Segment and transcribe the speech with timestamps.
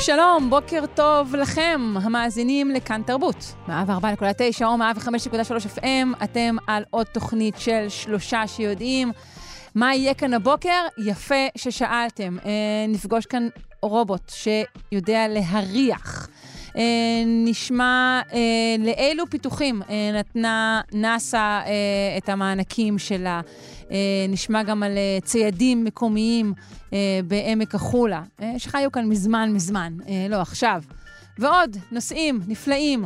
[0.00, 3.54] שלום, בוקר טוב לכם, המאזינים לכאן תרבות.
[3.68, 3.72] 104.9
[4.64, 9.12] או 105.3 FM, אתם על עוד תוכנית של שלושה שיודעים.
[9.74, 10.86] מה יהיה כאן הבוקר?
[10.98, 12.36] יפה ששאלתם.
[12.44, 12.50] אה,
[12.88, 13.48] נפגוש כאן
[13.82, 16.28] רובוט שיודע להריח.
[16.78, 18.38] אה, נשמע אה,
[18.78, 21.60] לאילו פיתוחים אה, נתנה נאס"א
[22.18, 23.40] את המענקים שלה.
[24.28, 24.92] נשמע גם על
[25.24, 26.52] ציידים מקומיים
[27.24, 28.22] בעמק החולה,
[28.58, 29.92] שחיו כאן מזמן מזמן,
[30.30, 30.82] לא עכשיו.
[31.38, 33.04] ועוד נושאים נפלאים.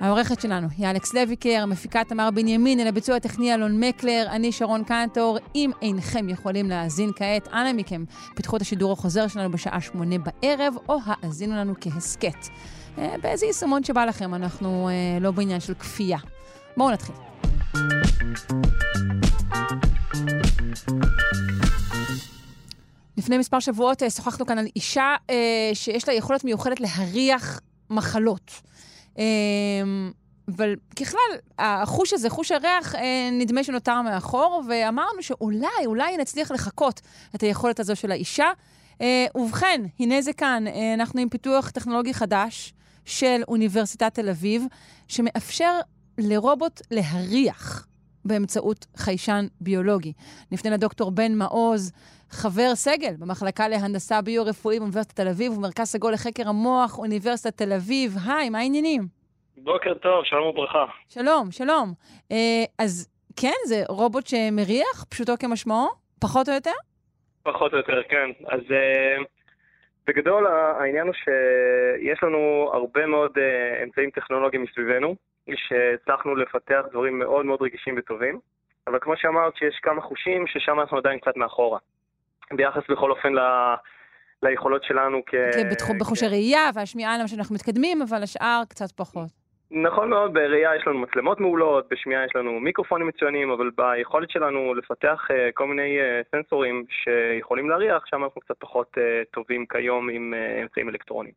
[0.00, 4.84] העורכת שלנו היא אלכס לויקר, מפיקת תמר בנימין, אל הביצוע הטכני אלון מקלר, אני שרון
[4.84, 5.38] קנטור.
[5.54, 10.74] אם אינכם יכולים להאזין כעת, אנא מכם, פתחו את השידור החוזר שלנו בשעה שמונה בערב,
[10.88, 12.48] או האזינו לנו כהסכת.
[12.98, 16.18] אה, באיזה יישומון שבא לכם, אנחנו אה, לא בעניין של כפייה.
[16.76, 17.14] בואו נתחיל.
[23.16, 25.14] לפני מספר שבועות אה, שוחחנו כאן על אישה
[25.74, 28.50] שיש לה יכולת מיוחדת להריח מחלות.
[29.18, 29.24] אה,
[30.48, 31.20] אבל ככלל,
[31.58, 32.94] החוש הזה, חוש הריח,
[33.32, 37.00] נדמה שנותר מאחור, ואמרנו שאולי, אולי נצליח לחקות
[37.34, 38.50] את היכולת הזו של האישה.
[39.34, 42.74] ובכן, הנה זה כאן, אנחנו עם פיתוח טכנולוגי חדש
[43.06, 44.62] של אוניברסיטת תל אביב,
[45.08, 45.72] שמאפשר
[46.18, 47.86] לרובוט להריח
[48.24, 50.12] באמצעות חיישן ביולוגי.
[50.52, 51.92] נפנה לדוקטור בן מעוז,
[52.30, 58.16] חבר סגל במחלקה להנדסה ביו-רפואי באוניברסיטת תל אביב ומרכז סגול לחקר המוח, אוניברסיטת תל אביב.
[58.26, 59.02] היי, מה העניינים?
[59.56, 60.84] בוקר טוב, שלום וברכה.
[61.08, 61.92] שלום, שלום.
[62.32, 65.88] אה, אז כן, זה רובוט שמריח, פשוטו כמשמעו?
[66.20, 66.70] פחות או יותר?
[67.42, 68.44] פחות או יותר, כן.
[68.48, 69.24] אז uh,
[70.06, 75.16] בגדול העניין הוא שיש לנו הרבה מאוד uh, אמצעים טכנולוגיים מסביבנו,
[75.54, 78.38] שהצלחנו לפתח דברים מאוד מאוד רגישים וטובים,
[78.86, 81.78] אבל כמו שאמרת, שיש כמה חושים ששם אנחנו עדיין קצת מאחורה.
[82.52, 83.40] ביחס בכל אופן ל...
[84.42, 85.30] ליכולות שלנו כ...
[85.30, 89.28] כן, בתחום, בחוש הראייה והשמיעה, למה שאנחנו מתקדמים, אבל השאר קצת פחות.
[89.70, 94.74] נכון מאוד, בראייה יש לנו מצלמות מעולות, בשמיעה יש לנו מיקרופונים מצוינים, אבל ביכולת שלנו
[94.74, 99.00] לפתח uh, כל מיני uh, סנסורים שיכולים להריח, שם אנחנו קצת פחות uh,
[99.30, 101.34] טובים כיום עם אמצעים אלקטרוניים.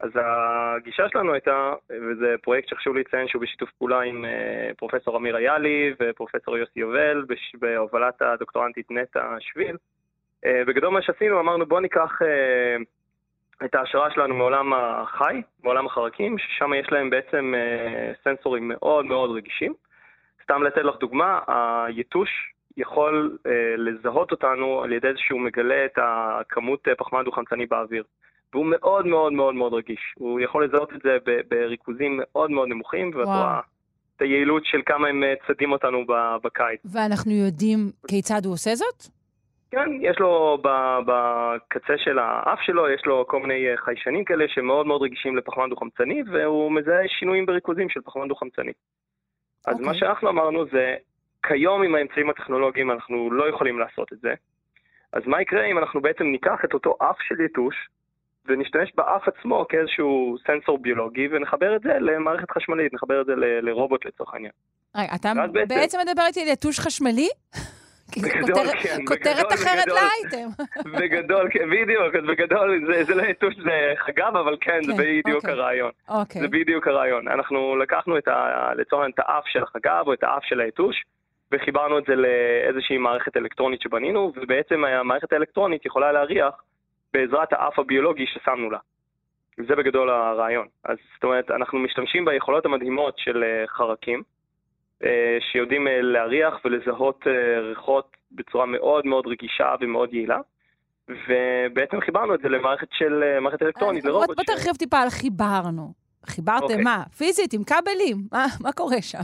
[0.00, 4.24] אז הגישה שלנו הייתה, וזה פרויקט שחשוב לציין שהוא בשיתוף פעולה עם
[4.76, 7.24] פרופסור אמיר איילי ופרופסור יוסי יובל.
[7.54, 9.76] בהובלת הדוקטורנטית נטע שביל.
[10.44, 12.18] בגדול מה שעשינו, אמרנו בואו ניקח...
[13.64, 19.30] את ההשראה שלנו מעולם החי, מעולם החרקים, ששם יש להם בעצם אה, סנסורים מאוד מאוד
[19.30, 19.74] רגישים.
[20.42, 21.40] סתם לתת לך דוגמה,
[21.86, 27.66] היתוש יכול אה, לזהות אותנו על ידי זה שהוא מגלה את הכמות אה, פחמן דו-חמצני
[27.66, 28.04] באוויר.
[28.52, 30.14] והוא מאוד מאוד מאוד מאוד רגיש.
[30.18, 31.16] הוא יכול לזהות את זה
[31.48, 33.60] בריכוזים מאוד מאוד נמוכים, ואת רואה
[34.16, 36.04] את היעילות של כמה הם אה, צדים אותנו
[36.44, 36.80] בקיץ.
[36.84, 37.78] ואנחנו יודעים
[38.08, 39.21] כיצד הוא עושה זאת?
[39.72, 40.58] כן, יש לו
[41.06, 45.70] בקצה של האף שלו, יש לו כל מיני אה, חיישנים כאלה שמאוד מאוד רגישים לפחמן
[45.70, 48.72] דו-חמצני, והוא מזהה שינויים בריכוזים של פחמן דו-חמצני.
[49.66, 49.80] אז okay.
[49.80, 50.00] מה אוקיי.
[50.00, 50.94] שאנחנו אמרנו זה,
[51.46, 54.34] כיום עם האמצעים הטכנולוגיים אנחנו לא יכולים לעשות את זה.
[55.12, 57.74] אז מה יקרה אם אנחנו בעצם ניקח את אותו אף של יתוש,
[58.46, 64.04] ונשתמש באף עצמו כאיזשהו סנסור ביולוגי, ונחבר את זה למערכת חשמלית, נחבר את זה לרובוט
[64.04, 64.52] לצורך העניין.
[64.96, 65.32] רגע, אתה
[65.68, 67.28] בעצם מדבר איתי על יתוש חשמלי?
[68.16, 68.98] בגדול, כן.
[69.06, 70.48] כותרת אחרת לאייטם.
[70.98, 75.50] בגדול, כן, בדיוק, בגדול זה, לא יתוש, זה חגב, אבל כן, כן זה בדיוק אוקיי.
[75.50, 75.90] הרעיון.
[76.08, 76.40] אוקיי.
[76.40, 77.28] זה בדיוק הרעיון.
[77.28, 81.04] אנחנו לקחנו את ה, לצורך העניין את האף של החגב או את האף של היתוש,
[81.52, 86.54] וחיברנו את זה לאיזושהי מערכת אלקטרונית שבנינו, ובעצם המערכת האלקטרונית יכולה להריח
[87.14, 88.78] בעזרת האף הביולוגי ששמנו לה.
[89.56, 90.66] זה בגדול הרעיון.
[90.84, 94.22] אז זאת אומרת, אנחנו משתמשים ביכולות המדהימות של אה, חרקים,
[95.52, 100.38] שיודעים אה, להריח ולזהות אה, ריחות בצורה מאוד מאוד רגישה ומאוד יעילה.
[101.08, 104.36] ובעצם חיברנו את זה למערכת של מערכת אלקטרונית, לרובוט.
[104.36, 105.92] בוא תרחיב טיפה על חיברנו.
[106.26, 106.82] חיברתם אוקיי.
[106.82, 107.02] מה?
[107.16, 108.16] פיזית, עם כבלים?
[108.32, 109.18] מה, מה קורה שם?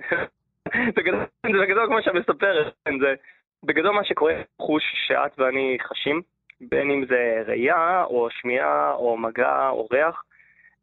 [0.96, 3.14] בגדול, זה בגדול כמו שאת מספרת, זה
[3.62, 6.22] בגדול מה שקורה חוש שאת ואני חשים,
[6.60, 10.22] בין אם זה ראייה, או שמיעה, או מגע, או ריח,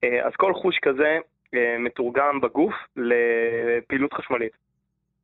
[0.04, 1.18] אז כל חוש כזה אה,
[1.80, 4.52] מתורגם בגוף לפעילות חשמלית.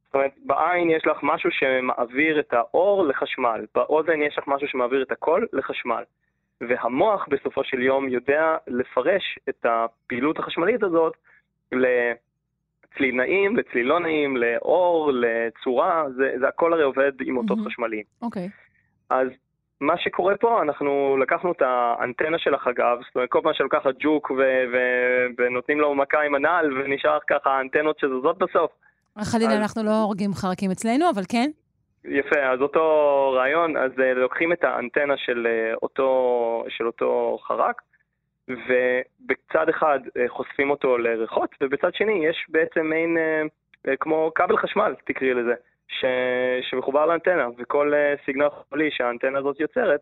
[0.06, 5.02] זאת אומרת, בעין יש לך משהו שמעביר את האור לחשמל, באוזן יש לך משהו שמעביר
[5.02, 6.04] את הקול לחשמל.
[6.62, 11.14] והמוח בסופו של יום יודע לפרש את הפעילות החשמלית הזאת
[12.98, 17.70] צליל נעים, לצליל לא נעים, לאור, לצורה, זה, זה הכל הרי עובד עם אותות mm-hmm.
[17.70, 18.04] חשמליים.
[18.22, 18.46] אוקיי.
[18.46, 18.50] Okay.
[19.10, 19.28] אז
[19.82, 24.32] מה שקורה פה, אנחנו לקחנו את האנטנה של החגב, זאת אומרת, כל פעם שלוקחת ג'וק
[24.32, 28.72] ו- ו- ונותנים לו מכה עם הנעל, ונשאר ככה האנטנות שזזות בסוף.
[29.20, 29.60] חלילה, אז...
[29.60, 31.50] אנחנו לא הורגים חרקים אצלנו, אבל כן.
[32.06, 32.86] יפה, אז אותו
[33.38, 37.82] רעיון, אז uh, לוקחים את האנטנה של, uh, אותו, של אותו חרק,
[38.48, 43.18] ובצד אחד uh, חושפים אותו לריחות, ובצד שני יש בעצם מעין,
[44.00, 45.54] כמו כבל חשמל, תקראי לזה.
[46.00, 46.06] ש...
[46.70, 50.02] שמחובר לאנטנה, וכל uh, סיגנל חולי שהאנטנה הזאת יוצרת,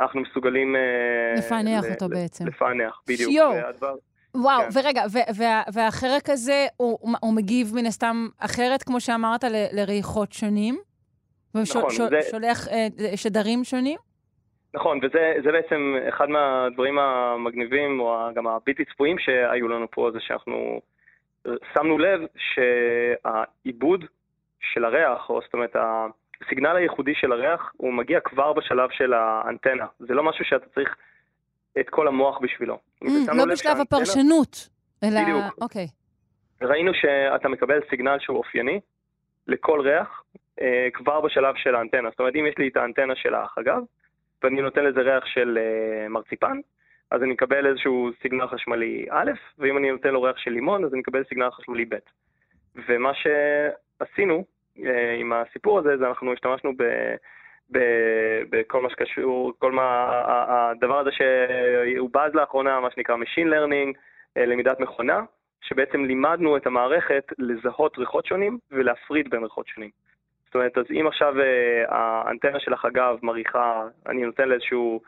[0.00, 0.76] אנחנו מסוגלים...
[0.76, 1.92] Uh, לפענח ל...
[1.92, 2.14] אותו ל...
[2.14, 2.46] בעצם.
[2.46, 3.30] לפענח, בדיוק.
[3.30, 3.52] שיו.
[3.54, 3.94] והדבר...
[4.34, 4.68] וואו, כן.
[4.78, 5.02] ורגע,
[5.38, 10.78] וה, והחרק הזה, הוא, הוא מגיב מן הסתם אחרת, כמו שאמרת, ל, לריחות שונים?
[11.54, 11.90] נכון.
[11.90, 12.50] ש, זה...
[12.50, 13.98] uh, שדרים שונים?
[14.74, 20.80] נכון, וזה בעצם אחד מהדברים המגניבים, או גם הבלתי צפויים שהיו לנו פה, זה שאנחנו
[21.74, 24.04] שמנו לב שהעיבוד
[24.60, 25.76] של הריח, או זאת אומרת,
[26.44, 29.86] הסיגנל הייחודי של הריח, הוא מגיע כבר בשלב של האנטנה.
[29.98, 30.96] זה לא משהו שאתה צריך
[31.80, 32.78] את כל המוח בשבילו.
[33.04, 33.80] Mm, לא בשלב.
[33.80, 34.68] הפרשנות,
[35.04, 35.22] אלא...
[35.22, 35.44] בדיוק.
[35.60, 35.86] אוקיי.
[36.62, 38.80] ראינו שאתה מקבל סיגנל שהוא אופייני
[39.46, 40.22] לכל ריח,
[40.60, 42.10] אה, כבר בשלב של האנטנה.
[42.10, 43.82] זאת אומרת, אם יש לי את האנטנה של החגב,
[44.42, 46.60] ואני נותן לזה ריח של אה, מרציפן,
[47.10, 50.92] אז אני מקבל איזשהו סיגנל חשמלי א', ואם אני נותן לו ריח של לימון, אז
[50.92, 51.96] אני מקבל סיגנל חשמלי ב'.
[52.88, 53.12] ומה
[53.98, 54.44] שעשינו
[54.84, 56.82] אה, עם הסיפור הזה, זה אנחנו השתמשנו ב...
[58.50, 60.08] בכל מה שקשור, כל מה,
[60.48, 63.98] הדבר הזה שהוא בז לאחרונה, מה שנקרא Machine Learning,
[64.36, 65.22] אה, למידת מכונה,
[65.60, 69.90] שבעצם לימדנו את המערכת לזהות ריחות שונים ולהפריד בין ריחות שונים.
[70.46, 75.00] זאת אומרת, אז אם עכשיו אה, האנטנה של החגב מריחה, אני נותן לאיזשהו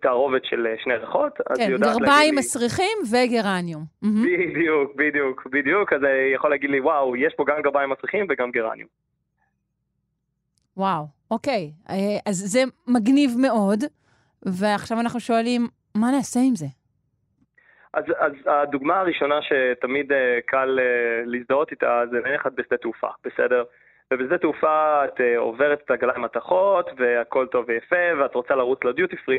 [0.00, 2.08] תערובת של אה, שני ריחות, אז כן, היא יודעת להגיד לי...
[2.08, 3.84] כן, גרביים מסריחים וגרניום.
[4.02, 8.50] בדיוק, בדיוק, בדיוק, אז היא יכול להגיד לי, וואו, יש פה גם גרביים מסריחים וגם
[8.50, 8.88] גרניום.
[10.76, 11.70] וואו, אוקיי.
[11.90, 13.78] אה, אז זה מגניב מאוד,
[14.42, 16.66] ועכשיו אנחנו שואלים, מה נעשה עם זה?
[17.94, 20.12] אז, אז הדוגמה הראשונה שתמיד
[20.46, 20.78] קל
[21.24, 23.64] להזדהות איתה זה נניח את בשדה תעופה, בסדר?
[24.12, 29.16] ובשדה תעופה את uh, עוברת את הגליים מתכות, והכל טוב ויפה, ואת רוצה לרוץ לדיוטי
[29.16, 29.38] פרי.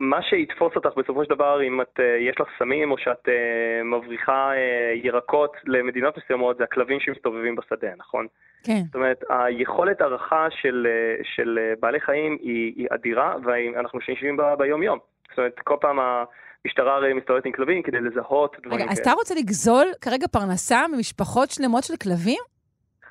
[0.00, 3.84] מה שיתפוס אותך בסופו של דבר, אם את, uh, יש לך סמים או שאת uh,
[3.84, 8.26] מבריחה uh, ירקות למדינות מסוימות, זה הכלבים שמסתובבים בשדה, נכון?
[8.64, 8.80] כן.
[8.86, 10.86] זאת אומרת, היכולת הערכה של,
[11.22, 14.98] של בעלי חיים היא, היא אדירה, ואנחנו יושבים בה ביום-יום.
[15.30, 18.82] זאת אומרת, כל פעם המשטרה הרי מסתובבת עם כלבים כדי לזהות דברים כאלה.
[18.82, 22.42] רגע, אז אתה רוצה לגזול כרגע פרנסה ממשפחות שלמות של כלבים?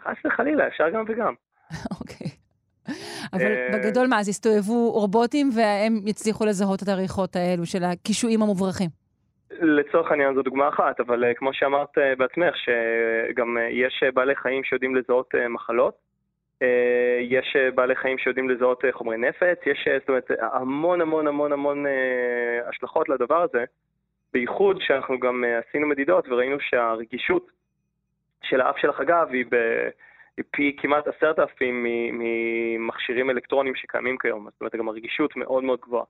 [0.03, 1.33] חס וחלילה, אפשר גם וגם.
[2.00, 2.27] אוקיי.
[3.33, 8.41] אבל אה, בגדול מה, אז הסתובבו רובוטים והם יצליחו לזהות את הריחות האלו של הקישואים
[8.41, 8.89] המוברחים.
[9.51, 14.63] לצורך העניין זו דוגמה אחת, אבל uh, כמו שאמרת uh, בעצמך, שגם יש בעלי חיים
[14.63, 16.09] שיודעים לזהות מחלות,
[17.21, 21.85] יש בעלי חיים שיודעים לזהות חומרי נפץ, יש זאת אומרת, המון המון המון המון
[22.69, 23.63] השלכות לדבר הזה,
[24.33, 27.47] בייחוד שאנחנו גם עשינו מדידות וראינו שהרגישות
[28.43, 29.55] של האף של החגב היא ב...
[30.51, 36.06] פי כמעט עשרת אלפים ממכשירים אלקטרוניים שקיימים כיום, זאת אומרת, גם הרגישות מאוד מאוד גבוהה.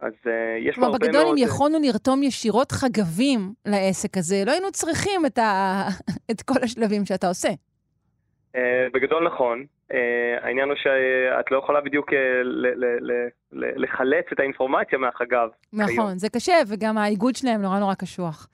[0.00, 0.28] אז uh,
[0.58, 1.02] יש פה הרבה מאוד...
[1.02, 5.82] בגדול, אם יכולנו לרתום ישירות חגבים לעסק הזה, לא היינו צריכים את, ה...
[6.30, 7.48] את כל השלבים שאתה עושה.
[7.48, 8.58] Uh,
[8.92, 9.64] בגדול נכון.
[9.90, 9.94] Uh,
[10.42, 12.14] העניין הוא שאת לא יכולה בדיוק uh,
[12.44, 15.48] ל- ל- ל- לחלץ את האינפורמציה מהחגב.
[15.72, 16.18] נכון, כיום.
[16.18, 18.48] זה קשה, וגם האיגוד שלהם נורא נורא קשוח.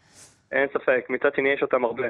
[0.53, 2.07] אין ספק, מצד שני יש אותם הרבה.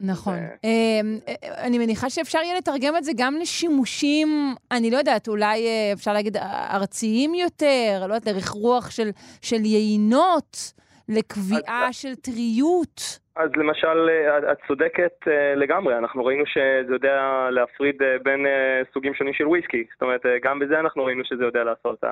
[0.00, 0.38] נכון.
[0.64, 1.18] אמ,
[1.66, 4.28] אני מניחה שאפשר יהיה לתרגם את זה גם לשימושים,
[4.72, 6.36] אני לא יודעת, אולי אה, אפשר להגיד
[6.74, 9.08] ארציים יותר, לא יודעת, לריח רוח של,
[9.42, 10.72] של יינות,
[11.08, 13.18] לקביעה אז, של טריות.
[13.36, 18.46] אז למשל, אה, את צודקת אה, לגמרי, אנחנו ראינו שזה יודע להפריד בין
[18.92, 19.84] סוגים שונים של וויסקי.
[19.92, 22.04] זאת אומרת, גם בזה אנחנו ראינו שזה יודע לעשות.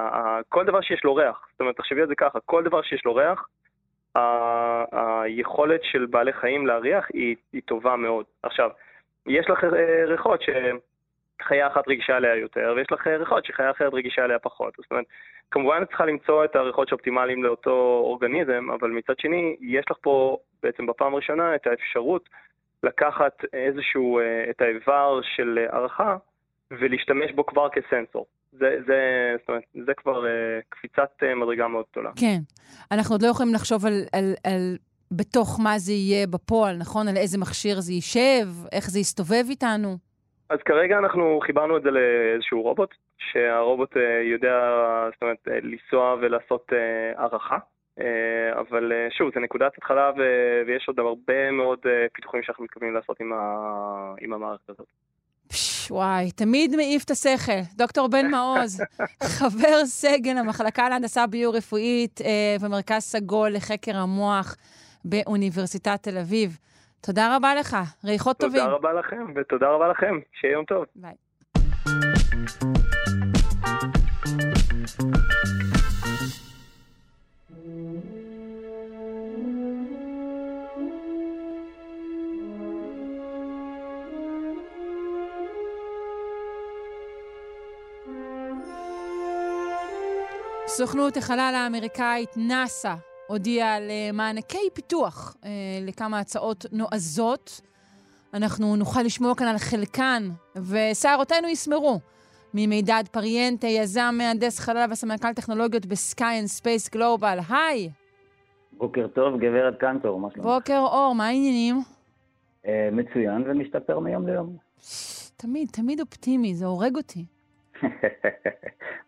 [0.48, 3.14] כל דבר שיש לו ריח, זאת אומרת, תחשבי על זה ככה, כל דבר שיש לו
[3.14, 3.46] ריח,
[4.92, 8.25] היכולת של בעלי חיים להריח היא, היא טובה מאוד.
[8.42, 8.71] עכשיו,
[9.26, 14.25] יש לך אה, ריחות שחיה אחת רגישה עליה יותר, ויש לך ריחות שחיה אחרת רגישה
[14.25, 14.75] עליה פחות.
[14.76, 15.04] זאת אומרת,
[15.50, 20.37] כמובן את צריכה למצוא את הריחות שאופטימליים לאותו אורגניזם, אבל מצד שני, יש לך פה
[20.62, 22.28] בעצם בפעם הראשונה את האפשרות
[22.83, 26.16] לקחת איזשהו, אה, את האיבר של הערכה
[26.71, 28.26] ולהשתמש בו כבר כסנסור.
[28.52, 28.99] זה, זה,
[29.40, 30.28] זאת אומרת, זה כבר uh,
[30.68, 32.11] קפיצת uh, מדרגה מאוד גדולה.
[32.16, 32.38] כן.
[32.92, 34.76] אנחנו עוד לא יכולים לחשוב על, על, על
[35.11, 37.09] בתוך מה זה יהיה בפועל, נכון?
[37.09, 39.97] על איזה מכשיר זה יישב, איך זה יסתובב איתנו.
[40.50, 44.00] אז כרגע אנחנו חיברנו את זה לאיזשהו רובוט, שהרובוט uh,
[44.32, 44.59] יודע,
[45.12, 47.59] זאת אומרת, uh, לנסוע ולעשות uh, הערכה.
[47.99, 50.11] אה, אבל אה, שוב, זה נקודת התחלה
[50.66, 51.78] ויש עוד הרבה מאוד
[52.12, 54.14] פיתוחים שאנחנו מתכוונים לעשות עם, ה...
[54.21, 54.87] עם המערכת הזאת.
[55.92, 57.61] וואי, תמיד מעיף את השכל.
[57.76, 58.82] דוקטור בן מעוז,
[59.38, 62.20] חבר סגל המחלקה להנדסה ביו-רפואית
[62.61, 64.56] ומרכז סגול לחקר המוח
[65.04, 66.58] באוניברסיטת תל אביב.
[67.00, 68.64] תודה רבה לך, ריחות תודה טובים.
[68.64, 70.18] תודה רבה לכם, ותודה רבה לכם.
[70.40, 70.84] שיהיה יום טוב.
[70.96, 71.14] ביי.
[90.76, 92.95] סוכנות החלל האמריקאית נאס"א
[93.26, 95.50] הודיעה על אה, מענקי פיתוח אה,
[95.87, 97.61] לכמה הצעות נועזות.
[98.35, 100.23] אנחנו נוכל לשמוע כאן על חלקן,
[100.57, 101.99] ושערותינו יסמרו.
[102.55, 107.38] ממידד פריאנטה, יזם, מהנדס חלל וסמנכ"ל טכנולוגיות ב Sky and Space Global.
[107.49, 107.91] היי!
[108.73, 110.47] בוקר טוב, גברת קנטור, מה שלומך?
[110.47, 111.76] בוקר אור, מה העניינים?
[112.64, 114.57] אה, מצוין ומשתפר מיום ליום.
[115.37, 117.25] תמיד, תמיד אופטימי, זה הורג אותי.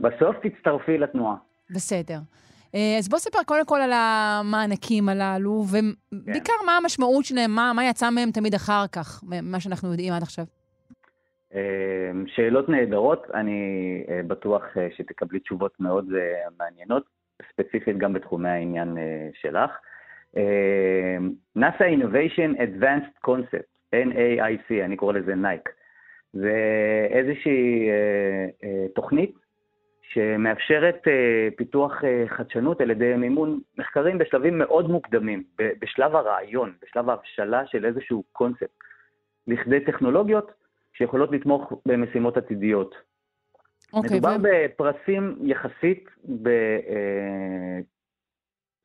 [0.00, 1.37] בסוף תצטרפי לתנועה.
[1.74, 2.18] בסדר.
[2.74, 6.66] אה, אז בוא ספר קודם כל על המענקים הללו, ובעיקר כן.
[6.66, 10.44] מה המשמעות שלהם, מה, מה יצא מהם תמיד אחר כך, ממה שאנחנו יודעים עד עכשיו.
[11.54, 13.60] אה, שאלות נהדרות, אני
[14.08, 14.62] אה, בטוח
[14.96, 16.08] שתקבלי תשובות מאוד
[16.58, 17.04] מעניינות,
[17.52, 18.96] ספציפית גם בתחומי העניין
[19.34, 19.70] שלך.
[21.58, 25.68] NASA Innovation Advanced Concept, NAIC, אני קורא לזה נייק.
[26.32, 26.52] זה
[27.10, 27.88] איזושהי
[28.94, 29.43] תוכנית
[30.14, 31.11] שמאפשרת uh,
[31.56, 35.44] פיתוח uh, חדשנות על ידי מימון מחקרים בשלבים מאוד מוקדמים,
[35.80, 38.71] בשלב הרעיון, בשלב ההבשלה של איזשהו קונספט,
[39.47, 40.52] לכדי טכנולוגיות
[40.92, 42.94] שיכולות לתמוך במשימות עתידיות.
[42.94, 42.97] Okay,
[43.92, 44.42] אוקיי, מדובר ו...
[44.42, 46.09] בפרסים יחסית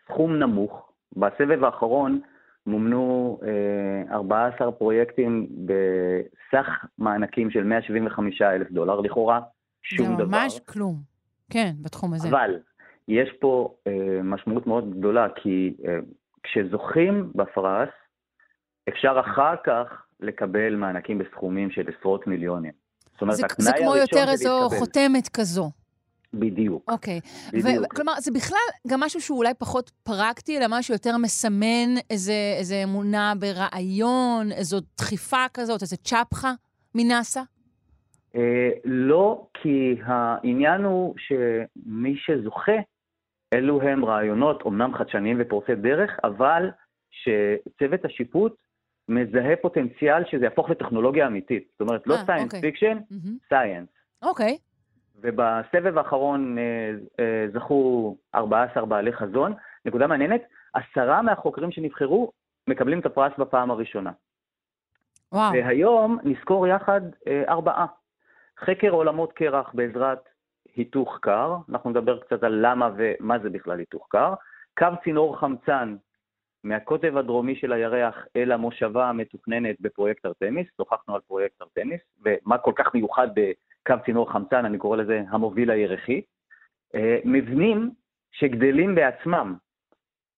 [0.07, 0.91] בסכום uh, נמוך.
[1.15, 2.21] בסבב האחרון
[2.65, 3.39] מומנו
[4.09, 9.39] uh, 14 פרויקטים בסך מענקים של 175 אלף דולר, לכאורה
[9.81, 10.25] שום דבר.
[10.25, 11.18] זה ממש כלום.
[11.49, 12.29] כן, בתחום הזה.
[12.29, 12.59] אבל
[13.07, 15.99] יש פה אה, משמעות מאוד גדולה, כי אה,
[16.43, 17.89] כשזוכים בפרס,
[18.89, 22.71] אפשר אחר כך לקבל מענקים בסכומים של עשרות מיליונים.
[23.11, 25.71] זאת אומרת, זה, זה כמו יותר איזו חותמת כזו.
[26.33, 26.83] בדיוק.
[26.87, 27.19] אוקיי.
[27.53, 27.93] בדיוק.
[27.95, 32.83] כלומר, זה בכלל גם משהו שהוא אולי פחות פרקטי, אלא משהו יותר מסמן איזה, איזה
[32.83, 36.53] אמונה ברעיון, איזו דחיפה כזאת, איזה צ'פחה
[36.95, 37.41] מנאסא?
[38.35, 42.77] אה, לא, כי העניין הוא שמי שזוכה,
[43.53, 46.69] אלו הם רעיונות, אמנם חדשניים ופורצי דרך, אבל
[47.11, 48.55] שצוות השיפוט
[49.09, 51.67] מזהה פוטנציאל שזה יהפוך לטכנולוגיה אמיתית.
[51.71, 52.97] זאת אומרת, לא science fiction,
[53.49, 53.89] science.
[54.21, 54.57] אוקיי.
[55.21, 56.63] ובסבב האחרון אה,
[57.19, 59.53] אה, זכו 14 בעלי חזון.
[59.85, 60.41] נקודה מעניינת,
[60.73, 62.31] עשרה מהחוקרים שנבחרו
[62.67, 64.11] מקבלים את הפרס בפעם הראשונה.
[65.31, 65.53] וואו.
[65.53, 67.85] והיום נזכור יחד אה, ארבעה.
[68.65, 70.29] חקר עולמות קרח בעזרת
[70.75, 74.33] היתוך קר, אנחנו נדבר קצת על למה ומה זה בכלל היתוך קר,
[74.77, 75.95] קו צינור חמצן
[76.63, 82.73] מהקוטב הדרומי של הירח אל המושבה המתוכננת בפרויקט ארתמיס, שוחחנו על פרויקט ארתמיס, ומה כל
[82.75, 86.21] כך מיוחד בקו צינור חמצן, אני קורא לזה המוביל הירחי.
[86.95, 87.91] אה, מבנים
[88.31, 89.55] שגדלים בעצמם,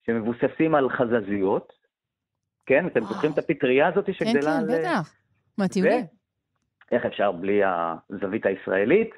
[0.06, 1.74] שמבוססים על חזזיות,
[2.66, 2.88] כן?
[2.88, 4.68] אתם זוכרים את הפטריה הזאת שגדלה על...
[4.68, 5.13] כן, כן, בטח.
[5.58, 6.21] מהטיולים.
[6.92, 9.12] איך אפשר בלי הזווית הישראלית?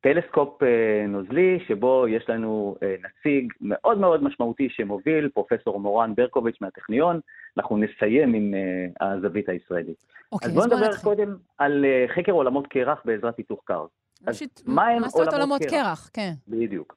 [0.00, 6.60] טלסקופ אה, נוזלי, שבו יש לנו אה, נציג מאוד מאוד משמעותי שמוביל, פרופסור מורן ברקוביץ'
[6.60, 7.20] מהטכניון.
[7.56, 10.04] אנחנו נסיים עם אה, הזווית הישראלית.
[10.32, 11.04] אוקיי, אז בואו נדבר נתחיל.
[11.04, 11.84] קודם על
[12.16, 13.86] חקר עולמות קרח בעזרת היתוך קר.
[14.26, 15.70] אז מה הם עולמות, עולמות קרח?
[15.70, 16.10] קרח?
[16.12, 16.32] כן.
[16.48, 16.96] בדיוק.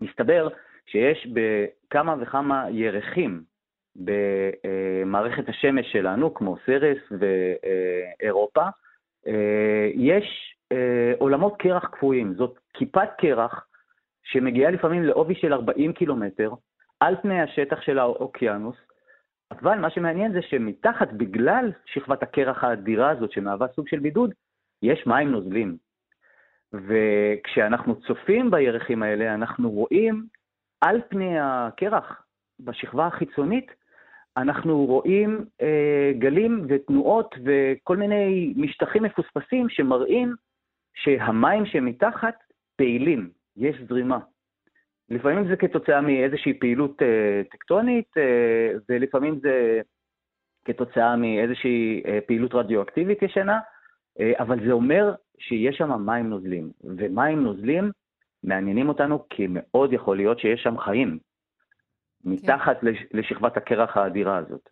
[0.00, 0.48] מסתבר
[0.86, 3.42] שיש בכמה וכמה ירחים
[3.96, 8.64] במערכת השמש שלנו, כמו סרס ואירופה,
[9.94, 13.66] יש אה, עולמות קרח קפואים, זאת כיפת קרח
[14.22, 16.50] שמגיעה לפעמים לעובי של 40 קילומטר
[17.00, 18.76] על פני השטח של האוקיינוס,
[19.50, 24.34] אבל מה שמעניין זה שמתחת, בגלל שכבת הקרח האדירה הזאת שמהווה סוג של בידוד,
[24.82, 25.76] יש מים נוזלים.
[26.72, 30.26] וכשאנחנו צופים בירחים האלה, אנחנו רואים
[30.80, 32.22] על פני הקרח,
[32.60, 33.72] בשכבה החיצונית,
[34.42, 40.34] אנחנו רואים אה, גלים ותנועות וכל מיני משטחים מפוספסים שמראים
[40.94, 42.34] שהמים שמתחת
[42.76, 44.18] פעילים, יש זרימה.
[45.10, 49.80] לפעמים זה כתוצאה מאיזושהי פעילות אה, טקטונית, אה, ולפעמים זה
[50.64, 53.58] כתוצאה מאיזושהי אה, פעילות רדיואקטיבית ישנה,
[54.20, 57.90] אה, אבל זה אומר שיש שם מים נוזלים, ומים נוזלים
[58.44, 61.18] מעניינים אותנו כי מאוד יכול להיות שיש שם חיים.
[62.28, 64.68] מתחת לש, לשכבת הקרח האדירה הזאת.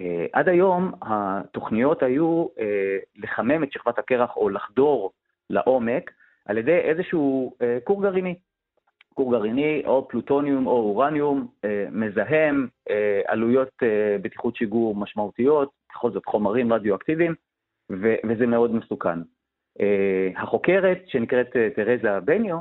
[0.00, 5.12] אה, עד היום התוכניות היו אה, לחמם את שכבת הקרח או לחדור
[5.50, 6.10] לעומק
[6.46, 8.34] על ידי איזשהו אה, כור גרעיני.
[9.14, 11.46] כור גרעיני או פלוטוניום או אורניום
[11.90, 12.68] מזהם,
[13.26, 13.68] עלויות
[14.22, 17.34] בטיחות שיגור משמעותיות, בכל זאת חומרים רדיואקטיביים,
[17.90, 19.18] ו- וזה מאוד מסוכן.
[20.36, 22.58] החוקרת שנקראת תרזה בניו,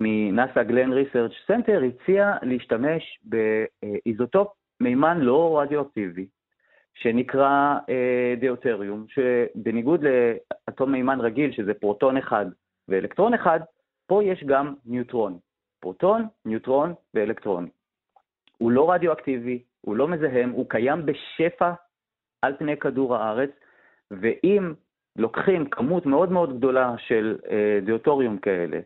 [0.00, 4.48] מנאסא Glenn Research Center, הציעה להשתמש באיזוטופ
[4.80, 6.26] מימן לא רדיואקטיבי,
[6.94, 12.46] שנקרא אה, דיאוטריום, שבניגוד לאטום מימן רגיל, שזה פרוטון אחד
[12.88, 13.60] ואלקטרון אחד,
[14.06, 15.38] פה יש גם ניוטרון.
[15.80, 17.68] פרוטון, ניוטרון ואלקטרון.
[18.58, 21.72] הוא לא רדיואקטיבי, הוא לא מזהם, הוא קיים בשפע
[22.42, 23.50] על פני כדור הארץ,
[24.10, 24.72] ואם
[25.16, 28.80] לוקחים כמות מאוד מאוד גדולה של אה, דיאוטוריום כאלה,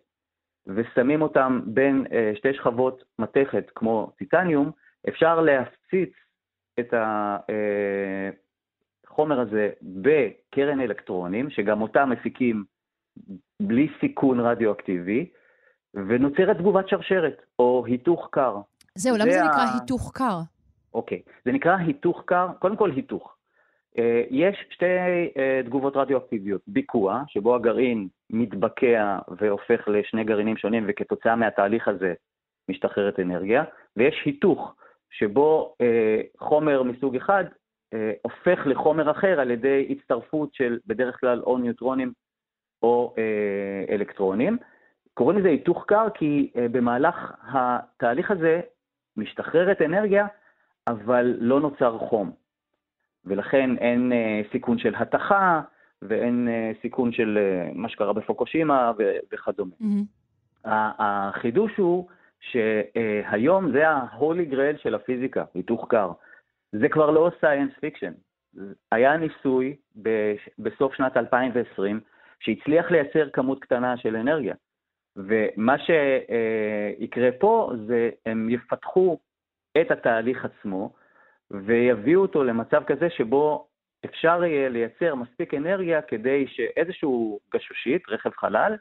[0.66, 4.70] ושמים אותם בין אה, שתי שכבות מתכת כמו טיטניום,
[5.08, 6.10] אפשר להפציץ
[6.80, 6.94] את
[9.08, 12.64] החומר הזה בקרן אלקטרונים, שגם אותה מפיקים
[13.60, 15.30] בלי סיכון רדיואקטיבי,
[15.94, 18.56] ונוצרת תגובת שרשרת, או היתוך קר.
[18.94, 20.38] זהו, למה זה זה ה- נקרא היתוך קר?
[20.94, 23.36] אוקיי, זה נקרא היתוך קר, קודם כל היתוך.
[23.98, 24.84] אה, יש שתי
[25.36, 32.14] אה, תגובות רדיואקטיביות, ביקוע, שבו הגרעין מתבקע והופך לשני גרעינים שונים, וכתוצאה מהתהליך הזה
[32.68, 33.64] משתחררת אנרגיה,
[33.96, 34.74] ויש היתוך,
[35.10, 37.44] שבו אה, חומר מסוג אחד
[37.94, 42.12] אה, הופך לחומר אחר על ידי הצטרפות של בדרך כלל או ניוטרונים
[42.82, 44.58] או אה, אלקטרונים.
[45.14, 48.60] קוראים לזה היתוך קר כי אה, במהלך התהליך הזה
[49.16, 50.26] משתחררת אנרגיה,
[50.86, 52.32] אבל לא נוצר חום.
[53.24, 55.60] ולכן אין אה, סיכון של התכה,
[56.08, 58.92] ואין אה, סיכון של אה, מה שקרה בפוקושימה
[59.32, 59.74] וכדומה.
[60.64, 62.08] ה- החידוש הוא
[62.40, 66.10] שהיום זה ה-holy grail של הפיזיקה, היתוך קר.
[66.72, 68.12] זה כבר לא science fiction.
[68.92, 69.76] היה ניסוי
[70.58, 72.00] בסוף שנת 2020
[72.40, 74.54] שהצליח לייצר כמות קטנה של אנרגיה.
[75.16, 79.18] ומה שיקרה פה זה הם יפתחו
[79.80, 80.92] את התהליך עצמו
[81.50, 83.66] ויביאו אותו למצב כזה שבו
[84.04, 88.76] אפשר יהיה לייצר מספיק אנרגיה כדי שאיזשהו גשושית, רכב חלל,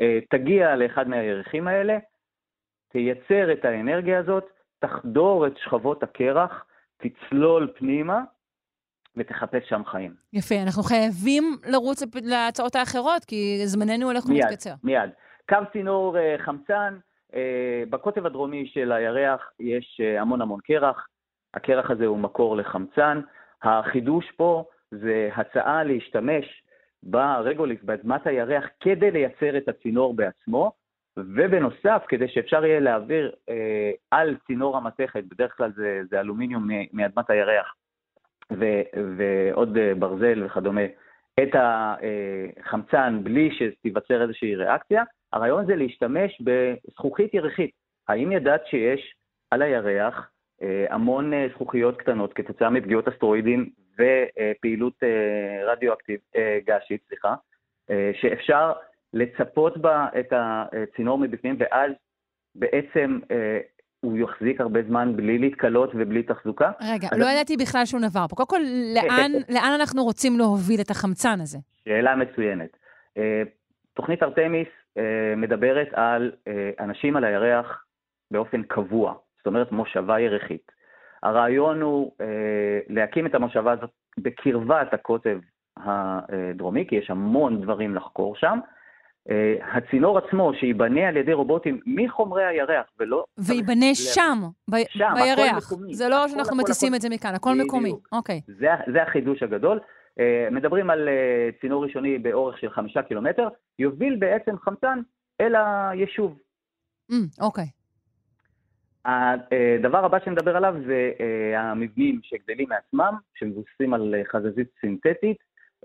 [0.00, 1.98] אה, תגיע לאחד מהירחים האלה,
[2.88, 4.44] תייצר את האנרגיה הזאת,
[4.78, 6.64] תחדור את שכבות הקרח,
[6.96, 8.20] תצלול פנימה
[9.16, 10.14] ותחפש שם חיים.
[10.32, 14.74] יפה, אנחנו חייבים לרוץ להצעות האחרות, כי זמננו הולך מיד, ומתקצר.
[14.84, 15.10] מיד.
[15.48, 16.98] קו צינור אה, חמצן,
[17.34, 21.06] אה, בקוטב הדרומי של הירח יש המון המון קרח,
[21.54, 23.20] הקרח הזה הוא מקור לחמצן.
[23.62, 26.62] החידוש פה זה הצעה להשתמש
[27.02, 30.72] ברגוליס, באדמת הירח, כדי לייצר את הצינור בעצמו,
[31.16, 37.30] ובנוסף, כדי שאפשר יהיה להעביר אה, על צינור המתכת, בדרך כלל זה, זה אלומיניום מאדמת
[37.30, 37.74] הירח,
[38.52, 38.64] ו,
[39.16, 40.84] ועוד אה, ברזל וכדומה,
[41.42, 47.70] את החמצן בלי שתיווצר איזושהי ריאקציה, הרעיון זה להשתמש בזכוכית ירחית.
[48.08, 49.14] האם ידעת שיש
[49.50, 50.35] על הירח אה,
[50.90, 57.34] המון אה, זכוכיות קטנות כתוצאה מפגיעות אסטרואידים ופעילות אה, רדיואקטיב, אה, גשית, סליחה,
[57.90, 58.72] אה, שאפשר
[59.12, 61.90] לצפות בה את הצינור מבפנים, ואז
[62.54, 63.58] בעצם אה,
[64.00, 66.70] הוא יחזיק הרבה זמן בלי להתכלות ובלי תחזוקה.
[66.80, 68.36] רגע, אז- לא ידעתי בכלל שהוא נבר פה.
[68.36, 68.60] קודם כל,
[68.94, 71.58] לאן, לאן אנחנו רוצים להוביל את החמצן הזה?
[71.84, 72.76] שאלה מצוינת.
[73.18, 73.42] אה,
[73.94, 75.02] תוכנית ארתמיס אה,
[75.36, 77.84] מדברת על אה, אנשים על הירח
[78.30, 79.14] באופן קבוע,
[79.46, 80.72] זאת אומרת מושבה ירחית.
[81.22, 82.26] הרעיון הוא אה,
[82.88, 85.38] להקים את המושבה הזאת בקרבת הקוטב
[85.76, 88.58] הדרומי, כי יש המון דברים לחקור שם.
[89.30, 93.24] אה, הצינור עצמו, שייבנה על ידי רובוטים מחומרי הירח, ולא...
[93.38, 94.38] וייבנה שם,
[94.70, 95.72] ב- שם, הכל בירח.
[95.72, 95.94] מקומי.
[95.94, 96.96] זה לא הכל, שאנחנו הכל, מטיסים הכל.
[96.96, 97.66] את זה מכאן, הכל בדיוק.
[97.66, 97.92] מקומי.
[98.12, 98.40] אוקיי.
[98.46, 99.80] זה, זה החידוש הגדול.
[100.20, 105.00] אה, מדברים על אה, צינור ראשוני באורך של חמישה קילומטר, יוביל בעצם חמצן
[105.40, 106.38] אל היישוב.
[107.12, 107.66] אמ, אוקיי.
[109.06, 115.36] הדבר הבא שנדבר עליו זה אה, המבנים שגדלים מעצמם, שמבוססים על אה, חזזית סינתטית.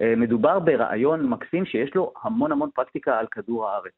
[0.02, 3.94] אה, מדובר ברעיון מקסים שיש לו המון המון פרקטיקה על כדור הארץ.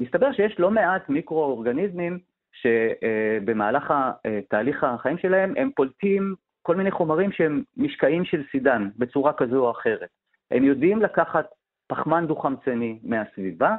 [0.00, 2.18] מסתבר שיש לא מעט מיקרואורגניזמים
[2.52, 3.94] שבמהלך
[4.48, 9.70] תהליך החיים שלהם הם פולטים כל מיני חומרים שהם משקעים של סידן בצורה כזו או
[9.70, 10.08] אחרת.
[10.50, 11.46] הם יודעים לקחת
[11.86, 13.76] פחמן דו-חמצני מהסביבה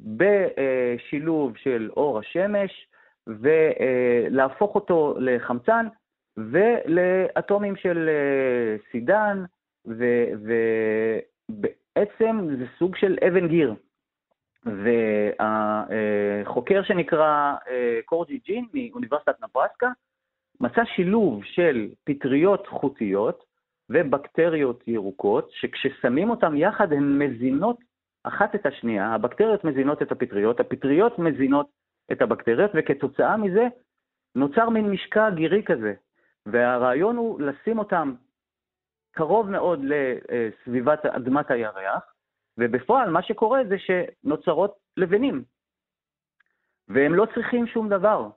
[0.00, 2.86] בשילוב של אור השמש
[3.26, 5.86] ולהפוך אותו לחמצן
[6.36, 9.44] ולאטומים של אה, סידן,
[11.48, 13.74] ובעצם זה סוג של אבן גיר.
[15.38, 19.90] והחוקר שנקרא אה, קורג'י ג'ין מאוניברסיטת נברסקה,
[20.60, 23.44] מצא שילוב של פטריות חוטיות
[23.90, 27.76] ובקטריות ירוקות, שכששמים אותן יחד הן מזינות
[28.24, 31.66] אחת את השנייה, הבקטריות מזינות את הפטריות, הפטריות מזינות
[32.12, 33.68] את הבקטריות, וכתוצאה מזה
[34.34, 35.94] נוצר מין משקע גירי כזה.
[36.46, 38.14] והרעיון הוא לשים אותם
[39.12, 42.02] קרוב מאוד לסביבת אדמת הירח,
[42.58, 45.44] ובפועל מה שקורה זה שנוצרות לבנים.
[46.88, 48.28] והם לא צריכים שום דבר.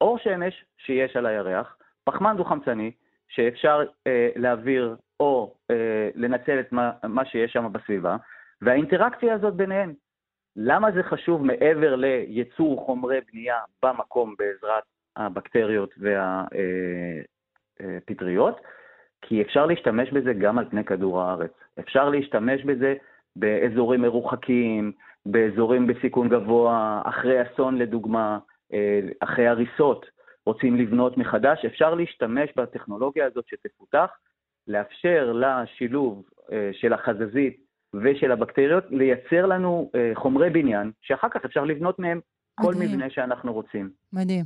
[0.00, 2.92] אור שמש שיש על הירח, פחמן דו-חמצני,
[3.28, 8.16] שאפשר אה, להעביר או אה, לנצל את מה, מה שיש שם בסביבה,
[8.62, 9.94] והאינטראקציה הזאת ביניהם.
[10.56, 14.82] למה זה חשוב מעבר לייצור חומרי בנייה במקום בעזרת
[15.16, 15.94] הבקטריות
[17.80, 18.60] והפטריות?
[19.22, 21.50] כי אפשר להשתמש בזה גם על פני כדור הארץ.
[21.78, 22.94] אפשר להשתמש בזה
[23.36, 24.92] באזורים מרוחקים,
[25.26, 28.38] באזורים בסיכון גבוה, אחרי אסון לדוגמה,
[28.72, 30.06] אה, אחרי הריסות,
[30.46, 34.10] רוצים לבנות מחדש, אפשר להשתמש בטכנולוגיה הזאת שתפותח,
[34.68, 37.63] לאפשר לשילוב אה, של החזזית
[38.02, 42.20] ושל הבקטריות לייצר לנו אה, חומרי בניין, שאחר כך אפשר לבנות מהם
[42.54, 42.90] כל מדהים.
[42.90, 43.90] מבנה שאנחנו רוצים.
[44.12, 44.44] מדהים.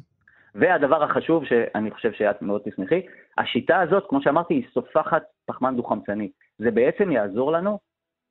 [0.55, 3.01] והדבר החשוב, שאני חושב שאת מאוד תשמחי,
[3.39, 6.31] השיטה הזאת, כמו שאמרתי, היא סופחת פחמן דו-חמצני.
[6.59, 7.79] זה בעצם יעזור לנו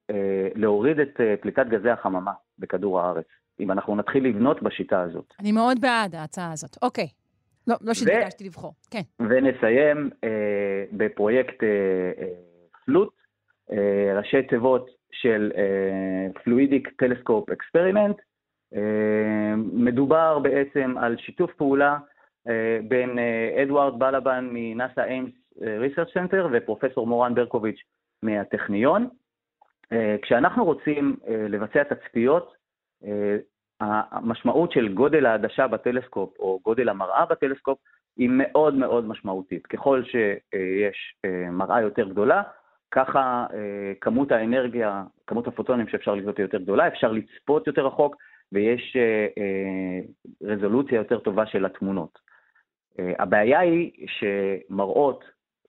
[0.10, 3.26] אה, להוריד את אה, פליטת גזי החממה בכדור הארץ,
[3.60, 5.34] אם אנחנו נתחיל לבנות בשיטה הזאת.
[5.40, 6.78] אני מאוד בעד ההצעה הזאת.
[6.82, 7.08] אוקיי.
[7.68, 9.02] לא, לא שביקשתי לבחור, כן.
[9.20, 11.68] ונסיים אה, בפרויקט אה,
[12.22, 12.28] אה,
[12.86, 13.14] FLUTE,
[13.72, 15.52] אה, ראשי תיבות של
[16.44, 18.16] Fluidic Telescope Experiment.
[19.74, 21.98] מדובר בעצם על שיתוף פעולה
[22.48, 27.80] אה, בין אה, אדוארד בלבן מנאסא Ames Research Center ופרופסור מורן ברקוביץ'
[28.24, 29.10] מהטכניון.
[29.92, 31.16] אה, כשאנחנו רוצים
[31.50, 32.58] לבצע תצפיות,
[33.82, 37.80] המשמעות של גודל העדשה בטלסקופ או גודל המראה בטלסקופ
[38.18, 39.68] היא מאוד מאוד משמעותית.
[39.68, 41.16] ככל שיש
[41.52, 42.44] מראה יותר גדולה,
[42.92, 43.46] ככה
[44.02, 48.16] כמות האנרגיה, כמות הפוטונים שאפשר לקלוט יותר גדולה, אפשר לצפות יותר רחוק
[48.52, 48.98] ויש
[50.44, 52.20] רזולוציה יותר טובה של התמונות.
[53.00, 55.24] אה, הבעיה היא שמראות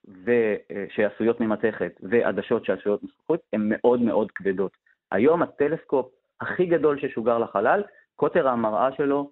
[0.08, 0.30] ו...
[0.70, 4.76] אה, שעשויות ממתכת ועדשות שעשויות מזכוכית הן מאוד מאוד כבדות.
[5.12, 7.82] היום הטלסקופ הכי גדול ששוגר לחלל,
[8.16, 9.30] קוטר המראה שלו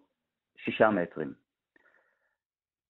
[0.56, 1.32] שישה מטרים.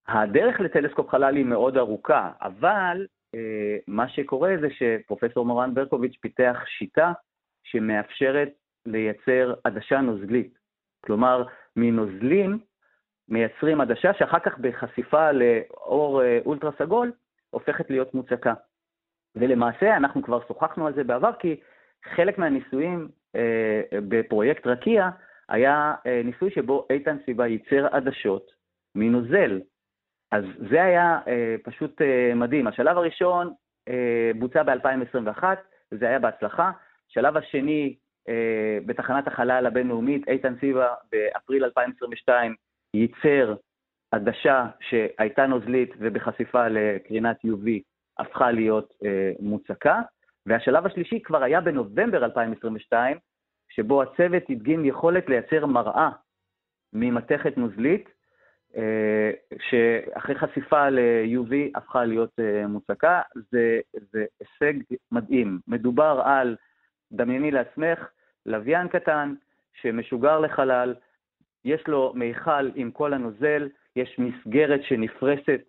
[0.09, 3.16] הדרך לטלסקופ חלל היא מאוד ארוכה, אבל אה,
[3.87, 7.13] מה שקורה זה שפרופסור מורן ברקוביץ' פיתח שיטה
[7.65, 8.49] שמאפשרת
[8.87, 10.59] לייצר עדשה נוזלית.
[11.01, 11.45] כלומר,
[11.77, 12.59] מנוזלים
[13.29, 17.13] מייצרים עדשה שאחר כך בחשיפה לאור אה, אולטרה סגול
[17.51, 18.55] הופכת להיות מוצקה.
[19.37, 21.61] ולמעשה, אנחנו כבר שוחחנו על זה בעבר, כי
[22.05, 25.09] חלק מהניסויים אה, בפרויקט רקיע
[25.49, 28.51] היה אה, ניסוי שבו איתן סיבה ייצר עדשות
[28.95, 29.61] מנוזל.
[30.37, 32.67] אז זה היה אה, פשוט אה, מדהים.
[32.67, 33.53] השלב הראשון
[33.89, 35.45] אה, בוצע ב-2021,
[35.91, 36.71] זה היה בהצלחה.
[37.11, 37.97] השלב השני,
[38.29, 42.55] אה, בתחנת החלל הבינלאומית, איתן סיבה באפריל 2022
[42.95, 43.55] ייצר
[44.13, 47.69] עדשה שהייתה נוזלית ובחשיפה לקרינת UV
[48.19, 50.01] הפכה להיות אה, מוצקה,
[50.47, 53.19] והשלב השלישי כבר היה בנובמבר 2022,
[53.69, 56.11] שבו הצוות הדגים יכולת לייצר מראה
[56.93, 58.16] ממתכת נוזלית,
[59.59, 63.23] שאחרי חשיפה ל-UV הפכה להיות אה, מוצקה.
[63.53, 63.81] זה,
[64.13, 64.81] זה הישג
[65.13, 65.59] מדהים.
[65.69, 66.57] מדובר על,
[67.13, 68.09] דמייני לעצמך,
[68.47, 69.35] לוויין קטן
[69.81, 70.95] שמשוגר לחלל,
[71.65, 75.61] יש לו מיכל עם כל הנוזל, יש מסגרת שנפרסת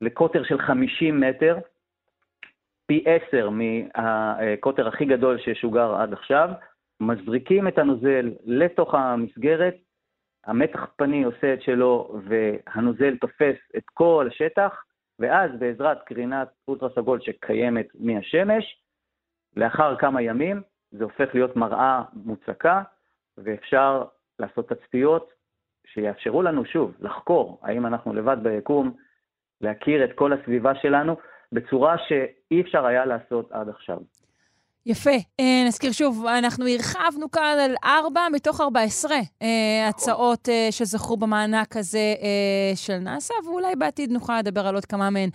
[0.00, 1.58] לקוטר של 50 מטר,
[2.86, 6.50] פי 10 מהקוטר הכי גדול ששוגר עד עכשיו,
[7.00, 9.76] מזריקים את הנוזל לתוך המסגרת,
[10.44, 14.84] המתח פני עושה את שלו והנוזל תופס את כל השטח,
[15.18, 18.82] ואז בעזרת קרינת אולטרה סגול שקיימת מהשמש,
[19.56, 22.82] לאחר כמה ימים זה הופך להיות מראה מוצקה,
[23.38, 24.04] ואפשר
[24.38, 25.32] לעשות תצפיות
[25.86, 28.92] שיאפשרו לנו, שוב, לחקור האם אנחנו לבד ביקום,
[29.60, 31.16] להכיר את כל הסביבה שלנו
[31.52, 33.98] בצורה שאי אפשר היה לעשות עד עכשיו.
[34.86, 35.10] יפה.
[35.40, 41.16] אה, נזכיר שוב, אנחנו הרחבנו כאן על ארבע מתוך ארבע עשרה אה, הצעות אה, שזכו
[41.16, 42.14] במענק הזה
[42.74, 45.30] של נאס"א, ואולי בעתיד נוכל לדבר על עוד כמה מהן.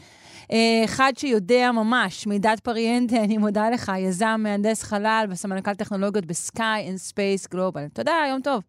[0.86, 6.90] אחד שיודע ממש, מידד פריאנטה, אני מודה לך, יזם, מהנדס חלל וסמנכ"ל טכנולוגיות ב Sky
[6.90, 7.88] and Space Global.
[7.94, 8.64] תודה, יום טוב.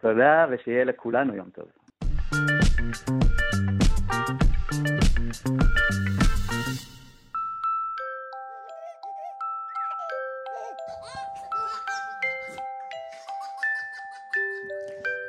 [0.00, 1.66] תודה, ושיהיה לכולנו יום טוב.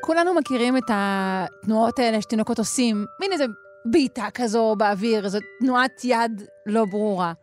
[0.07, 3.45] כולנו מכירים את התנועות האלה שתינוקות עושים, מין איזה
[3.85, 7.33] בעיטה כזו באוויר, איזו תנועת יד לא ברורה.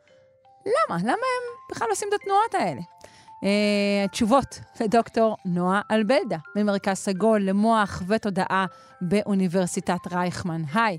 [0.66, 0.98] למה?
[1.03, 2.81] למה הם בכלל עושים את התנועות האלה?
[2.81, 8.66] Uh, תשובות לדוקטור נועה אלבלדה, ממרכז סגול למוח ותודעה
[9.00, 10.62] באוניברסיטת רייכמן.
[10.74, 10.98] היי.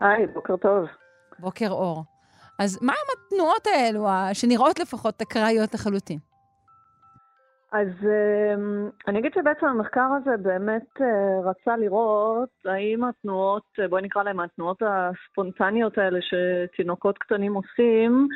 [0.00, 0.84] היי, בוקר טוב.
[1.38, 2.04] בוקר אור.
[2.58, 6.18] אז מה עם התנועות האלו, שנראות לפחות אקראיות לחלוטין?
[7.74, 14.02] אז אמ, אני אגיד שבעצם המחקר הזה באמת אה, רצה לראות האם התנועות, אה, בואי
[14.02, 18.28] נקרא להן התנועות הספונטניות האלה שתינוקות קטנים עושים,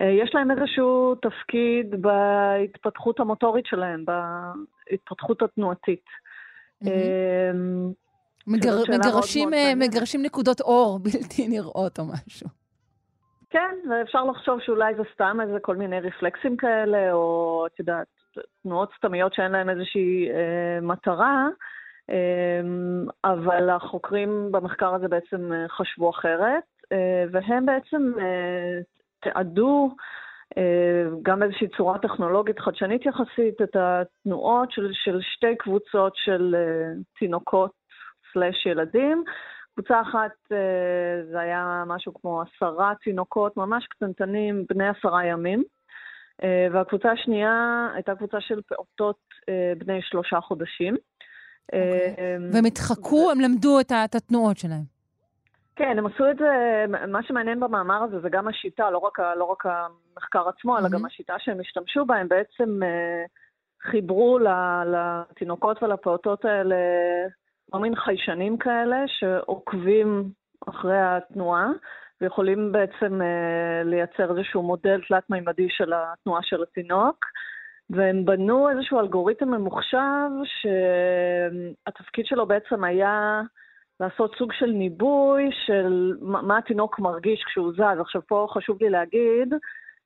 [0.00, 6.04] אה, יש להם איזשהו תפקיד בהתפתחות המוטורית שלהם, בהתפתחות התנועתית.
[8.46, 12.48] מגר, מגרשים, מגרשים נקודות אור בלתי נראות או משהו.
[13.50, 18.17] כן, ואפשר לחשוב שאולי זה סתם איזה כל מיני רפלקסים כאלה, או את יודעת,
[18.62, 21.48] תנועות סתמיות שאין להן איזושהי אה, מטרה,
[22.10, 22.60] אה,
[23.24, 28.78] אבל החוקרים במחקר הזה בעצם אה, חשבו אחרת, אה, והם בעצם אה,
[29.20, 29.90] תיעדו
[30.56, 36.92] אה, גם באיזושהי צורה טכנולוגית חדשנית יחסית את התנועות של, של שתי קבוצות של אה,
[37.18, 37.70] תינוקות
[38.32, 39.24] סלאש ילדים.
[39.74, 45.62] קבוצה אחת אה, זה היה משהו כמו עשרה תינוקות ממש קטנטנים, בני עשרה ימים.
[46.42, 50.94] אה, והקבוצה השנייה הייתה קבוצה של פעוטות אה, בני שלושה חודשים.
[50.94, 51.76] Okay.
[52.10, 52.38] אוקיי.
[52.52, 54.98] והם התחקו, הם למדו את התנועות שלהם.
[55.76, 59.44] כן, הם עשו את זה, מה שמעניין במאמר הזה זה גם השיטה, לא רק, לא
[59.44, 60.80] רק המחקר עצמו, mm-hmm.
[60.80, 62.80] אלא גם השיטה שהם השתמשו בה, הם בעצם
[63.82, 64.38] חיברו
[64.86, 66.76] לתינוקות ולפעוטות האלה
[67.70, 70.30] כל מיני חיישנים כאלה שעוקבים
[70.68, 71.68] אחרי התנועה,
[72.20, 77.24] ויכולים בעצם אה, לייצר איזשהו מודל תלת-מימדי של התנועה של התינוק.
[77.90, 83.42] והם בנו איזשהו אלגוריתם ממוחשב שהתפקיד שלו בעצם היה
[84.00, 88.00] לעשות סוג של ניבוי של מה התינוק מרגיש כשהוא זז.
[88.00, 89.54] עכשיו פה חשוב לי להגיד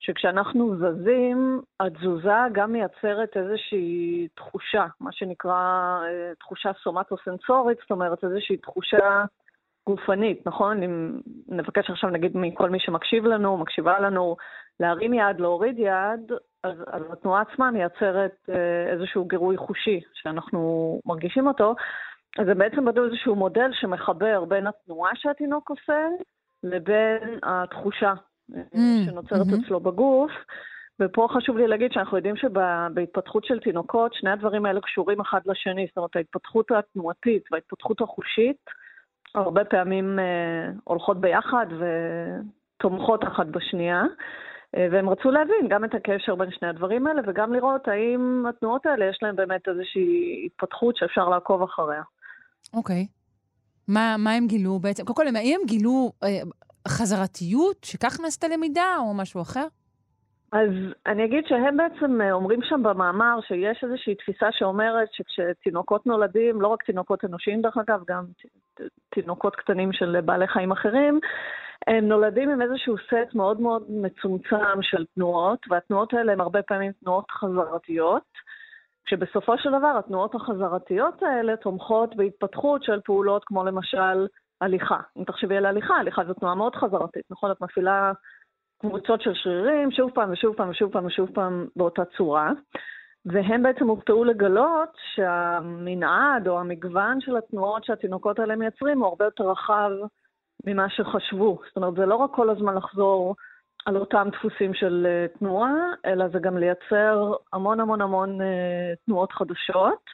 [0.00, 5.52] שכשאנחנו זזים, התזוזה גם מייצרת איזושהי תחושה, מה שנקרא
[6.04, 9.24] אה, תחושה סומטו-סנסורית, זאת אומרת איזושהי תחושה
[9.86, 10.82] גופנית, נכון?
[10.82, 14.36] אם נבקש עכשיו נגיד מכל מי שמקשיב לנו, מקשיבה לנו,
[14.80, 16.32] להרים יד, להוריד יד,
[16.64, 21.74] אז, אז התנועה עצמה מייצרת אה, איזשהו גירוי חושי שאנחנו מרגישים אותו.
[22.38, 26.06] אז הם בעצם בנו איזשהו מודל שמחבר בין התנועה שהתינוק עושה
[26.62, 28.12] לבין התחושה
[28.52, 29.64] mm, שנוצרת mm-hmm.
[29.66, 30.32] אצלו בגוף.
[31.00, 35.86] ופה חשוב לי להגיד שאנחנו יודעים שבהתפתחות של תינוקות, שני הדברים האלה קשורים אחד לשני,
[35.88, 38.56] זאת אומרת, ההתפתחות התנועתית וההתפתחות החושית
[39.34, 44.02] הרבה פעמים אה, הולכות ביחד ותומכות אחת בשנייה.
[44.76, 48.86] אה, והם רצו להבין גם את הקשר בין שני הדברים האלה, וגם לראות האם התנועות
[48.86, 52.02] האלה יש להן באמת איזושהי התפתחות שאפשר לעקוב אחריה.
[52.74, 53.06] אוקיי.
[53.08, 53.22] Okay.
[53.88, 55.04] מה, מה הם גילו בעצם?
[55.04, 56.28] קודם כל, האם הם גילו אה,
[56.88, 59.66] חזרתיות, שכך נעשתה למידה, או משהו אחר?
[60.52, 60.70] אז
[61.06, 66.68] אני אגיד שהם בעצם אה, אומרים שם במאמר שיש איזושהי תפיסה שאומרת שכשתינוקות נולדים, לא
[66.68, 68.24] רק תינוקות אנושיים דרך אגב, גם
[69.10, 71.20] תינוקות קטנים של בעלי חיים אחרים,
[71.86, 76.92] הם נולדים עם איזשהו סט מאוד מאוד מצומצם של תנועות, והתנועות האלה הן הרבה פעמים
[76.92, 78.22] תנועות חזרתיות,
[79.04, 84.26] כשבסופו של דבר התנועות החזרתיות האלה תומכות בהתפתחות של פעולות כמו למשל
[84.60, 84.98] הליכה.
[85.18, 87.50] אם תחשבי על הליכה, הליכה זו תנועה מאוד חזרתית, נכון?
[87.50, 88.12] את מפעילה
[88.82, 92.50] קבוצות של שרירים, שוב פעם ושוב פעם ושוב פעם ושוב פעם באותה צורה.
[93.26, 99.50] והם בעצם הופתעו לגלות שהמנעד או המגוון של התנועות שהתינוקות האלה מייצרים הוא הרבה יותר
[99.50, 99.90] רחב
[100.66, 101.58] ממה שחשבו.
[101.66, 103.34] זאת אומרת, זה לא רק כל הזמן לחזור
[103.86, 105.72] על אותם דפוסים של uh, תנועה,
[106.06, 108.44] אלא זה גם לייצר המון המון המון uh,
[109.06, 110.04] תנועות חדשות,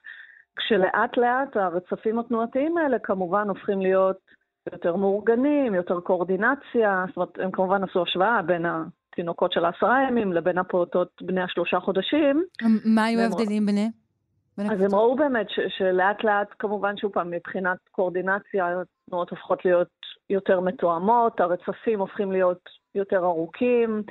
[0.57, 4.38] כשלאט לאט הרצפים התנועתיים האלה כמובן הופכים להיות
[4.73, 10.33] יותר מאורגנים, יותר קואורדינציה, זאת אומרת, הם כמובן עשו השוואה בין התינוקות של העשרה ימים
[10.33, 12.45] לבין הפעוטות בני השלושה חודשים.
[12.85, 13.91] מה היו ההבדלים ביניהם?
[14.59, 15.47] אז הם ראו באמת
[15.79, 19.89] שלאט לאט, כמובן, שוב פעם, מבחינת קואורדינציה, התנועות הופכות להיות
[20.31, 24.03] יותר מתואמות, הרצפים הופכים להיות יותר ארוכים,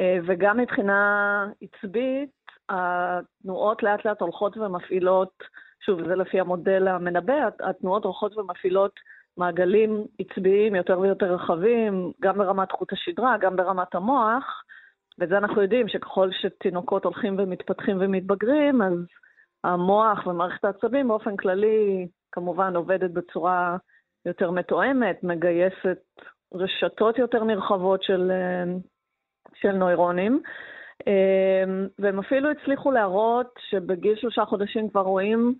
[0.00, 2.30] אה, וגם מבחינה עצבית,
[2.68, 5.42] התנועות לאט לאט הולכות ומפעילות,
[5.86, 8.92] שוב, זה לפי המודל המנבא, התנועות הולכות ומפעילות
[9.36, 14.62] מעגלים עצביים יותר ויותר רחבים, גם ברמת חוט השדרה, גם ברמת המוח,
[15.20, 18.92] וזה אנחנו יודעים שככל שתינוקות הולכים ומתפתחים ומתבגרים, אז
[19.64, 23.76] המוח ומערכת העצבים באופן כללי כמובן עובדת בצורה
[24.26, 25.98] יותר מתואמת, מגייסת
[26.54, 28.32] רשתות יותר נרחבות של,
[29.54, 30.42] של נוירונים.
[31.98, 35.54] והם אפילו הצליחו להראות שבגיל שלושה חודשים כבר רואים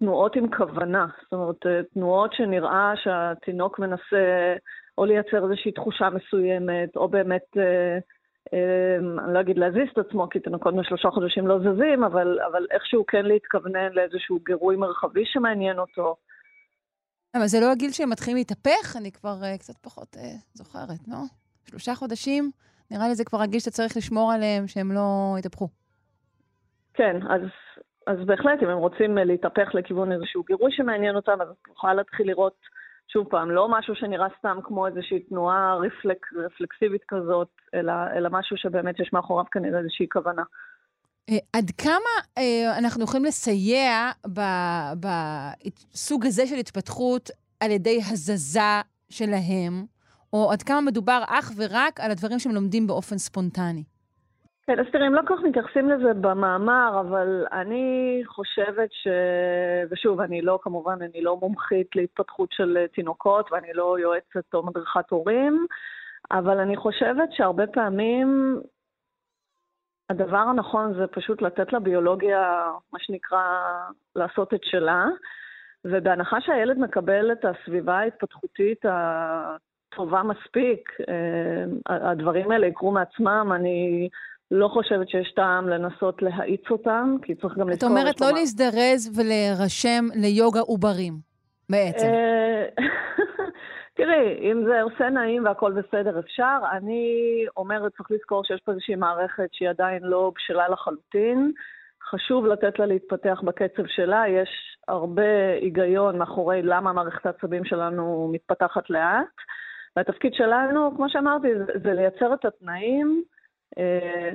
[0.00, 1.06] תנועות עם כוונה.
[1.22, 4.54] זאת אומרת, אה, תנועות שנראה שהתינוק מנסה
[4.98, 7.98] או לייצר איזושהי תחושה מסוימת, או באמת, אה,
[8.52, 12.66] אה, אני לא אגיד להזיז את עצמו, כי תינוקות משלושה חודשים לא זזים, אבל, אבל
[12.70, 16.16] איכשהו כן להתכוונן לאיזשהו גירוי מרחבי שמעניין אותו.
[17.34, 18.96] אבל זה לא הגיל שהם מתחילים להתהפך?
[18.96, 20.18] אני כבר uh, קצת פחות uh,
[20.54, 21.16] זוכרת, לא?
[21.64, 22.50] שלושה חודשים?
[22.90, 25.68] נראה לי זה כבר הגיל שאתה צריך לשמור עליהם, שהם לא יתהפכו.
[26.94, 27.40] כן, אז,
[28.06, 32.26] אז בהחלט, אם הם רוצים להתהפך לכיוון איזשהו גירוי שמעניין אותם, אז את יכולה להתחיל
[32.26, 32.56] לראות,
[33.12, 38.56] שוב פעם, לא משהו שנראה סתם כמו איזושהי תנועה רפלק, רפלקסיבית כזאת, אלא, אלא משהו
[38.56, 40.42] שבאמת יש מאחוריו כנראה איזושהי כוונה.
[41.30, 44.10] Uh, עד כמה uh, אנחנו יכולים לסייע
[45.00, 49.84] בסוג הזה של התפתחות על ידי הזזה שלהם,
[50.32, 53.84] או עד כמה מדובר אך ורק על הדברים שהם לומדים באופן ספונטני?
[54.66, 59.08] כן, אז תראי, הם לא כל כך מתייחסים לזה במאמר, אבל אני חושבת ש...
[59.90, 65.10] ושוב, אני לא, כמובן, אני לא מומחית להתפתחות של תינוקות, ואני לא יועצת או מדריכת
[65.10, 65.66] הורים,
[66.30, 68.60] אבל אני חושבת שהרבה פעמים
[70.10, 73.42] הדבר הנכון זה פשוט לתת לביולוגיה, מה שנקרא,
[74.16, 75.06] לעשות את שלה,
[75.84, 81.64] ובהנחה שהילד מקבל את הסביבה ההתפתחותית הטובה מספיק, אה,
[82.10, 84.08] הדברים האלה יקרו מעצמם, אני...
[84.50, 87.88] לא חושבת שיש טעם לנסות להאיץ אותם, כי צריך גם לזכור...
[87.88, 91.14] את אומרת לא להזדרז ולהירשם ליוגה עוברים,
[91.70, 92.06] בעצם.
[92.06, 92.64] אה,
[93.96, 96.58] תראי, אם זה עושה נעים והכל בסדר, אפשר.
[96.72, 97.06] אני
[97.56, 101.52] אומרת, צריך לזכור שיש פה איזושהי מערכת שהיא עדיין לא בשלה לחלוטין.
[102.10, 104.24] חשוב לתת לה להתפתח בקצב שלה.
[104.28, 109.34] יש הרבה היגיון מאחורי למה מערכת העצבים שלנו מתפתחת לאט.
[109.96, 111.48] והתפקיד שלנו, כמו שאמרתי,
[111.82, 113.24] זה לייצר את התנאים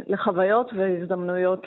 [0.07, 1.65] לחוויות והזדמנויות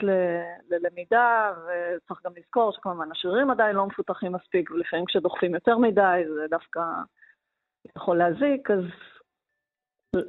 [0.69, 6.45] ללמידה, וצריך גם לזכור שכמובן השרירים עדיין לא מפותחים מספיק, ולפעמים כשדוחפים יותר מדי זה
[6.49, 6.79] דווקא
[7.97, 8.83] יכול להזיק, אז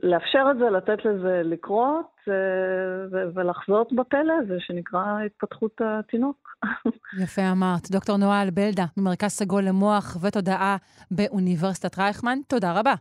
[0.02, 6.56] לאפשר את זה, לתת לזה לקרות, אה, ולחזות בפלא הזה שנקרא התפתחות התינוק.
[7.24, 7.90] יפה אמרת.
[7.90, 10.76] דוקטור נועה אלבלדה, ממרכז סגול למוח ותודעה
[11.10, 12.94] באוניברסיטת רייכמן, תודה רבה.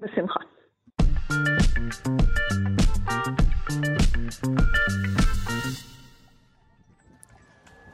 [0.00, 0.40] בשמחה.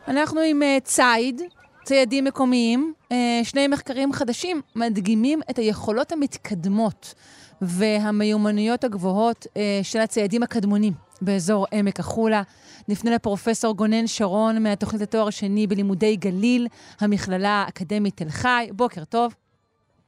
[0.09, 1.43] אנחנו עם uh, ציד,
[1.85, 2.93] ציידים מקומיים.
[3.13, 7.15] Uh, שני מחקרים חדשים מדגימים את היכולות המתקדמות
[7.63, 10.93] והמיומנויות הגבוהות uh, של הציידים הקדמונים
[11.23, 12.43] באזור עמק החולה.
[12.89, 16.69] נפנה לפרופסור גונן שרון מהתוכנית לתואר השני בלימודי גליל,
[17.01, 18.69] המכללה האקדמית תל חי.
[18.73, 19.35] בוקר טוב.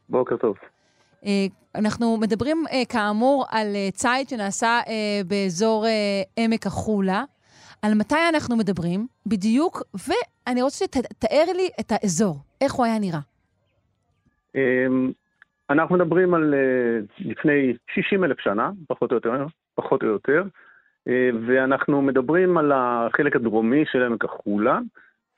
[0.08, 0.56] בוקר טוב.
[1.74, 4.88] אנחנו מדברים uh, כאמור על uh, ציד שנעשה uh,
[5.26, 5.88] באזור uh,
[6.36, 7.24] עמק החולה.
[7.84, 13.20] על מתי אנחנו מדברים בדיוק, ואני רוצה שתתאר לי את האזור, איך הוא היה נראה.
[14.54, 15.12] אמ,
[15.70, 20.42] אנחנו מדברים על אה, לפני 60 אלף שנה, פחות או יותר, פחות או יותר,
[21.08, 24.78] אה, ואנחנו מדברים על החלק הדרומי של עמק החולה,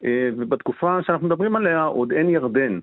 [0.05, 2.79] אה, ובתקופה שאנחנו מדברים עליה עוד אין ירדן.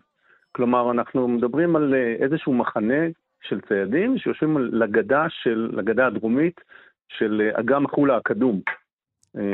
[0.51, 3.03] כלומר, אנחנו מדברים על איזשהו מחנה
[3.49, 6.61] של ציידים שיושבים לגדה, של, לגדה הדרומית
[7.07, 8.59] של אגם החולה הקדום.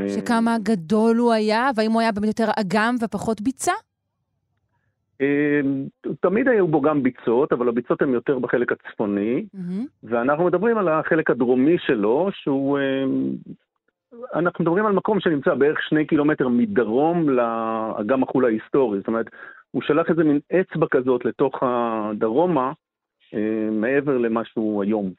[0.07, 3.71] שכמה גדול הוא היה, והאם הוא היה באמת יותר אגם ופחות ביצה?
[5.21, 5.59] אה,
[6.19, 9.87] תמיד היו בו גם ביצות, אבל הביצות הן יותר בחלק הצפוני, mm-hmm.
[10.03, 12.79] ואנחנו מדברים על החלק הדרומי שלו, שהוא...
[12.79, 13.03] אה,
[14.33, 19.25] אנחנו מדברים על מקום שנמצא בערך שני קילומטר מדרום לאגם החול ההיסטורי, זאת אומרת,
[19.71, 22.73] הוא שלח איזה מין אצבע כזאת לתוך הדרומה, אה,
[23.71, 25.11] מעבר למה שהוא היום.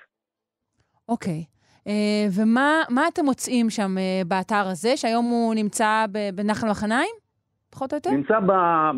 [1.08, 1.44] אוקיי.
[1.46, 1.60] Okay.
[1.86, 7.10] אה, ומה אתם מוצאים שם אה, באתר הזה, שהיום הוא נמצא בנחל מחניים?
[7.70, 8.10] פחות או יותר?
[8.10, 8.38] נמצא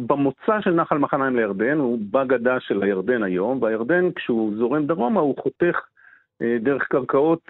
[0.07, 5.35] במוצא של נחל מחניים לירדן, הוא בגדה של הירדן היום, והירדן כשהוא זורם דרומה הוא
[5.43, 5.77] חותך
[6.43, 7.41] אה, דרך קרקעות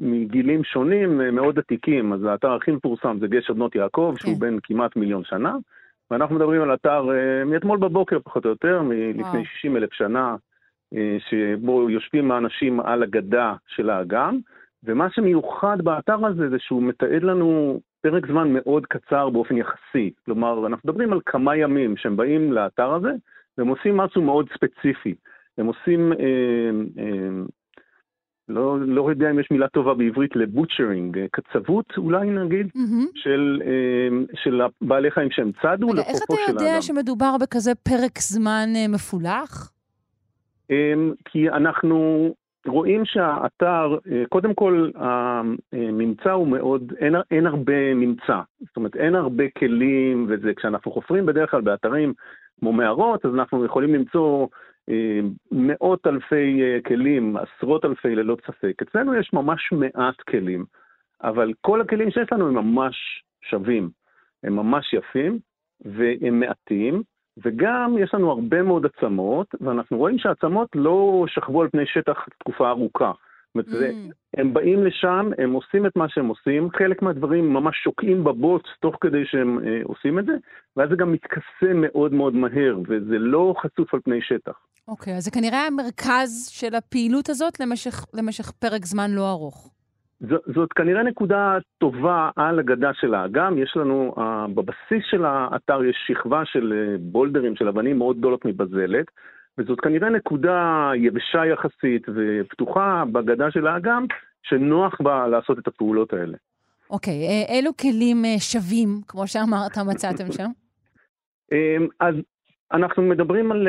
[0.00, 2.12] מגילים שונים מאוד עתיקים.
[2.12, 4.40] אז האתר הכי מפורסם זה גשר בנות יעקב, שהוא כן.
[4.40, 5.56] בן כמעט מיליון שנה,
[6.10, 7.08] ואנחנו מדברים על אתר
[7.46, 10.36] מאתמול בבוקר פחות או יותר, מלפני 60 אלף שנה,
[11.30, 14.38] שבו יושבים האנשים על הגדה של האגם.
[14.84, 20.10] ומה שמיוחד באתר הזה זה שהוא מתעד לנו פרק זמן מאוד קצר באופן יחסי.
[20.24, 23.12] כלומר, אנחנו מדברים על כמה ימים שהם באים לאתר הזה,
[23.58, 25.14] והם עושים משהו מאוד ספציפי.
[25.58, 26.18] הם עושים, אה,
[27.02, 27.28] אה,
[28.48, 33.10] לא, לא יודע אם יש מילה טובה בעברית לבוטשרינג, אה, קצבות אולי נגיד, mm-hmm.
[33.14, 38.68] של, אה, של בעלי חיים שהם צדו רגע, איך אתה יודע שמדובר בכזה פרק זמן
[38.76, 39.73] אה, מפולח?
[40.70, 40.94] אה,
[41.24, 42.28] כי אנחנו
[42.66, 43.98] רואים שהאתר,
[44.28, 48.40] קודם כל הממצא הוא מאוד, אין, אין הרבה ממצא.
[48.60, 52.12] זאת אומרת, אין הרבה כלים וזה, כשאנחנו חופרים בדרך כלל באתרים
[52.60, 54.46] כמו מערות, אז אנחנו יכולים למצוא
[55.52, 58.82] מאות אלפי כלים, עשרות אלפי ללא ספק.
[58.82, 60.64] אצלנו יש ממש מעט כלים,
[61.22, 62.96] אבל כל הכלים שיש לנו הם ממש
[63.50, 63.90] שווים,
[64.42, 65.38] הם ממש יפים
[65.84, 67.02] והם מעטים.
[67.44, 72.68] וגם יש לנו הרבה מאוד עצמות, ואנחנו רואים שהעצמות לא שכבו על פני שטח תקופה
[72.68, 73.12] ארוכה.
[73.56, 74.40] זאת אומרת, mm.
[74.40, 78.96] הם באים לשם, הם עושים את מה שהם עושים, חלק מהדברים ממש שוקעים בבוץ תוך
[79.00, 80.32] כדי שהם אה, עושים את זה,
[80.76, 84.52] ואז זה גם מתכסה מאוד מאוד מהר, וזה לא חשוף על פני שטח.
[84.88, 89.73] אוקיי, okay, אז זה כנראה המרכז של הפעילות הזאת למשך, למשך פרק זמן לא ארוך.
[90.54, 93.58] זאת כנראה נקודה טובה על הגדה של האגם.
[93.58, 94.20] יש לנו, uh,
[94.54, 99.06] בבסיס של האתר יש שכבה של uh, בולדרים, של אבנים מאוד גדולות מבזלת,
[99.58, 104.06] וזאת כנראה נקודה יבשה יחסית ופתוחה בגדה של האגם,
[104.42, 106.36] שנוח בה לעשות את הפעולות האלה.
[106.90, 110.50] אוקיי, okay, אילו כלים שווים, כמו שאמרת, מצאתם שם?
[112.06, 112.14] אז
[112.72, 113.68] אנחנו מדברים על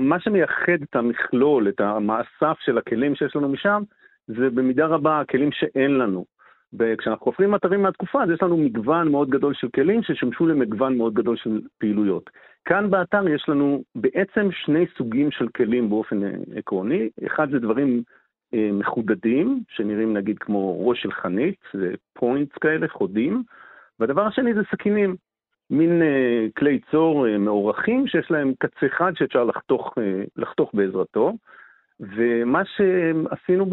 [0.00, 3.82] מה שמייחד את המכלול, את המאסף של הכלים שיש לנו משם,
[4.28, 6.24] זה במידה רבה הכלים שאין לנו.
[6.78, 11.14] וכשאנחנו חופרים אתרים מהתקופה, אז יש לנו מגוון מאוד גדול של כלים ששמשו למגוון מאוד
[11.14, 12.30] גדול של פעילויות.
[12.64, 17.08] כאן באתר יש לנו בעצם שני סוגים של כלים באופן אה, עקרוני.
[17.26, 18.02] אחד זה דברים
[18.54, 23.42] אה, מחודדים, שנראים נגיד כמו ראש של חנית, זה פוינטס כאלה, חודים.
[24.00, 25.16] והדבר השני זה סכינים,
[25.70, 31.32] מין אה, כלי צור אה, מאורכים שיש להם קצה אחד שאפשר לחתוך, אה, לחתוך בעזרתו.
[32.00, 33.66] ומה שעשינו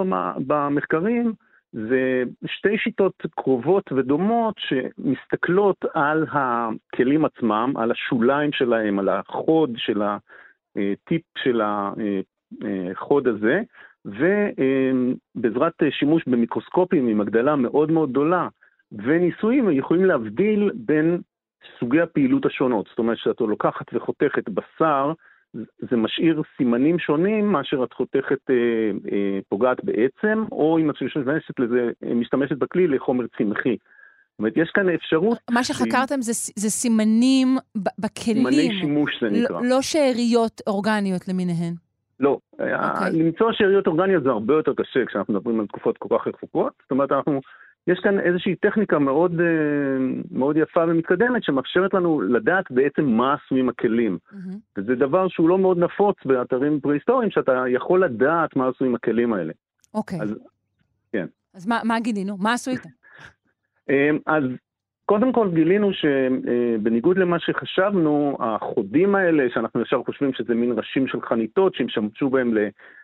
[0.47, 1.33] במחקרים
[1.71, 10.01] זה שתי שיטות קרובות ודומות שמסתכלות על הכלים עצמם, על השוליים שלהם, על החוד של
[10.01, 13.61] הטיפ של החוד הזה,
[14.05, 18.47] ובעזרת שימוש במיקרוסקופים עם הגדלה מאוד מאוד גדולה
[18.91, 21.21] וניסויים יכולים להבדיל בין
[21.79, 22.87] סוגי הפעילות השונות.
[22.89, 25.13] זאת אומרת שאתה לוקחת וחותכת בשר,
[25.89, 28.55] זה משאיר סימנים שונים מאשר את חותכת אה,
[29.11, 33.77] אה, פוגעת בעצם, או אם את משתמשת לזה, משתמשת בכלי לחומר צמחי.
[34.35, 35.37] זאת אומרת, יש כאן אפשרות...
[35.51, 38.49] מה שחקרתם זה, זה סימנים בכלים.
[38.49, 39.61] סימני שימוש זה נקרא.
[39.61, 41.73] לא, לא שאריות אורגניות למיניהן.
[42.19, 42.61] לא, okay.
[42.61, 43.23] אוקיי.
[43.23, 46.73] למצוא שאריות אורגניות זה הרבה יותר קשה כשאנחנו מדברים על תקופות כל כך רחוקות.
[46.81, 47.41] זאת אומרת, אנחנו
[47.87, 49.45] יש כאן איזושהי טכניקה מאוד, אה,
[50.31, 54.17] מאוד יפה ומתקדמת שמאפשרת לנו לדעת בעצם מה עשויים הכלים.
[54.31, 54.55] Mm-hmm.
[54.77, 59.53] וזה דבר שהוא לא מאוד נפוץ באתרים פרה-היסטוריים, שאתה יכול לדעת מה עשויים הכלים האלה.
[59.93, 60.19] אוקיי.
[60.19, 60.23] Okay.
[60.23, 60.35] אז,
[61.11, 61.25] כן.
[61.53, 62.37] אז מה, מה גילינו?
[62.37, 62.89] מה עשו איתם?
[63.89, 64.43] אמ, אז
[65.05, 71.21] קודם כל גילינו שבניגוד למה שחשבנו, החודים האלה, שאנחנו ישר חושבים שזה מין ראשים של
[71.21, 72.53] חניתות, שהם שמשו בהם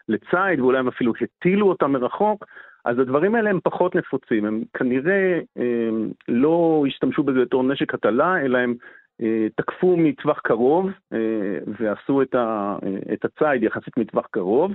[0.07, 2.45] לציד, ואולי הם אפילו הטילו אותם מרחוק,
[2.85, 8.41] אז הדברים האלה הם פחות נפוצים, הם כנראה הם, לא השתמשו בזה בתור נשק הטלה,
[8.41, 8.75] אלא הם
[9.21, 11.17] אה, תקפו מטווח קרוב אה,
[11.79, 14.71] ועשו את, ה, אה, את הציד יחסית מטווח קרוב.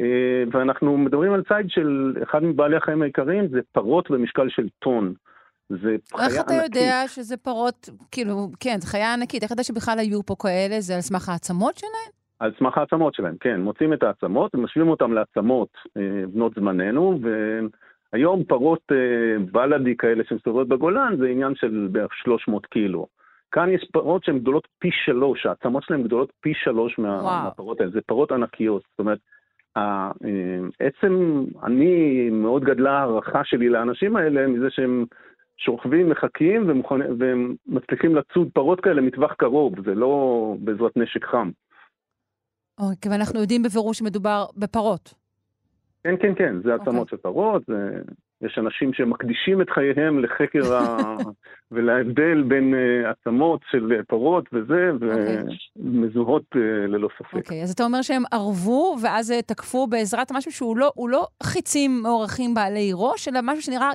[0.00, 5.14] אה, ואנחנו מדברים על ציד של אחד מבעלי החיים העיקריים, זה פרות במשקל של טון.
[5.68, 6.38] זה חיה ענקית.
[6.38, 10.22] איך אתה יודע שזה פרות, כאילו, כן, זו חיה ענקית, איך אתה יודע שבכלל היו
[10.22, 10.80] פה כאלה?
[10.80, 12.21] זה על סמך העצמות שלהם?
[12.42, 13.60] על סמך העצמות שלהם, כן.
[13.60, 17.18] מוצאים את העצמות ומשווים אותם לעצמות אה, בנות זמננו,
[18.12, 23.06] והיום פרות אה, בלאדי כאלה שמסתובבות בגולן זה עניין של בערך 300 קילו.
[23.52, 27.90] כאן יש פרות שהן גדולות פי שלוש, העצמות שלהן גדולות פי שלוש מה, מהפרות האלה,
[27.90, 28.82] זה פרות ענקיות.
[28.90, 29.18] זאת אומרת,
[29.76, 30.10] אה,
[30.78, 35.04] עצם, אני, מאוד גדלה הערכה שלי לאנשים האלה מזה שהם
[35.56, 36.82] שוכבים, מחכים
[37.18, 41.50] והם מצליחים לצוד פרות כאלה מטווח קרוב, זה לא בעזרת נשק חם.
[42.78, 45.14] אוקיי, ואנחנו יודעים בבירור שמדובר בפרות.
[46.04, 47.08] כן, כן, כן, זה עצמות אוקיי.
[47.10, 48.02] של פרות, זה...
[48.42, 50.96] יש אנשים שמקדישים את חייהם לחקר ה...
[51.72, 54.90] ולהבדל בין uh, עצמות של פרות וזה,
[55.76, 56.58] ומזוהות okay.
[56.58, 57.34] uh, ללא ספק.
[57.34, 62.00] אוקיי, okay, אז אתה אומר שהם ערבו, ואז תקפו בעזרת משהו שהוא לא, לא חיצים
[62.02, 63.90] מאורכים בעלי ראש, אלא משהו שנראה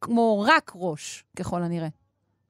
[0.00, 1.88] כמו רק ראש, ככל הנראה.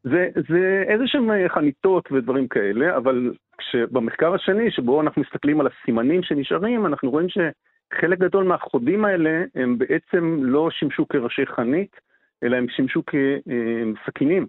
[0.04, 6.22] זה, זה איזה שהם חניתות ודברים כאלה, אבל כשבמחקר השני, שבו אנחנו מסתכלים על הסימנים
[6.22, 11.96] שנשארים, אנחנו רואים שחלק גדול מהחודים האלה הם בעצם לא שימשו כראשי חנית,
[12.42, 14.46] אלא הם שימשו כסכינים.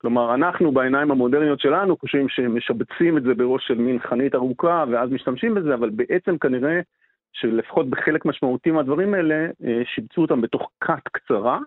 [0.00, 5.10] כלומר, אנחנו בעיניים המודרניות שלנו חושבים שמשבצים את זה בראש של מין חנית ארוכה ואז
[5.10, 6.80] משתמשים בזה, אבל בעצם כנראה
[7.32, 11.58] שלפחות בחלק משמעותי מהדברים האלה, אה, שיבצו אותם בתוך כת קצרה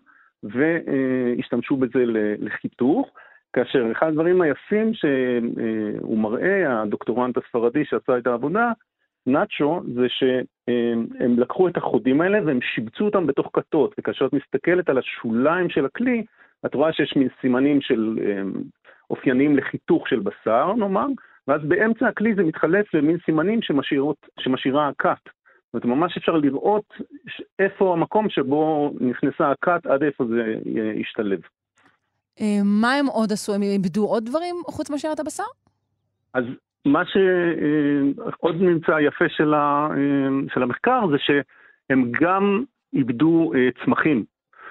[0.43, 2.03] והשתמשו בזה
[2.39, 3.09] לחיתוך.
[3.53, 8.71] כאשר אחד הדברים היפים שהוא מראה, הדוקטורנט הספרדי שעשה את העבודה,
[9.27, 14.89] נאצ'ו זה שהם לקחו את החודים האלה והם שיבצו אותם בתוך כתות, וכאשר את מסתכלת
[14.89, 16.23] על השוליים של הכלי,
[16.65, 18.19] את רואה שיש מין סימנים של
[19.09, 21.07] אופייניים לחיתוך של בשר, נאמר,
[21.47, 25.29] ואז באמצע הכלי זה מתחלף למין סימנים שמשאירות, שמשאירה הכת.
[25.73, 26.93] זאת אומרת, ממש אפשר לראות
[27.59, 30.55] איפה המקום שבו נכנסה הכת, עד איפה זה
[30.95, 31.39] ישתלב.
[32.39, 33.53] אה, מה הם עוד עשו?
[33.53, 35.43] הם איבדו עוד דברים חוץ מאשר את הבשר?
[36.33, 36.43] אז
[36.85, 42.63] מה שעוד אה, ממצא יפה של, ה, אה, של המחקר זה שהם גם
[42.93, 43.51] איבדו
[43.85, 44.23] צמחים.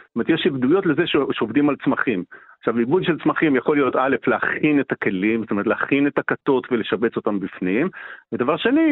[0.06, 1.02] זאת אומרת, יש עבדויות לזה
[1.32, 2.24] שעובדים על צמחים.
[2.58, 6.66] עכשיו, עיבוד של צמחים יכול להיות א', להכין את הכלים, זאת אומרת להכין את הכתות
[6.70, 7.88] ולשבץ אותם בפנים,
[8.32, 8.90] ודבר שני,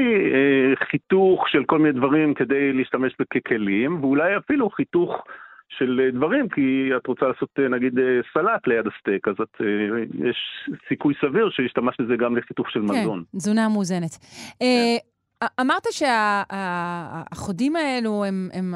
[0.91, 5.25] חיתוך של כל מיני דברים כדי להשתמש ככלים, ואולי אפילו חיתוך
[5.69, 9.61] של דברים, כי את רוצה לעשות אה, נגיד אה, סלט ליד הסטייק, אז את,
[10.29, 10.37] יש
[10.89, 13.25] סיכוי סביר שהשתמשת בזה גם לחיתוך של כן, מזון.
[13.33, 14.17] כן, תזונה מאוזנת.
[14.61, 14.65] כן.
[15.61, 18.75] אמרת שהחודים האלו, הם, הם,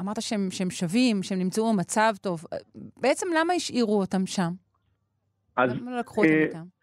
[0.00, 2.44] אמרת שהם, שהם שווים, שהם נמצאו במצב טוב.
[3.00, 4.50] בעצם למה השאירו אותם שם?
[5.56, 5.70] אז...
[5.72, 6.73] למה לא לקחו אותם אה, איתם?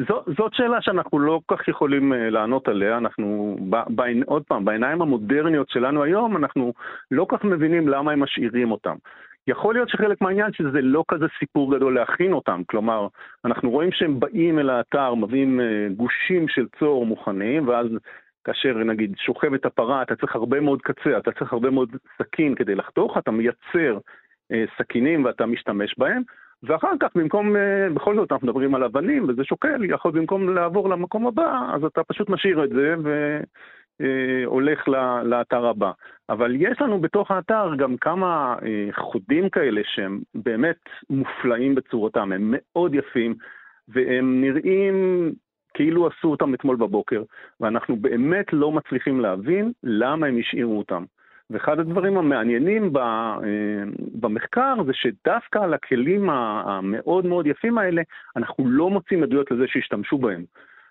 [0.00, 2.98] זו, זאת שאלה שאנחנו לא כל כך יכולים uh, לענות עליה.
[2.98, 6.72] אנחנו, ב, ב, עוד פעם, בעיניים המודרניות שלנו היום, אנחנו
[7.10, 8.96] לא כל כך מבינים למה הם משאירים אותם.
[9.46, 13.06] יכול להיות שחלק מהעניין שזה לא כזה סיפור גדול להכין אותם, כלומר,
[13.44, 17.86] אנחנו רואים שהם באים אל האתר, מביאים uh, גושים של צור מוכנים, ואז
[18.44, 22.74] כאשר נגיד שוכבת הפרה, אתה צריך הרבה מאוד קצה, אתה צריך הרבה מאוד סכין כדי
[22.74, 23.98] לחתוך, אתה מייצר
[24.52, 26.22] אה, סכינים ואתה משתמש בהם,
[26.66, 30.88] ואחר כך במקום, אה, בכל זאת אנחנו מדברים על אבנים וזה שוקל, יכול במקום לעבור
[30.88, 32.94] למקום הבא, אז אתה פשוט משאיר את זה
[34.00, 35.90] והולך אה, לאתר הבא.
[36.28, 42.54] אבל יש לנו בתוך האתר גם כמה אה, חודים כאלה שהם באמת מופלאים בצורתם, הם
[42.54, 43.34] מאוד יפים.
[43.88, 45.32] והם נראים
[45.74, 47.22] כאילו עשו אותם אתמול בבוקר,
[47.60, 51.04] ואנחנו באמת לא מצליחים להבין למה הם השאירו אותם.
[51.50, 53.36] ואחד הדברים המעניינים אה,
[54.14, 58.02] במחקר זה שדווקא על הכלים המאוד מאוד יפים האלה,
[58.36, 60.44] אנחנו לא מוצאים עדויות לזה שהשתמשו בהם.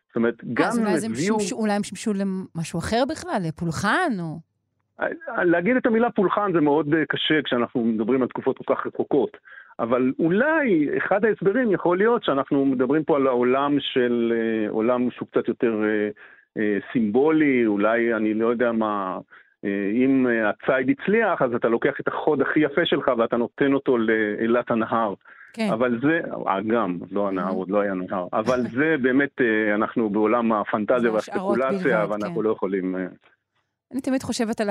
[0.07, 1.35] זאת אומרת, גם הם הביאו...
[1.35, 4.39] אז אולי הם שימשו למשהו אחר בכלל, לפולחן או...
[5.01, 8.87] אה, להגיד את המילה פולחן זה מאוד אה, קשה כשאנחנו מדברים על תקופות כל כך
[8.87, 9.37] רחוקות.
[9.79, 15.27] אבל אולי אחד ההסברים יכול להיות שאנחנו מדברים פה על העולם של אה, עולם שהוא
[15.27, 16.09] קצת יותר אה,
[16.57, 19.17] אה, סימבולי, אולי אני לא יודע מה,
[19.93, 24.71] אם הציד הצליח, אז אתה לוקח את החוד הכי יפה שלך ואתה נותן אותו לאילת
[24.71, 25.13] הנהר.
[25.53, 25.69] כן.
[25.73, 26.19] אבל זה,
[26.67, 29.41] גם, לא הנהר, עוד לא היה נהר, אבל זה באמת,
[29.75, 32.41] אנחנו בעולם הפנטזיה והספקולציה, ואנחנו כן.
[32.41, 32.95] לא יכולים...
[33.91, 34.69] אני תמיד חושבת על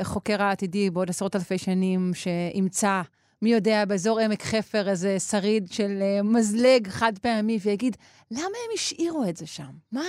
[0.00, 3.00] החוקר העתידי בעוד עשרות אלפי שנים, שימצא
[3.42, 7.96] מי יודע, באזור עמק חפר איזה שריד של uh, מזלג חד פעמי, ויגיד,
[8.30, 9.70] למה הם השאירו את זה שם?
[9.92, 10.02] מה,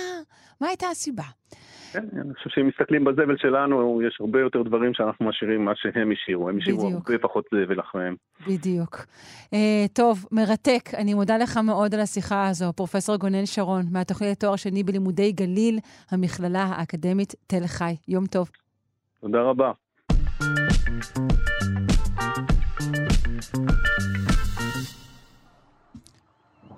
[0.60, 1.22] מה הייתה הסיבה?
[1.92, 6.12] כן, אני חושב שאם מסתכלים בזבל שלנו, יש הרבה יותר דברים שאנחנו משאירים מה שהם
[6.12, 6.48] השאירו.
[6.48, 8.16] הם השאירו הרבה פחות זבל אחריהם.
[8.46, 8.96] בדיוק.
[8.96, 9.56] Uh,
[9.92, 10.94] טוב, מרתק.
[10.94, 15.78] אני מודה לך מאוד על השיחה הזו, פרופ' גונן שרון, מהתוכנית לתואר שני בלימודי גליל,
[16.10, 17.96] המכללה האקדמית תל חי.
[18.08, 18.50] יום טוב.
[19.20, 19.72] תודה רבה.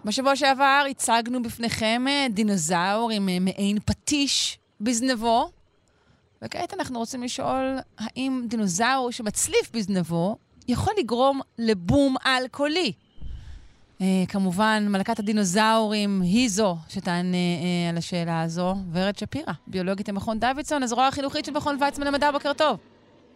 [0.05, 5.51] בשבוע שעבר הצגנו בפניכם אה, דינוזאור עם אה, מעין פטיש בזנבו,
[6.43, 10.37] וכעת אנחנו רוצים לשאול האם דינוזאור שמצליף בזנבו
[10.69, 12.93] יכול לגרום לבום אלכוהולי.
[13.99, 20.39] Uh, כמובן, מלכת הדינוזאורים היא זו שתענה uh, על השאלה הזו, ורד שפירא, ביולוגית המכון
[20.39, 22.79] דוידסון, הזרוע החינוכית של מכון ויצמן למדע, בוקר טוב.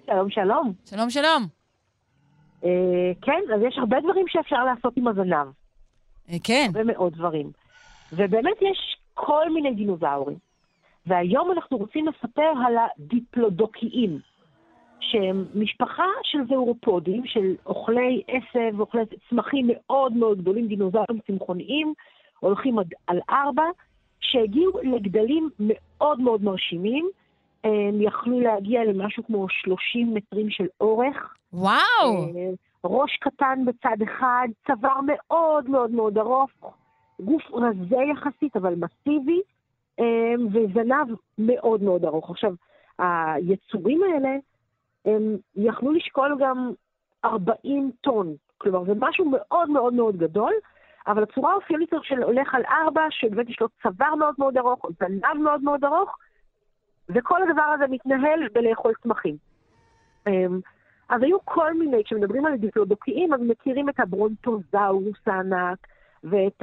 [0.06, 0.72] שלום, שלום.
[0.90, 1.55] שלום, שלום.
[2.62, 2.66] Uh,
[3.22, 5.46] כן, אז יש הרבה דברים שאפשר לעשות עם הזנב.
[6.30, 6.64] אה, כן.
[6.66, 7.50] הרבה מאוד דברים.
[8.12, 10.36] ובאמת יש כל מיני דינוזאורים.
[11.06, 14.18] והיום אנחנו רוצים לספר על הדיפלודוקיים,
[15.00, 21.94] שהם משפחה של זאורופודים, של אוכלי עשב, אוכלי צמחים מאוד מאוד גדולים, דינוזאורים צמחוניים,
[22.40, 23.64] הולכים על ארבע,
[24.20, 27.10] שהגיעו לגדלים מאוד מאוד מרשימים.
[27.66, 31.34] הם יכלו להגיע למשהו כמו 30 מטרים של אורך.
[31.52, 31.78] וואו!
[32.02, 32.50] אה,
[32.84, 36.50] ראש קטן בצד אחד, צוואר מאוד מאוד מאוד ארוך,
[37.20, 39.40] גוף רזה יחסית, אבל מסיבי,
[39.98, 41.06] אמ, וזנב
[41.38, 42.30] מאוד מאוד ארוך.
[42.30, 42.54] עכשיו,
[42.98, 44.36] היצורים האלה,
[45.04, 46.72] הם יכלו לשקול גם
[47.24, 48.34] 40 טון.
[48.58, 50.52] כלומר, זה משהו מאוד מאוד מאוד גדול,
[51.06, 55.42] אבל הצורה האופיינית של הולך על ארבע, שבאמת יש לו צוואר מאוד מאוד ארוך, זנב
[55.42, 56.16] מאוד מאוד ארוך,
[57.08, 59.36] וכל הדבר הזה מתנהל בלאכול צמחים.
[60.26, 60.60] אמ,
[61.08, 65.78] אז היו כל מיני, כשמדברים על דיפלודוקיים, אז מכירים את הברונטוזאורוס הענק,
[66.24, 66.62] ואת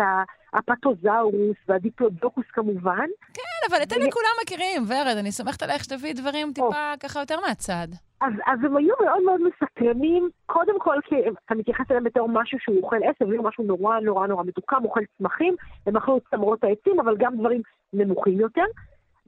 [0.53, 3.07] האפטוזאורוס והדיפלודוקוס כמובן.
[3.33, 7.39] כן, אבל את אלה כולם מכירים, ורד, אני סומכת עליך שתביאי דברים טיפה ככה יותר
[7.47, 7.87] מהצד.
[8.21, 11.15] אז, אז הם היו מאוד מאוד מסקרנים, קודם כל כי
[11.45, 15.01] אתה מתייחס אליהם בתור משהו שהוא אוכל עשב, לא משהו נורא נורא נורא מתוקם, אוכל
[15.17, 15.55] צמחים,
[15.87, 17.61] הם אכלו צמרות העצים, אבל גם דברים
[17.93, 18.65] נמוכים יותר.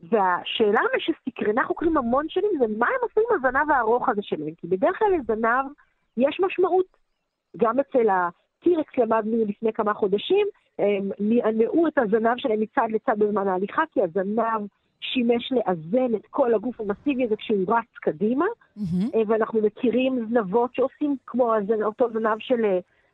[0.04, 4.68] והשאלה שסקרנה חוקרים המון שנים זה מה הם עושים עם הזנב הארוך הזה שלהם, כי
[4.68, 5.66] בדרך כלל לזנב
[6.18, 6.86] יש משמעות.
[7.58, 10.48] גם אצל הטירקס למדנו לפני כמה חודשים,
[10.80, 14.68] הם נענעו את הזנב שלהם מצד לצד בזמן ההליכה, כי הזנב
[15.02, 18.46] שימש לאזן את כל הגוף המסיבי הזה כשהוא רץ קדימה,
[18.78, 19.18] mm-hmm.
[19.28, 22.66] ואנחנו מכירים זנבות שעושים כמו אותו זנב של,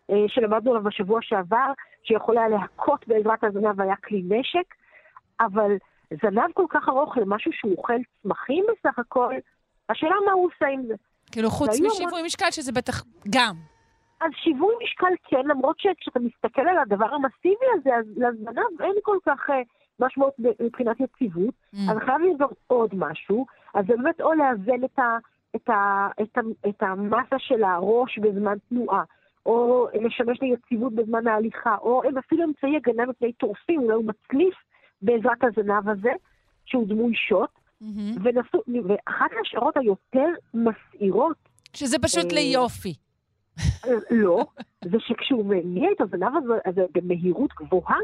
[0.09, 1.71] אה, שלמדנו עליו בשבוע שעבר,
[2.03, 4.75] שיכול היה להכות בעזרת הזנב והיה כלי נשק,
[5.39, 5.71] אבל
[6.21, 9.33] זנב כל כך ארוך למשהו שהוא אוכל צמחים בסך הכל,
[9.89, 10.93] השאלה מה הוא עושה עם זה.
[11.31, 13.55] כאילו, חוץ משיווי משקל, שזה בטח גם.
[14.21, 19.17] אז שיווי משקל כן, למרות שכשאתה מסתכל על הדבר המסיבי הזה, אז לזנב אין כל
[19.25, 19.53] כך uh,
[19.99, 21.77] משמעות מבחינת יציבות, mm.
[21.91, 25.17] אז חייב להיות גם עוד משהו, אז זה באמת או לאזן את, ה,
[25.55, 29.03] את, ה, את, ה, את המסה של הראש בזמן תנועה,
[29.45, 34.55] או לשמש ליציבות בזמן ההליכה, או הם אפילו אמצעי הגנה מפני טורפים, אולי הוא מצליף
[35.01, 36.11] בעזרת הזנב הזה,
[36.65, 38.19] שהוא דמוי שוט, mm-hmm.
[38.23, 41.37] ונסו, ואחת ההשערות היותר מסעירות...
[41.73, 42.93] שזה פשוט אה, ליופי.
[44.11, 44.45] לא,
[44.91, 47.97] זה שכשהוא מניע את הזנב הזה, הזה במהירות גבוהה,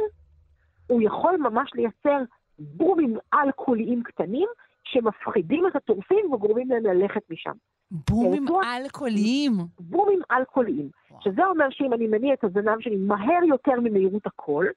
[0.87, 2.23] הוא יכול ממש לייצר
[2.59, 4.47] בומים על-קוליים קטנים,
[4.83, 7.51] שמפחידים את הטורפים וגורמים להם ללכת משם.
[7.91, 9.53] בומים על-קוליים?
[9.79, 10.89] בומים על-קוליים.
[11.19, 14.67] שזה אומר שאם אני מניע את הזנב שלי מהר יותר ממהירות הקול,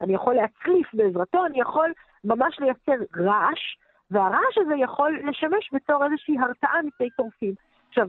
[0.00, 1.92] אני יכול להצליף בעזרתו, אני יכול
[2.24, 3.76] ממש לייצר רעש,
[4.10, 7.54] והרעש הזה יכול לשמש בתור איזושהי הרתעה מפני טורפים.
[7.88, 8.08] עכשיו,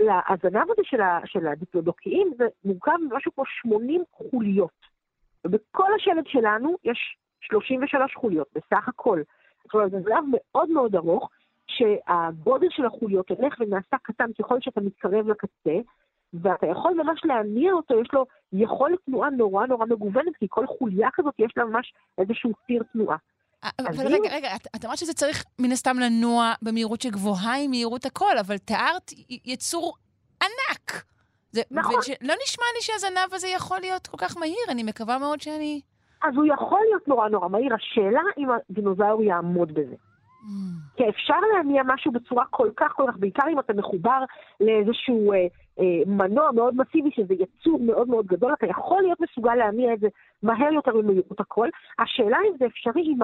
[0.00, 4.94] הזנב הזה של, של הדיפלודוקיים זה מורכב ממשהו כמו 80 חוליות.
[5.44, 9.22] ובכל השלד שלנו יש 33 חוליות בסך הכל.
[9.64, 11.30] זאת אומרת, זה זנב מאוד מאוד ארוך,
[11.66, 15.78] שהגודל של החוליות הולך ונעשה קטן ככל שאתה מתקרב לקצה,
[16.42, 21.08] ואתה יכול ממש להניע אותו, יש לו יכולת תנועה נורא נורא מגוונת, כי כל חוליה
[21.14, 23.16] כזאת יש לה ממש איזשהו ציר תנועה.
[23.64, 28.04] אה, אבל רגע, רגע, את אמרת שזה צריך מן הסתם לנוע במהירות שגבוהה עם מהירות
[28.04, 29.10] הכל, אבל תיארת
[29.44, 29.94] יצור
[30.42, 31.04] ענק.
[31.52, 31.94] זה, נכון.
[32.20, 35.80] לא נשמע לי שהזנב הזה יכול להיות כל כך מהיר, אני מקווה מאוד שאני...
[36.22, 39.94] אז הוא יכול להיות נורא נורא מהיר, השאלה אם הדינוזאור יעמוד בזה.
[39.94, 40.96] Mm.
[40.96, 44.24] כי אפשר להניע משהו בצורה כל כך כל כך, בעיקר אם אתה מחובר
[44.60, 45.46] לאיזשהו אה,
[46.06, 50.08] מנוע מאוד מסיבי, שזה יצור מאוד מאוד גדול, אתה יכול להיות מסוגל להניע את זה
[50.42, 51.68] מהר יותר ממהירות הכל.
[51.98, 53.18] השאלה אם זה אפשרי, אם,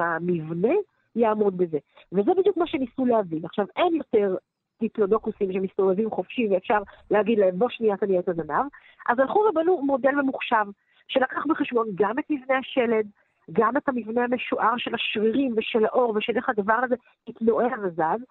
[0.00, 0.74] המבנה
[1.16, 1.78] יעמוד בזה.
[2.12, 3.44] וזה בדיוק מה שניסו להבין.
[3.44, 4.36] עכשיו, אין יותר
[4.80, 8.66] דיפלודוקוסים שמסתובבים חופשי ואפשר להגיד להם, בוא שנייה תניע את הזנב.
[9.08, 10.64] אז הלכו ובנו מודל ממוחשב,
[11.08, 13.06] שלקח בחשבון גם את מבנה השלד,
[13.52, 16.94] גם את המבנה המשוער של השרירים ושל האור ושל איך הדבר הזה
[17.28, 18.24] התנועע וזז,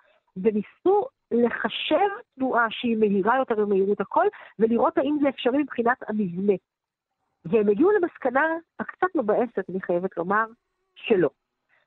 [0.44, 4.26] וניסו לחשב תנועה שהיא מהירה יותר ממהירות הכל,
[4.60, 6.54] ולראות האם זה אפשרי מבחינת המבנה.
[7.46, 8.46] והם הגיעו למסקנה
[8.80, 10.46] הקצת מבאסת, אני חייבת לומר,
[10.96, 11.30] שלא.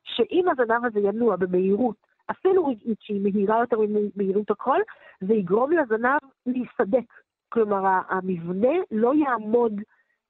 [0.04, 1.96] שאם הזנב הזה ינוע במהירות,
[2.30, 4.80] אפילו רגעית שהיא מהירה יותר ממהירות הכל,
[5.20, 7.12] זה יגרום לזנב להיסדק.
[7.48, 9.80] כלומר, המבנה לא יעמוד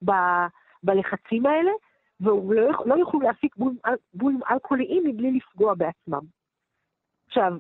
[0.05, 0.47] ב-
[0.83, 1.71] בלחצים האלה,
[2.21, 3.57] והוא לא, לא יוכלו להפיק
[4.15, 6.21] בולים אלכוהוליים מבלי לפגוע בעצמם.
[7.27, 7.53] עכשיו,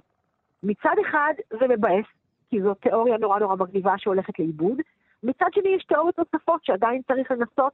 [0.63, 2.07] מצד אחד זה מבאס,
[2.51, 4.81] כי זו תיאוריה נורא נורא מגניבה שהולכת לאיבוד,
[5.23, 7.73] מצד שני יש תיאוריות נוספות שעדיין צריך לנסות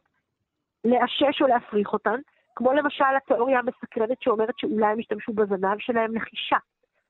[0.85, 2.21] לאשש או להפריך אותן,
[2.57, 6.57] כמו למשל התיאוריה המסקרנת שאומרת שאולי הם השתמשו בזנב שלהם לחישה,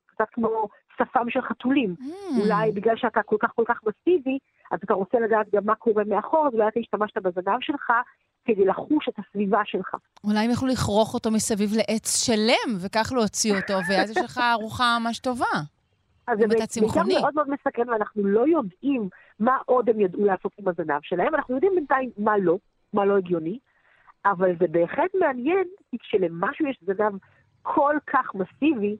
[0.05, 0.67] קצת כמו
[0.97, 1.95] שפם של חתולים.
[1.99, 2.41] Mm.
[2.41, 4.37] אולי בגלל שאתה כל כך כל כך מסיבי,
[4.71, 7.91] אז אתה רוצה לדעת גם מה קורה מאחור, אז אולי אתה השתמשת בזנב שלך
[8.49, 9.95] כדי לחוש את הסביבה שלך.
[10.23, 14.97] אולי הם יכלו לכרוך אותו מסביב לעץ שלם, וכך להוציא אותו, ואז יש לך ארוחה
[14.99, 15.45] ממש טובה.
[16.27, 20.67] אז זה בעיקר מאוד מאוד מסכן, ואנחנו לא יודעים מה עוד הם ידעו לעשות עם
[20.67, 22.57] הזנב שלהם, אנחנו יודעים בינתיים מה לא,
[22.93, 23.59] מה לא הגיוני,
[24.25, 27.17] אבל זה בהחלט מעניין, כי כשלמשהו יש זנב
[27.61, 28.95] כל כך מסיבי,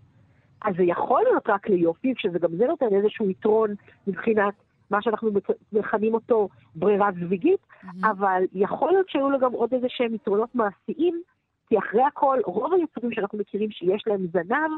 [0.62, 3.76] אז זה יכול להיות רק ליופי, כשזה גם זה נותן איזשהו יתרון
[4.08, 4.54] מבחינת
[4.92, 5.30] מה שאנחנו
[5.74, 7.88] מכנים אותו ברירה זוויגית, mm-hmm.
[8.12, 11.22] אבל יכול להיות שהיו לו גם עוד איזה שהם יתרונות מעשיים,
[11.70, 14.72] כי אחרי הכל, רוב היצורים שאנחנו מכירים שיש להם זנב,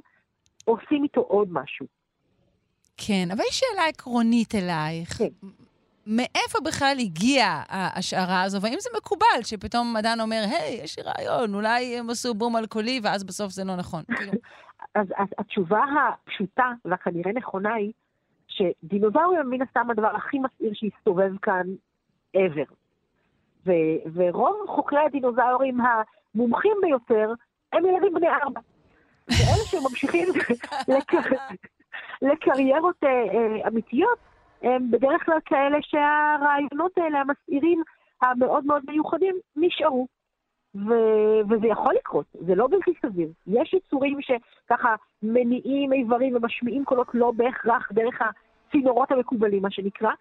[0.65, 1.85] עושים איתו עוד משהו.
[2.97, 5.09] כן, אבל יש שאלה עקרונית אלייך.
[5.17, 5.47] כן.
[6.07, 11.55] מאיפה בכלל הגיעה ההשערה הזו, והאם זה מקובל שפתאום מדען אומר, היי, יש לי רעיון,
[11.55, 14.03] אולי הם עשו בום אלכוהולי, ואז בסוף זה לא נכון.
[14.17, 14.31] כאילו...
[14.95, 17.91] אז, אז התשובה הפשוטה והכנראה נכונה היא
[18.51, 21.63] שדינוזאורים הם מן הסתם הדבר הכי מסעיר שהסתובב כאן
[22.37, 22.73] ever.
[23.65, 27.33] ו- ורוב חוקרי הדינוזאורים המומחים ביותר
[27.73, 28.59] הם ילדים בני ארבע.
[29.27, 30.27] ואלה שממשיכים
[30.97, 31.35] לקר...
[32.21, 34.17] לקריירות אה, אה, אמיתיות,
[34.61, 37.83] הם בדרך כלל כאלה שהרעיונות האלה, המסעירים
[38.21, 40.07] המאוד מאוד מיוחדים, נשארו.
[40.75, 43.29] ו- וזה יכול לקרות, זה לא בלתי סביר.
[43.47, 50.11] יש יצורים שככה מניעים איברים ומשמיעים קולות לא בהכרח דרך הצינורות המקובלים, מה שנקרא,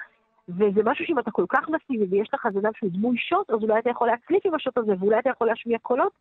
[0.48, 3.78] וזה משהו שאם אתה כל כך מסיבי ויש לך זנב שהוא דמוי שוט, אז אולי
[3.78, 6.12] אתה יכול להקליף עם השוט הזה, ואולי אתה יכול להשמיע קולות,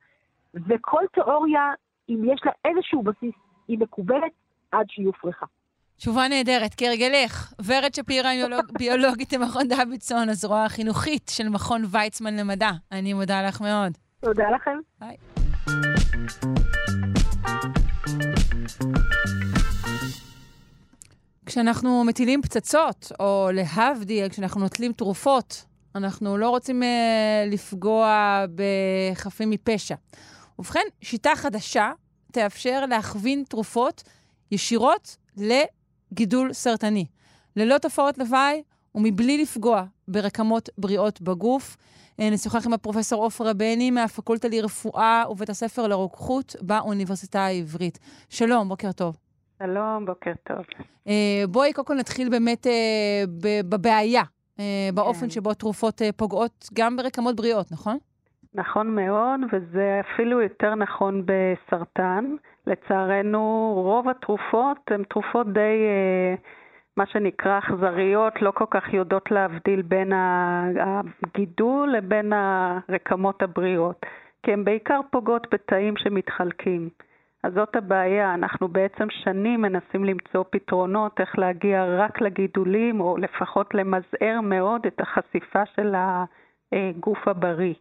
[0.54, 1.72] וכל תיאוריה,
[2.10, 3.34] אם יש לה איזשהו בסיס,
[3.68, 4.32] היא מקובלת
[4.72, 5.46] עד שהיא הופרכה.
[5.98, 7.54] תשובה נהדרת, כהרגלך.
[7.66, 8.30] ורד שפירא,
[8.80, 12.70] ביולוגית למכון דוידסון, הזרוע החינוכית של מכון ויצמן למדע.
[12.92, 14.09] אני מודה לך מאוד.
[14.22, 14.78] תודה לכם.
[15.00, 15.16] ביי.
[21.46, 25.66] כשאנחנו מטילים פצצות, או להבדיל, כשאנחנו נוטלים תרופות,
[25.96, 26.86] אנחנו לא רוצים uh,
[27.52, 29.96] לפגוע בחפים מפשע.
[30.60, 31.92] ובכן, שיטה חדשה
[32.32, 34.04] תאפשר להכווין תרופות
[34.52, 37.06] ישירות לגידול סרטני,
[37.56, 38.64] ללא תופעות לוואי
[38.96, 41.78] ומבלי לפגוע ברקמות בריאות בגוף.
[42.20, 48.00] אה, נשוחח עם הפרופסור עופרה בני מהפקולטה לרפואה ובית הספר לרוקחות באוניברסיטה העברית.
[48.30, 49.18] שלום, בוקר טוב.
[49.64, 50.58] שלום, בוקר טוב.
[51.08, 53.24] אה, בואי קודם כל נתחיל באמת אה,
[53.70, 54.24] בבעיה,
[54.94, 55.30] באופן כן.
[55.30, 57.98] שבו תרופות פוגעות גם ברקמות בריאות, נכון?
[58.54, 62.36] נכון מאוד, וזה אפילו יותר נכון בסרטן.
[62.68, 65.78] לצערנו, רוב התרופות הן תרופות די...
[66.98, 74.06] מה שנקרא אכזריות, לא כל כך יודעות להבדיל בין הגידול לבין הרקמות הבריאות,
[74.44, 76.90] כי הן בעיקר פוגעות בתאים שמתחלקים.
[77.44, 83.74] אז זאת הבעיה, אנחנו בעצם שנים מנסים למצוא פתרונות איך להגיע רק לגידולים, או לפחות
[83.74, 85.96] למזער מאוד את החשיפה של
[86.72, 87.74] הגוף הבריא.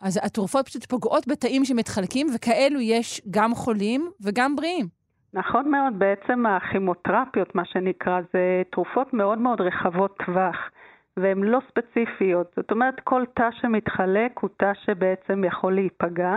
[0.00, 4.97] אז התרופות פשוט פוגעות בתאים שמתחלקים, וכאלו יש גם חולים וגם בריאים.
[5.34, 10.70] נכון מאוד, בעצם הכימותרפיות, מה שנקרא, זה תרופות מאוד מאוד רחבות טווח,
[11.16, 12.52] והן לא ספציפיות.
[12.56, 16.34] זאת אומרת, כל תא שמתחלק הוא תא שבעצם יכול להיפגע,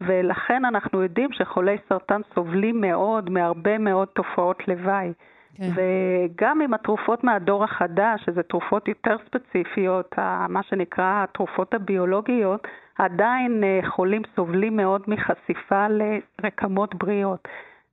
[0.00, 5.12] ולכן אנחנו יודעים שחולי סרטן סובלים מאוד מהרבה מאוד תופעות לוואי.
[5.54, 5.70] כן.
[5.74, 10.14] וגם עם התרופות מהדור החדש, שזה תרופות יותר ספציפיות,
[10.48, 12.66] מה שנקרא התרופות הביולוגיות,
[12.98, 17.48] עדיין אה, חולים סובלים מאוד מחשיפה לרקמות בריאות.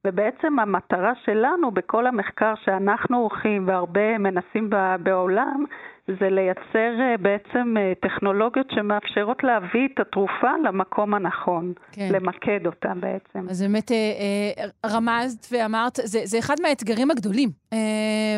[0.06, 5.66] ובעצם המטרה שלנו בכל המחקר שאנחנו עורכים והרבה מנסים בעולם,
[6.08, 12.10] זה לייצר אה, בעצם אה, טכנולוגיות שמאפשרות להביא את התרופה למקום הנכון, כן.
[12.12, 13.50] למקד אותה בעצם.
[13.50, 17.50] אז באמת אה, רמזת ואמרת, זה, זה אחד מהאתגרים הגדולים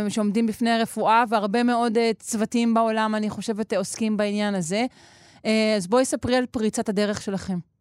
[0.10, 4.86] שעומדים בפני הרפואה, והרבה מאוד צוותים בעולם, אני חושבת, עוסקים בעניין הזה.
[5.78, 7.77] אז בואי ספרי על פריצת הדרך שלכם.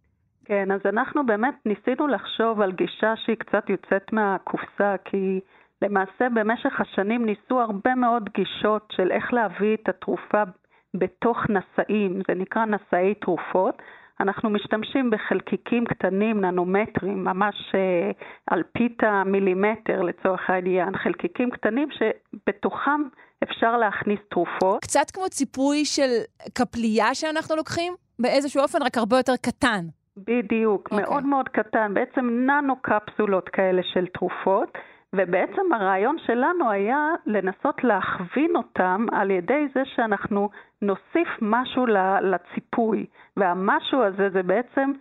[0.48, 5.40] כן, אז אנחנו באמת ניסינו לחשוב על גישה שהיא קצת יוצאת מהקופסה, כי
[5.82, 10.42] למעשה במשך השנים ניסו הרבה מאוד גישות של איך להביא את התרופה
[10.94, 13.82] בתוך נשאים, זה נקרא נשאי תרופות.
[14.20, 18.10] אנחנו משתמשים בחלקיקים קטנים, ננומטרים, ממש אה,
[18.46, 23.00] על פיתה מילימטר לצורך העניין, חלקיקים קטנים שבתוכם
[23.42, 24.82] אפשר להכניס תרופות.
[24.82, 26.10] קצת כמו ציפוי של
[26.54, 29.86] קפלייה שאנחנו לוקחים, באיזשהו אופן, רק הרבה יותר קטן.
[30.16, 30.92] בדיוק, okay.
[30.92, 31.04] אוקיי.
[31.04, 34.78] מאוד מאוד קטן, בעצם ננו קפסולות כאלה של תרופות,
[35.12, 40.48] ובעצם הרעיון שלנו היה לנסות להכווין אותם על ידי זה שאנחנו
[40.82, 41.86] נוסיף משהו
[42.22, 43.06] לציפוי,
[43.36, 44.92] והמשהו הזה זה בעצם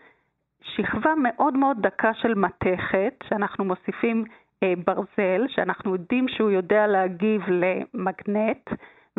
[0.61, 4.23] שכבה מאוד מאוד דקה של מתכת, שאנחנו מוסיפים
[4.63, 8.69] אה, ברזל, שאנחנו יודעים שהוא יודע להגיב למגנט,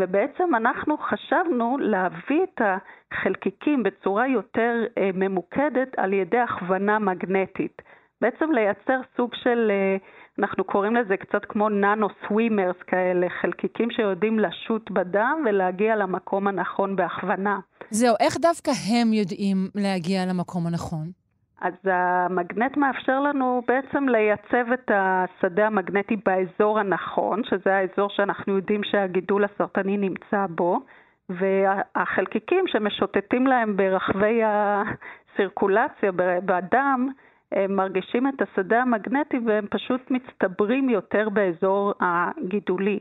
[0.00, 7.82] ובעצם אנחנו חשבנו להביא את החלקיקים בצורה יותר אה, ממוקדת על ידי הכוונה מגנטית.
[8.20, 9.96] בעצם לייצר סוג של, אה,
[10.38, 16.96] אנחנו קוראים לזה קצת כמו ננו סווימרס כאלה, חלקיקים שיודעים לשוט בדם ולהגיע למקום הנכון
[16.96, 17.58] בהכוונה.
[17.90, 21.25] זהו, איך דווקא הם יודעים להגיע למקום הנכון?
[21.60, 28.84] אז המגנט מאפשר לנו בעצם לייצב את השדה המגנטי באזור הנכון, שזה האזור שאנחנו יודעים
[28.84, 30.80] שהגידול הסרטני נמצא בו,
[31.28, 36.12] והחלקיקים שמשוטטים להם ברחבי הסירקולציה
[36.44, 37.08] בדם,
[37.52, 42.98] הם מרגישים את השדה המגנטי והם פשוט מצטברים יותר באזור הגידולי.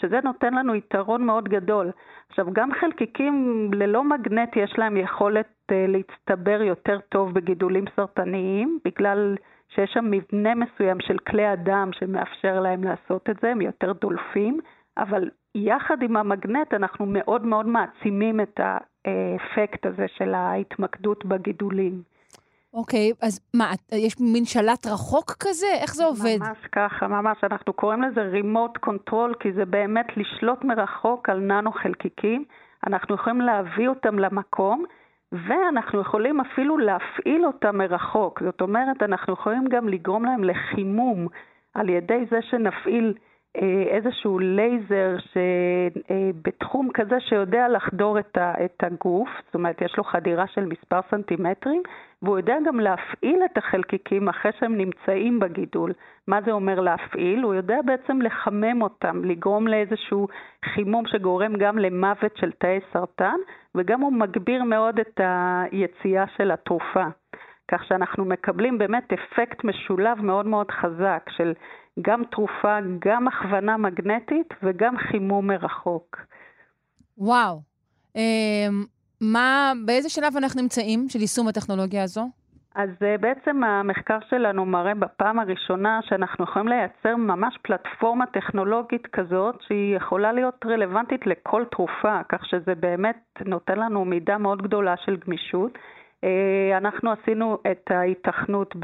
[0.00, 1.90] שזה נותן לנו יתרון מאוד גדול.
[2.28, 9.36] עכשיו, גם חלקיקים ללא מגנט יש להם יכולת uh, להצטבר יותר טוב בגידולים סרטניים, בגלל
[9.68, 14.60] שיש שם מבנה מסוים של כלי הדם שמאפשר להם לעשות את זה, הם יותר דולפים,
[14.98, 22.15] אבל יחד עם המגנט אנחנו מאוד מאוד מעצימים את האפקט הזה של ההתמקדות בגידולים.
[22.76, 25.66] אוקיי, אז מה, יש מין שלט רחוק כזה?
[25.82, 26.38] איך זה עובד?
[26.40, 27.38] ממש ככה, ממש.
[27.50, 32.44] אנחנו קוראים לזה remote control, כי זה באמת לשלוט מרחוק על ננו חלקיקים.
[32.86, 34.84] אנחנו יכולים להביא אותם למקום,
[35.32, 38.42] ואנחנו יכולים אפילו להפעיל אותם מרחוק.
[38.42, 41.26] זאת אומרת, אנחנו יכולים גם לגרום להם לחימום
[41.74, 43.14] על ידי זה שנפעיל
[43.90, 51.00] איזשהו לייזר שבתחום כזה שיודע לחדור את הגוף, זאת אומרת יש לו חדירה של מספר
[51.10, 51.82] סנטימטרים,
[52.22, 55.92] והוא יודע גם להפעיל את החלקיקים אחרי שהם נמצאים בגידול.
[56.28, 57.42] מה זה אומר להפעיל?
[57.42, 60.28] הוא יודע בעצם לחמם אותם, לגרום לאיזשהו
[60.64, 63.36] חימום שגורם גם למוות של תאי סרטן,
[63.74, 67.04] וגם הוא מגביר מאוד את היציאה של התרופה.
[67.70, 71.52] כך שאנחנו מקבלים באמת אפקט משולב מאוד מאוד חזק של
[72.00, 76.16] גם תרופה, גם הכוונה מגנטית וגם חימום מרחוק.
[77.18, 77.60] וואו.
[78.16, 78.84] אמ,
[79.20, 82.28] מה, באיזה שלב אנחנו נמצאים של יישום הטכנולוגיה הזו?
[82.74, 89.54] אז אה, בעצם המחקר שלנו מראה בפעם הראשונה שאנחנו יכולים לייצר ממש פלטפורמה טכנולוגית כזאת
[89.60, 93.16] שהיא יכולה להיות רלוונטית לכל תרופה, כך שזה באמת
[93.46, 95.78] נותן לנו מידה מאוד גדולה של גמישות.
[96.24, 98.74] אה, אנחנו עשינו את ההיתכנות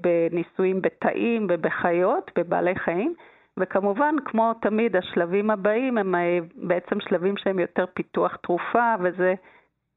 [0.00, 3.14] בניסויים בתאים ובחיות, בבעלי חיים,
[3.56, 9.34] וכמובן, כמו תמיד, השלבים הבאים הם אה, בעצם שלבים שהם יותר פיתוח תרופה, וזה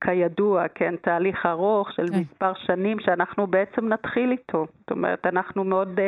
[0.04, 2.20] כידוע, כן, תהליך ארוך של כן.
[2.20, 4.66] מספר שנים שאנחנו בעצם נתחיל איתו.
[4.80, 6.02] זאת אומרת, אנחנו מאוד uh,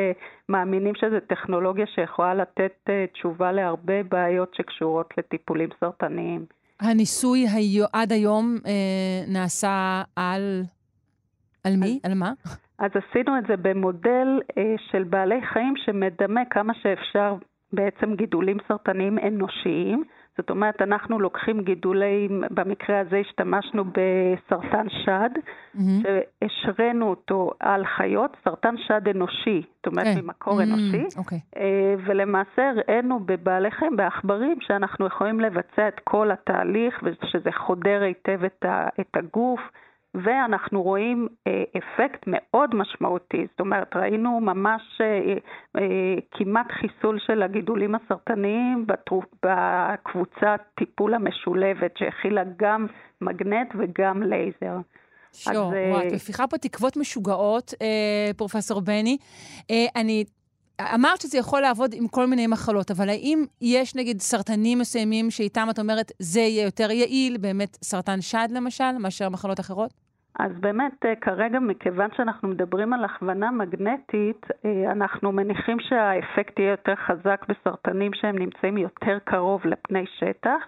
[0.50, 6.46] מאמינים שזו טכנולוגיה שיכולה לתת uh, תשובה להרבה בעיות שקשורות לטיפולים סרטניים.
[6.86, 10.64] הניסוי היו, עד היום אה, נעשה על...
[11.64, 12.00] על מי?
[12.04, 12.32] אז, על מה?
[12.80, 14.28] אז עשינו את זה במודל
[14.58, 17.36] אה, של בעלי חיים שמדמה כמה שאפשר
[17.74, 20.04] בעצם גידולים סרטניים אנושיים.
[20.38, 25.80] זאת אומרת, אנחנו לוקחים גידולים, במקרה הזה השתמשנו בסרטן שד, mm-hmm.
[26.02, 30.20] שהשרינו אותו על חיות, סרטן שד אנושי, זאת אומרת, okay.
[30.20, 30.22] כן.
[30.26, 30.64] ממקור mm-hmm.
[30.64, 31.18] אנושי, okay.
[31.20, 31.40] אוקיי.
[31.58, 38.40] אה, ולמעשה הראינו בבעלי חיים, בעכברים, שאנחנו יכולים לבצע את כל התהליך, ושזה חודר היטב
[39.00, 39.60] את הגוף.
[40.24, 45.34] ואנחנו רואים אה, אפקט מאוד משמעותי, זאת אומרת ראינו ממש אה,
[45.82, 48.86] אה, כמעט חיסול של הגידולים הסרטניים
[49.44, 52.88] בקבוצת טיפול המשולבת שהכילה גם
[53.22, 54.78] מגנט וגם לייזר.
[55.34, 59.18] שור, אז, וואי, את מפיחה פה תקוות משוגעות, אה, פרופסור בני.
[59.72, 60.24] אה, אני
[60.82, 65.68] אמרת שזה יכול לעבוד עם כל מיני מחלות, אבל האם יש נגיד סרטנים מסוימים שאיתם
[65.70, 70.05] את אומרת זה יהיה יותר יעיל, באמת סרטן שד למשל, מאשר מחלות אחרות?
[70.40, 76.72] אז באמת אה, כרגע, מכיוון שאנחנו מדברים על הכוונה מגנטית, אה, אנחנו מניחים שהאפקט יהיה
[76.72, 80.64] יותר חזק בסרטנים שהם נמצאים יותר קרוב לפני שטח,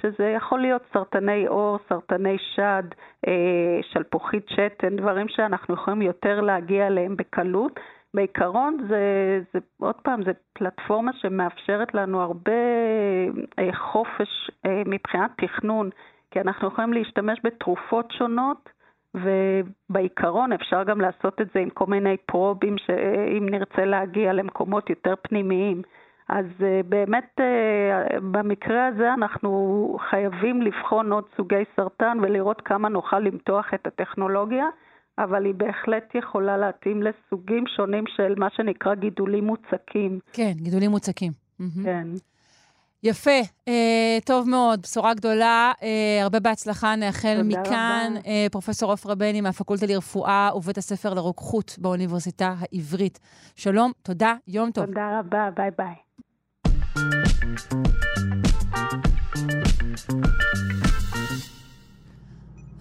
[0.00, 2.82] שזה יכול להיות סרטני עור, סרטני שד,
[3.26, 7.80] אה, שלפוחית שתן, דברים שאנחנו יכולים יותר להגיע אליהם בקלות.
[8.14, 9.00] בעיקרון זה,
[9.52, 12.52] זה, עוד פעם, זה פלטפורמה שמאפשרת לנו הרבה
[13.74, 14.50] חופש
[14.86, 15.90] מבחינת תכנון,
[16.30, 18.81] כי אנחנו יכולים להשתמש בתרופות שונות.
[19.14, 25.14] ובעיקרון אפשר גם לעשות את זה עם כל מיני פרובים, שאם נרצה להגיע למקומות יותר
[25.22, 25.82] פנימיים.
[26.28, 33.18] אז אה, באמת אה, במקרה הזה אנחנו חייבים לבחון עוד סוגי סרטן ולראות כמה נוכל
[33.18, 34.66] למתוח את הטכנולוגיה,
[35.18, 40.18] אבל היא בהחלט יכולה להתאים לסוגים שונים של מה שנקרא גידולים מוצקים.
[40.32, 41.32] כן, גידולים מוצקים.
[41.84, 42.06] כן.
[43.04, 48.14] יפה, אה, טוב מאוד, בשורה גדולה, אה, הרבה בהצלחה, נאחל מכאן.
[48.26, 53.18] אה, פרופ' עפרה בני מהפקולטה לרפואה ובית הספר לרוקחות באוניברסיטה העברית.
[53.56, 54.86] שלום, תודה, יום טוב.
[54.86, 55.94] תודה רבה, ביי ביי.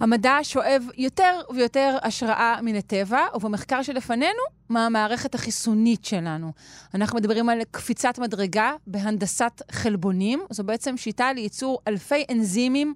[0.01, 6.51] המדע שואב יותר ויותר השראה מן הטבע, ובמחקר שלפנינו, מהמערכת החיסונית שלנו.
[6.95, 10.39] אנחנו מדברים על קפיצת מדרגה בהנדסת חלבונים.
[10.49, 12.93] זו בעצם שיטה לייצור אלפי אנזימים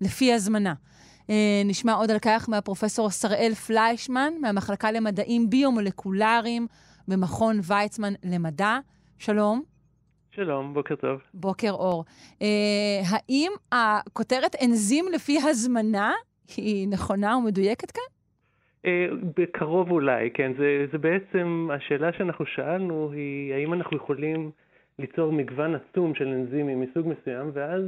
[0.00, 0.74] לפי הזמנה.
[1.30, 6.66] אה, נשמע עוד על כך מהפרופסור שראל פליישמן, מהמחלקה למדעים ביומולקולריים
[7.08, 8.78] במכון ויצמן למדע.
[9.18, 9.62] שלום.
[10.30, 11.20] שלום, בוקר טוב.
[11.34, 12.04] בוקר אור.
[12.42, 12.46] אה,
[13.06, 16.12] האם הכותרת אנזים לפי הזמנה
[16.56, 18.02] היא נכונה ומדויקת כאן?
[18.86, 20.52] אה, בקרוב אולי, כן.
[20.58, 24.50] זה, זה בעצם, השאלה שאנחנו שאלנו היא, האם אנחנו יכולים
[24.98, 27.82] ליצור מגוון עצום של אנזימים מסוג מסוים, ואז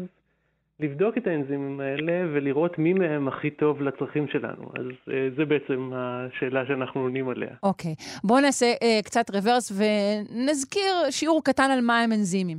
[0.81, 4.65] לבדוק את האנזימים האלה ולראות מי מהם הכי טוב לצרכים שלנו.
[4.79, 7.55] אז אה, זה בעצם השאלה שאנחנו עונים עליה.
[7.63, 7.95] אוקיי.
[7.99, 8.21] Okay.
[8.25, 12.59] בואו נעשה uh, קצת רוורס ונזכיר שיעור קטן על מה הם אנזימים.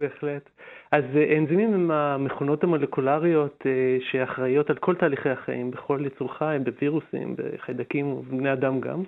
[0.00, 0.50] בהחלט.
[0.92, 1.04] אז
[1.38, 3.66] אנזימים הם המכונות המולקולריות
[4.00, 9.02] שאחראיות על כל תהליכי החיים, בכל יצור חי, בווירוסים, בחיידקים ובבני אדם גם.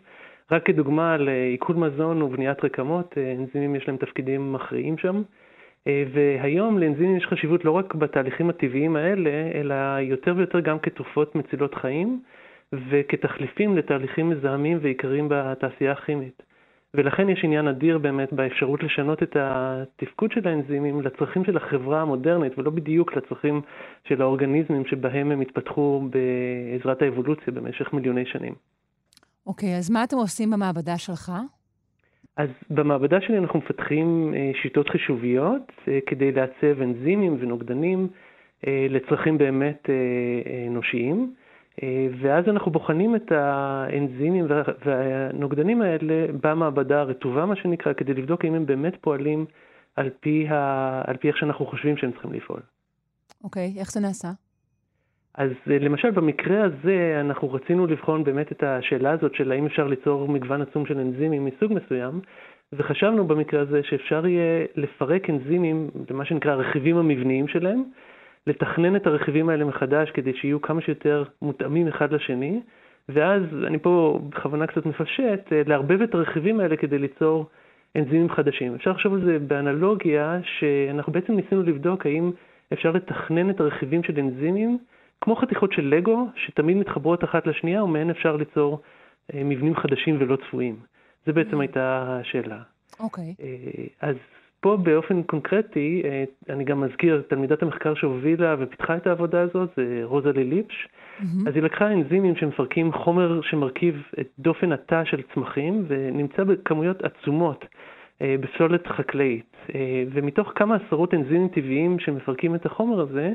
[0.53, 5.23] רק כדוגמה לעיכול מזון ובניית רקמות, אנזימים יש להם תפקידים מכריעים שם.
[5.87, 11.75] והיום לאנזימים יש חשיבות לא רק בתהליכים הטבעיים האלה, אלא יותר ויותר גם כתרופות מצילות
[11.75, 12.21] חיים
[12.73, 16.43] וכתחליפים לתהליכים מזהמים ועיקריים בתעשייה הכימית.
[16.95, 22.59] ולכן יש עניין אדיר באמת באפשרות לשנות את התפקוד של האנזימים לצרכים של החברה המודרנית,
[22.59, 23.61] ולא בדיוק לצרכים
[24.05, 28.55] של האורגניזמים שבהם הם התפתחו בעזרת האבולוציה במשך מיליוני שנים.
[29.47, 31.33] אוקיי, okay, אז מה אתם עושים במעבדה שלך?
[32.37, 38.09] אז במעבדה שלי אנחנו מפתחים אה, שיטות חישוביות אה, כדי לעצב אנזימים ונוגדנים
[38.67, 39.89] אה, לצרכים באמת
[40.67, 41.35] אנושיים.
[42.21, 44.47] ואז אנחנו בוחנים את האנזימים
[44.85, 49.47] והנוגדנים האלה במעבדה הרטובה, מה שנקרא, כדי לבדוק אם הם באמת פועלים
[49.97, 51.03] על פי, ה...
[51.07, 52.61] על פי איך שאנחנו חושבים שהם צריכים לפעול.
[53.45, 54.29] אוקיי, okay, איך זה נעשה?
[55.35, 60.29] אז למשל במקרה הזה אנחנו רצינו לבחון באמת את השאלה הזאת של האם אפשר ליצור
[60.29, 62.21] מגוון עצום של אנזימים מסוג מסוים,
[62.73, 67.83] וחשבנו במקרה הזה שאפשר יהיה לפרק אנזימים למה שנקרא הרכיבים המבניים שלהם,
[68.49, 72.61] לתכנן את הרכיבים האלה מחדש כדי שיהיו כמה שיותר מותאמים אחד לשני,
[73.09, 77.47] ואז, אני פה בכוונה קצת מפשט, אה, לערבב את הרכיבים האלה כדי ליצור
[77.97, 78.75] אנזימים חדשים.
[78.75, 82.31] אפשר לחשוב על זה באנלוגיה, שאנחנו בעצם ניסינו לבדוק האם
[82.73, 84.79] אפשר לתכנן את הרכיבים של אנזימים
[85.21, 88.81] כמו חתיכות של לגו, שתמיד מתחברות אחת לשנייה, ומהן אפשר ליצור
[89.35, 90.77] אה, מבנים חדשים ולא צפויים.
[91.27, 91.61] זה בעצם mm.
[91.61, 92.59] הייתה השאלה.
[93.01, 93.35] אוקיי.
[93.39, 93.43] Okay.
[93.43, 94.17] אה, אז
[94.61, 100.01] פה באופן קונקרטי, אה, אני גם מזכיר, תלמידת המחקר שהובילה ופיתחה את העבודה הזאת זה
[100.03, 100.89] רוזלי ליפש.
[100.89, 101.49] Mm-hmm.
[101.49, 107.65] אז היא לקחה אנזימים שמפרקים חומר שמרכיב את דופן התא של צמחים, ונמצא בכמויות עצומות
[108.21, 109.57] בפסולת חקלאית.
[110.13, 113.33] ומתוך כמה עשרות אנזימים טבעיים שמפרקים את החומר הזה,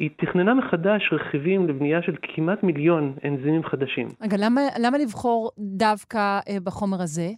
[0.00, 4.08] היא תכננה מחדש רכיבים לבנייה של כמעט מיליון אנזימים חדשים.
[4.22, 7.30] רגע, למה, למה לבחור דווקא אה, בחומר הזה?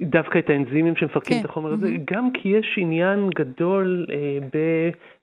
[0.00, 1.44] דווקא את האנזימים שמפרקים כן.
[1.44, 2.14] את החומר הזה, mm-hmm.
[2.14, 4.38] גם כי יש עניין גדול אה,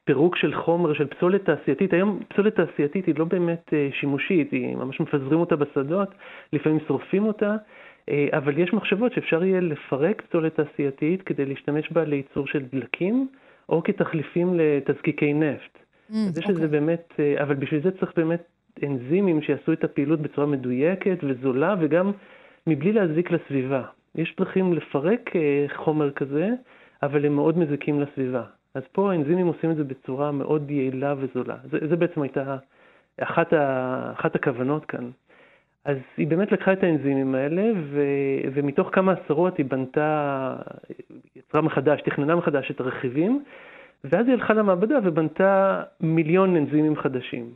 [0.05, 1.93] בפירוק של חומר, של פסולת תעשייתית.
[1.93, 6.09] היום פסולת תעשייתית היא לא באמת אה, שימושית, היא ממש מפזרים אותה בשדות,
[6.53, 7.55] לפעמים שורפים אותה,
[8.09, 13.28] אה, אבל יש מחשבות שאפשר יהיה לפרק פסולת תעשייתית כדי להשתמש בה לייצור של דלקים,
[13.70, 15.78] או כתחליפים לתזקיקי נפט.
[15.78, 16.80] Mm, אז יש לזה אוקיי.
[16.80, 18.43] באמת, אה, אבל בשביל זה צריך באמת
[18.84, 22.11] אנזימים שיעשו את הפעילות בצורה מדויקת וזולה וגם
[22.67, 23.84] מבלי להזיק לסביבה.
[24.20, 26.49] יש דרכים לפרק אה, חומר כזה,
[27.03, 28.43] אבל הם מאוד מזיקים לסביבה.
[28.76, 31.55] אז פה האנזימים עושים את זה בצורה מאוד יעילה וזולה.
[31.72, 32.57] זה, זה בעצם הייתה
[33.22, 35.09] אחת, ה, אחת הכוונות כאן.
[35.86, 38.01] אז היא באמת לקחה את האנזימים האלה, ו,
[38.53, 40.55] ומתוך כמה עשרות היא בנתה,
[41.36, 43.43] יצרה מחדש, תכננה מחדש את הרכיבים,
[44.03, 47.53] ואז היא הלכה למעבדה ובנתה מיליון אנזימים חדשים.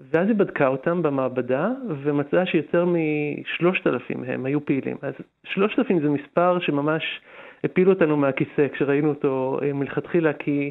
[0.00, 1.70] ואז היא בדקה אותם במעבדה
[2.02, 4.96] ומצאה שיותר משלושת אלפים מהם היו פעילים.
[5.02, 7.20] אז שלושת אלפים זה מספר שממש
[7.64, 10.70] הפילו אותנו מהכיסא כשראינו אותו אה, מלכתחילה, כי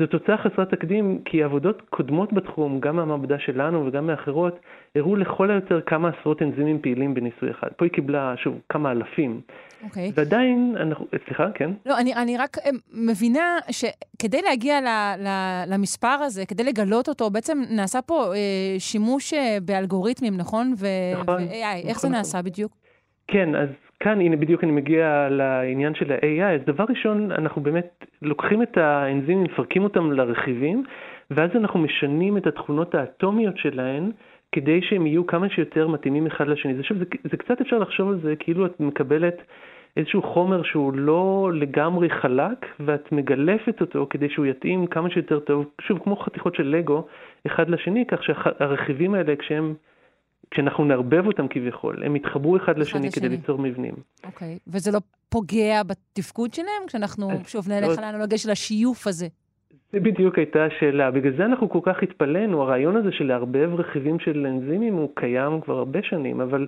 [0.00, 4.58] זו תוצאה חסרת תקדים, כי עבודות קודמות בתחום, גם מהמעבדה שלנו וגם מאחרות,
[4.96, 7.68] הראו לכל היותר כמה עשרות אנזימים פעילים בניסוי אחד.
[7.76, 9.40] פה היא קיבלה, שוב, כמה אלפים.
[9.84, 10.08] אוקיי.
[10.08, 10.12] Okay.
[10.14, 11.70] ועדיין, אנחנו, סליחה, כן?
[11.86, 14.88] לא, אני, אני רק אה, מבינה שכדי להגיע ל,
[15.18, 15.28] ל,
[15.66, 20.74] למספר הזה, כדי לגלות אותו, בעצם נעשה פה אה, שימוש אה, באלגוריתמים, נכון?
[20.78, 21.34] ו- נכון.
[21.34, 22.18] ו-AI, נכון, איך זה נכון.
[22.18, 22.72] נעשה בדיוק?
[23.28, 23.68] כן, אז
[24.06, 28.76] כאן, הנה בדיוק אני מגיע לעניין של ה-AI, אז דבר ראשון, אנחנו באמת לוקחים את
[28.76, 30.84] האנזימים, מפרקים אותם לרכיבים,
[31.30, 34.10] ואז אנחנו משנים את התכונות האטומיות שלהם,
[34.52, 36.74] כדי שהם יהיו כמה שיותר מתאימים אחד לשני.
[36.74, 39.42] זה, שוב, זה, זה קצת אפשר לחשוב על זה כאילו את מקבלת
[39.96, 45.66] איזשהו חומר שהוא לא לגמרי חלק, ואת מגלפת אותו כדי שהוא יתאים כמה שיותר טוב,
[45.80, 47.06] שוב, כמו חתיכות של לגו,
[47.46, 49.74] אחד לשני, כך שהרכיבים האלה, כשהם
[50.50, 53.94] כשאנחנו נערבב אותם כביכול, הם יתחברו אחד לשני כדי ליצור מבנים.
[54.24, 56.86] אוקיי, וזה לא פוגע בתפקוד שלהם?
[56.86, 59.26] כשאנחנו, שוב, נלך לא- על האנלוגיה של השיוף הזה.
[59.92, 61.10] זה בדיוק הייתה השאלה.
[61.10, 62.62] בגלל זה אנחנו כל כך התפלאנו.
[62.62, 66.66] הרעיון הזה של לערבב רכיבים של אנזימים הוא קיים כבר הרבה שנים, אבל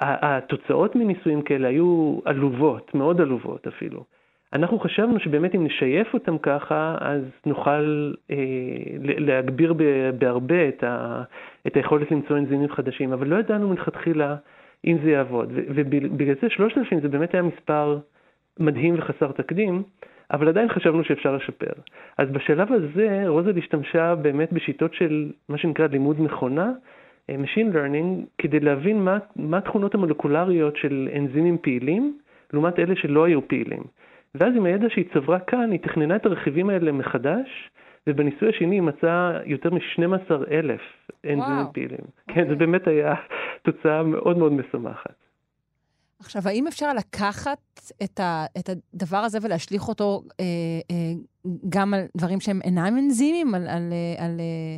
[0.00, 4.04] התוצאות מניסויים כאלה היו עלובות, מאוד עלובות אפילו.
[4.52, 8.36] אנחנו חשבנו שבאמת אם נשייף אותם ככה, אז נוכל אה,
[8.98, 9.74] להגביר
[10.18, 11.22] בהרבה את, ה,
[11.66, 14.36] את היכולת למצוא אנזימים חדשים, אבל לא ידענו מלכתחילה
[14.86, 15.52] אם זה יעבוד.
[15.54, 17.98] ובגלל זה 3,000 זה באמת היה מספר
[18.58, 19.82] מדהים וחסר תקדים,
[20.32, 21.72] אבל עדיין חשבנו שאפשר לשפר.
[22.18, 26.72] אז בשלב הזה רוזל השתמשה באמת בשיטות של מה שנקרא לימוד מכונה,
[27.30, 32.18] אה, Machine Learning, כדי להבין מה, מה התכונות המולקולריות של אנזימים פעילים,
[32.52, 33.82] לעומת אלה שלא היו פעילים.
[34.34, 37.70] ואז עם הידע שהיא צברה כאן, היא תכננה את הרכיבים האלה מחדש,
[38.06, 40.80] ובניסוי השני היא מצאה יותר מ-12 אלף
[41.24, 41.98] אנזימים פעילים.
[41.98, 42.34] Okay.
[42.34, 42.56] כן, זה אוקיי.
[42.56, 43.14] באמת היה
[43.66, 45.14] תוצאה מאוד מאוד משמחת.
[46.20, 47.58] עכשיו, האם אפשר לקחת
[48.02, 50.44] את, ה, את הדבר הזה ולהשליך אותו אה,
[50.90, 51.12] אה,
[51.68, 54.76] גם על דברים שהם אינם אנזימים, על, על, אה, על, אה,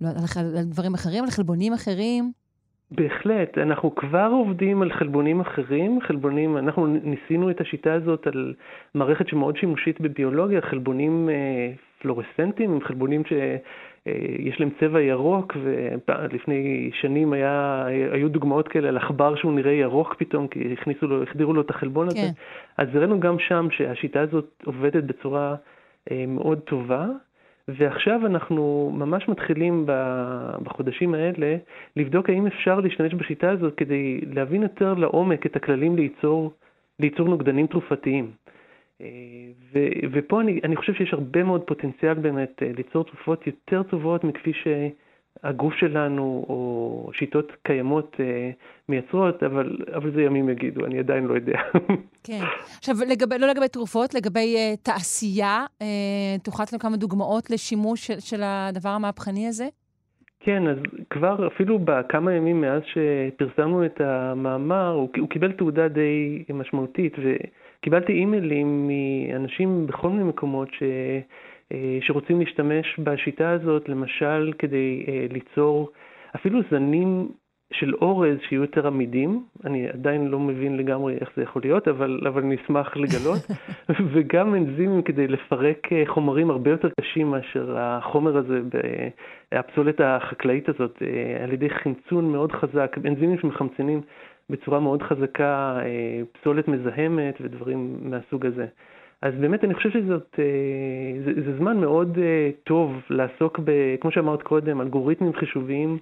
[0.00, 2.32] לא, על, על דברים אחרים, על חלבונים אחרים?
[2.90, 8.54] בהחלט, אנחנו כבר עובדים על חלבונים אחרים, חלבונים, אנחנו ניסינו את השיטה הזאת על
[8.94, 17.84] מערכת שמאוד שימושית בביולוגיה, חלבונים אה, פלורסנטיים, חלבונים שיש להם צבע ירוק, ולפני שנים היה,
[18.12, 21.70] היו דוגמאות כאלה על עכבר שהוא נראה ירוק פתאום, כי הכניסו לו, החדירו לו את
[21.70, 22.16] החלבון הזה.
[22.16, 22.32] כן.
[22.82, 25.54] אז הראינו גם שם שהשיטה הזאת עובדת בצורה
[26.10, 27.06] אה, מאוד טובה.
[27.68, 29.86] ועכשיו אנחנו ממש מתחילים
[30.62, 31.56] בחודשים האלה
[31.96, 36.52] לבדוק האם אפשר להשתמש בשיטה הזאת כדי להבין יותר לעומק את הכללים ליצור,
[37.00, 38.30] ליצור נוגדנים תרופתיים.
[39.00, 39.06] אה,
[39.72, 39.78] ו,
[40.12, 44.52] ופה אני, אני חושב שיש הרבה מאוד פוטנציאל באמת אה, ליצור תרופות יותר טובות מכפי
[45.42, 48.50] שהגוף שלנו או שיטות קיימות אה,
[48.88, 51.58] מייצרות, אבל, אבל זה ימים יגידו, אני עדיין לא יודע.
[52.26, 52.40] כן.
[52.78, 55.84] עכשיו, לגבי, לא לגבי תרופות, לגבי uh, תעשייה, uh,
[56.42, 59.66] תוכל לתת לנו כמה דוגמאות לשימוש של, של הדבר המהפכני הזה?
[60.40, 60.76] כן, אז
[61.10, 68.12] כבר אפילו בכמה ימים מאז שפרסמנו את המאמר, הוא, הוא קיבל תעודה די משמעותית, וקיבלתי
[68.12, 71.20] אימיילים מאנשים בכל מיני מקומות ש, אה,
[72.00, 75.90] שרוצים להשתמש בשיטה הזאת, למשל כדי ליצור
[76.34, 77.28] אפילו זנים
[77.72, 82.20] של אורז שיהיו יותר עמידים, אני עדיין לא מבין לגמרי איך זה יכול להיות, אבל,
[82.28, 83.40] אבל אני אשמח לגלות,
[84.12, 88.60] וגם אנזימים כדי לפרק אה, חומרים הרבה יותר קשים מאשר החומר הזה,
[89.52, 94.00] הפסולת החקלאית הזאת, אה, על ידי חמצון מאוד חזק, אנזימים שמחמצנים
[94.50, 98.66] בצורה מאוד חזקה אה, פסולת מזהמת ודברים מהסוג הזה.
[99.22, 100.38] אז באמת אני חושב שזאת,
[101.24, 102.18] זה, זה זמן מאוד
[102.64, 105.98] טוב לעסוק, ב, כמו שאמרת קודם, אלגוריתמים חישוביים.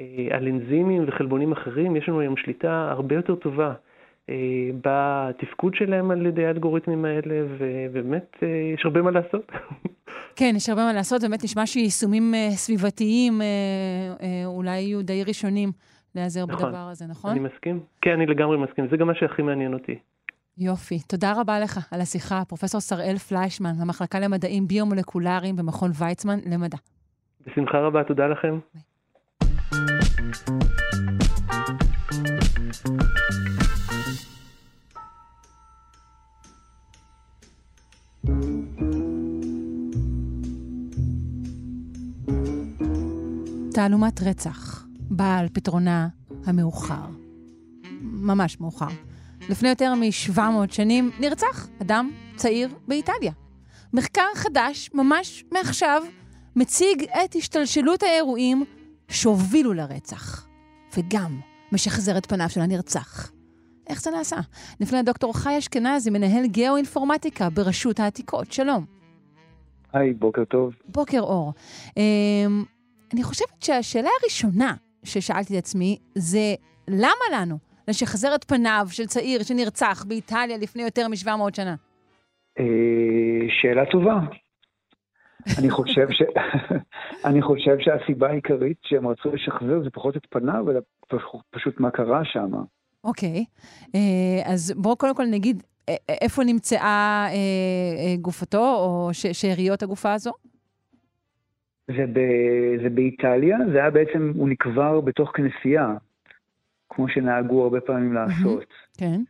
[0.00, 3.72] אה, על אנזימים וחלבונים אחרים, יש לנו היום שליטה הרבה יותר טובה
[4.30, 4.34] אה,
[4.84, 9.52] בתפקוד שלהם על ידי האלגוריתמים האלה, ובאמת אה, יש הרבה מה לעשות.
[10.36, 13.40] כן, יש הרבה מה לעשות, באמת נשמע שיישומים סביבתיים
[14.44, 15.72] אולי יהיו די ראשונים
[16.14, 17.30] להיעזר נכון, בדבר הזה, נכון?
[17.30, 17.80] אני מסכים.
[18.02, 19.98] כן, אני לגמרי מסכים, זה גם מה שהכי מעניין אותי.
[20.60, 20.98] יופי.
[21.08, 26.78] תודה רבה לך על השיחה, פרופ' שראל פליישמן, המחלקה למדעים ביומולקולריים במכון ויצמן למדע.
[27.46, 28.58] בשמחה רבה, תודה לכם.
[28.74, 28.82] ביי.
[43.74, 46.08] תעלומת רצח באה על פתרונה
[46.46, 47.06] המאוחר.
[48.02, 49.09] ממש מאוחר.
[49.48, 53.32] לפני יותר מ-700 שנים נרצח אדם צעיר באיטליה.
[53.92, 56.02] מחקר חדש, ממש מעכשיו,
[56.56, 58.64] מציג את השתלשלות האירועים
[59.08, 60.46] שהובילו לרצח,
[60.96, 61.40] וגם
[61.72, 63.32] משחזר את פניו של הנרצח.
[63.88, 64.36] איך זה נעשה?
[64.80, 68.52] נפנה לדוקטור חי אשכנזי, מנהל גיאו-אינפורמטיקה ברשות העתיקות.
[68.52, 68.84] שלום.
[69.92, 70.72] היי, בוקר טוב.
[70.88, 71.52] בוקר אור.
[71.88, 71.92] Um,
[73.14, 74.74] אני חושבת שהשאלה הראשונה
[75.04, 76.54] ששאלתי את עצמי זה,
[76.88, 77.58] למה לנו
[77.90, 81.74] לשחזר את פניו של צעיר שנרצח באיטליה לפני יותר מ-700 שנה?
[82.58, 82.64] אה,
[83.48, 84.18] שאלה טובה.
[85.58, 86.22] אני חושב, ש...
[87.28, 90.80] אני חושב שהסיבה העיקרית שהם רצו לשחזר זה פחות את פניו, אלא
[91.50, 92.50] פשוט מה קרה שם.
[93.04, 93.44] אוקיי,
[93.94, 95.62] אה, אז בואו קודם כל נגיד
[96.08, 100.32] איפה נמצאה אה, גופתו, או שאריות הגופה הזו?
[101.96, 102.20] זה, ב...
[102.82, 105.94] זה באיטליה, זה היה בעצם, הוא נקבר בתוך כנסייה,
[107.00, 108.64] כמו שנהגו הרבה פעמים לעשות.
[108.98, 109.20] כן.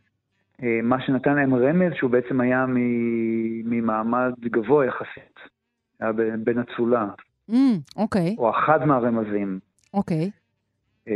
[0.83, 2.65] מה שנתן להם רמז שהוא בעצם היה
[3.65, 5.39] ממעמד גבוה יחסית.
[5.99, 6.11] היה
[6.43, 7.07] בן אצולה.
[7.97, 8.35] אוקיי.
[8.37, 9.59] או אחד מהרמזים.
[9.93, 10.31] אוקיי.
[11.07, 11.13] אה,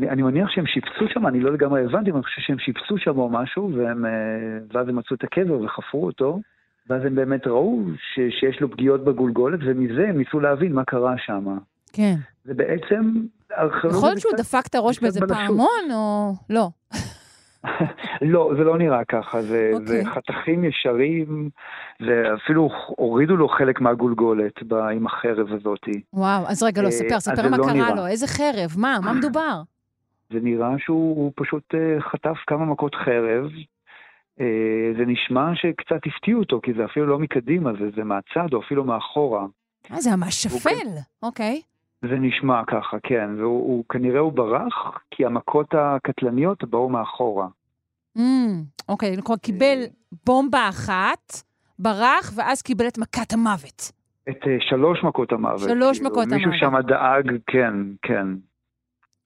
[0.00, 3.18] ואני מניח שהם שיפצו שם, אני לא לגמרי הבנתי, אבל אני חושב שהם שיפצו שם
[3.18, 4.10] או משהו, והם, אה,
[4.72, 6.40] ואז הם מצאו את הקבר וחפרו אותו,
[6.88, 11.14] ואז הם באמת ראו ש, שיש לו פגיעות בגולגולת, ומזה הם ניסו להבין מה קרה
[11.18, 11.58] שם.
[11.92, 12.14] כן.
[12.44, 13.12] זה בעצם...
[13.90, 16.68] יכול להיות שהוא דפק את הראש באיזה פעמון, או לא?
[18.32, 19.86] לא, זה לא נראה ככה, זה, okay.
[19.86, 20.14] זה אוקיי.
[20.14, 21.50] חתכים ישרים,
[22.00, 24.52] ואפילו הורידו לו חלק מהגולגולת
[24.96, 25.88] עם החרב הזאת.
[26.12, 27.94] וואו, אז רגע, לא, אה, ספר, ספר מה לא קרה נראה.
[27.94, 29.62] לו, איזה חרב, מה, מה מדובר?
[30.32, 33.50] זה נראה שהוא פשוט אה, חטף כמה מכות חרב.
[34.40, 38.60] אה, זה נשמע שקצת הפתיעו אותו, כי זה אפילו לא מקדימה, זה, זה מהצד או
[38.60, 39.46] אפילו מאחורה.
[39.92, 40.88] אה, זה ממש שפל,
[41.22, 41.60] אוקיי.
[41.64, 41.77] Okay.
[42.02, 47.46] זה נשמע ככה, כן, והוא כנראה הוא ברח, כי המכות הקטלניות באו מאחורה.
[48.18, 48.20] Mm,
[48.88, 49.78] אוקיי, כלומר קיבל
[50.26, 51.42] בומבה אחת,
[51.78, 53.92] ברח, ואז קיבל את מכת המוות.
[54.30, 55.58] את uh, שלוש מכות המוות.
[55.68, 56.84] שלוש כאילו, מכות מישהו המוות.
[56.84, 58.26] שם דאג, כן, כן,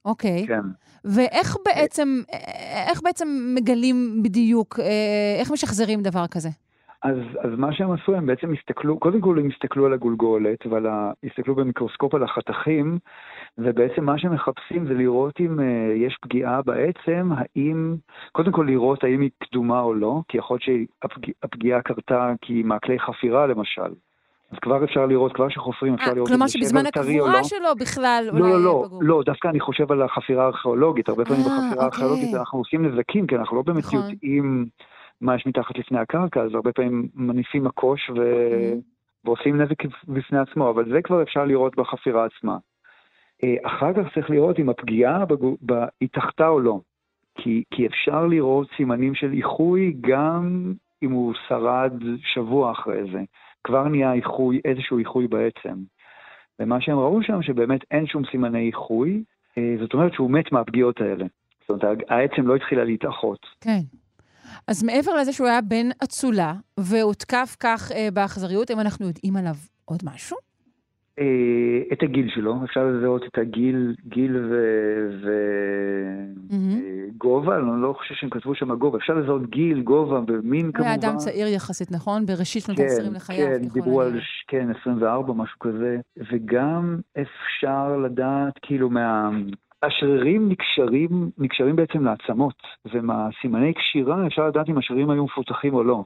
[0.04, 0.46] אוקיי.
[0.46, 0.60] כן.
[1.04, 2.22] ואיך בעצם,
[2.90, 6.48] איך בעצם מגלים בדיוק, אה, איך משחזרים דבר כזה?
[7.02, 10.86] אז, אז מה שהם עשו, הם בעצם הסתכלו, קודם כל הם הסתכלו על הגולגולת, ועל
[10.86, 11.10] ה...
[11.24, 12.98] הסתכלו במיקרוסקופ על החתכים,
[13.58, 15.62] ובעצם מה שהם מחפשים זה לראות אם uh,
[15.96, 17.96] יש פגיעה בעצם, האם,
[18.32, 22.98] קודם כל לראות האם היא קדומה או לא, כי יכול להיות שהפגיעה קרתה כי מהכלי
[22.98, 23.92] חפירה למשל.
[24.52, 27.20] אז כבר אפשר לראות, כבר כשחופרים אפשר אה, לראות כלומר אם זה שבזמן שבר טרי
[27.20, 27.48] או הקבורה לא.
[27.48, 29.02] שלו בכלל אולי לא, לא, לא, פגעו.
[29.02, 31.08] לא, דווקא אני חושב על החפירה הארכיאולוגית.
[31.08, 31.84] הרבה פעמים אה, בחפירה אוקיי.
[31.84, 34.00] הארכיאולוגית אנחנו עושים נזקים, כי אנחנו לא באמת נכון.
[34.10, 34.66] יודעים
[35.22, 38.12] מה יש מתחת לפני הקרקע, אז הרבה פעמים מניפים מקוש ו...
[38.12, 38.80] אוקיי.
[39.24, 42.56] ועושים נזק בפני עצמו, אבל זה כבר אפשר לראות בחפירה עצמה.
[43.44, 46.80] אה, אחר כך צריך לראות אם הפגיעה בגו- ב- היא תחתה או לא.
[47.34, 50.72] כי, כי אפשר לראות סימנים של איחוי גם
[51.02, 51.92] אם הוא שרד
[52.22, 53.20] שבוע אחרי זה.
[53.64, 55.74] כבר נהיה איחוי, איזשהו איחוי בעצם.
[56.60, 59.22] ומה שהם ראו שם, שבאמת אין שום סימני איחוי,
[59.58, 61.24] אה, זאת אומרת שהוא מת מהפגיעות האלה.
[61.68, 63.46] זאת אומרת, העצם לא התחילה להתאחות.
[63.60, 63.80] כן.
[64.68, 69.54] אז מעבר לזה שהוא היה בן אצולה, והותקף כך אה, באכזריות, האם אנחנו יודעים עליו
[69.84, 70.36] עוד משהו?
[71.18, 71.24] אה,
[71.92, 74.36] את הגיל שלו, אפשר לזהות את הגיל, גיל
[76.50, 77.72] וגובה, מהמם.
[77.74, 80.90] אני לא חושב שהם כתבו שם גובה, אפשר לזהות גיל, גובה ומין הוא כמובן.
[80.90, 82.26] היה אדם צעיר יחסית, נכון?
[82.26, 85.96] בראשית שנות כן, ה-20 לחייו, כן, ככל דיברו על, כן, 24, משהו כזה,
[86.32, 89.30] וגם אפשר לדעת, כאילו, מה...
[89.82, 96.04] השרירים נקשרים, נקשרים בעצם לעצמות, ומהסימני קשירה אפשר לדעת אם השרירים היו מפותחים או לא.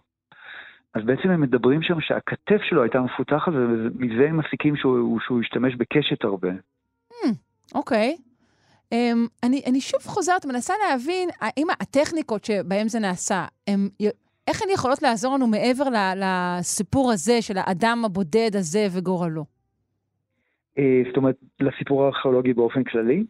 [0.95, 5.75] אז בעצם הם מדברים שם שהכתף שלו הייתה מפותחת, ומזה הם מסיקים שהוא, שהוא השתמש
[5.75, 6.51] בקשת הרבה.
[7.75, 8.17] אוקיי.
[8.95, 8.97] Um,
[9.43, 13.89] אני, אני שוב חוזרת, מנסה להבין האם הטכניקות שבהן זה נעשה, הם,
[14.49, 15.85] איך הן יכולות לעזור לנו מעבר
[16.17, 19.45] לסיפור הזה של האדם הבודד הזה וגורלו?
[20.79, 23.25] אה, זאת אומרת, לסיפור הארכיאולוגי באופן כללי?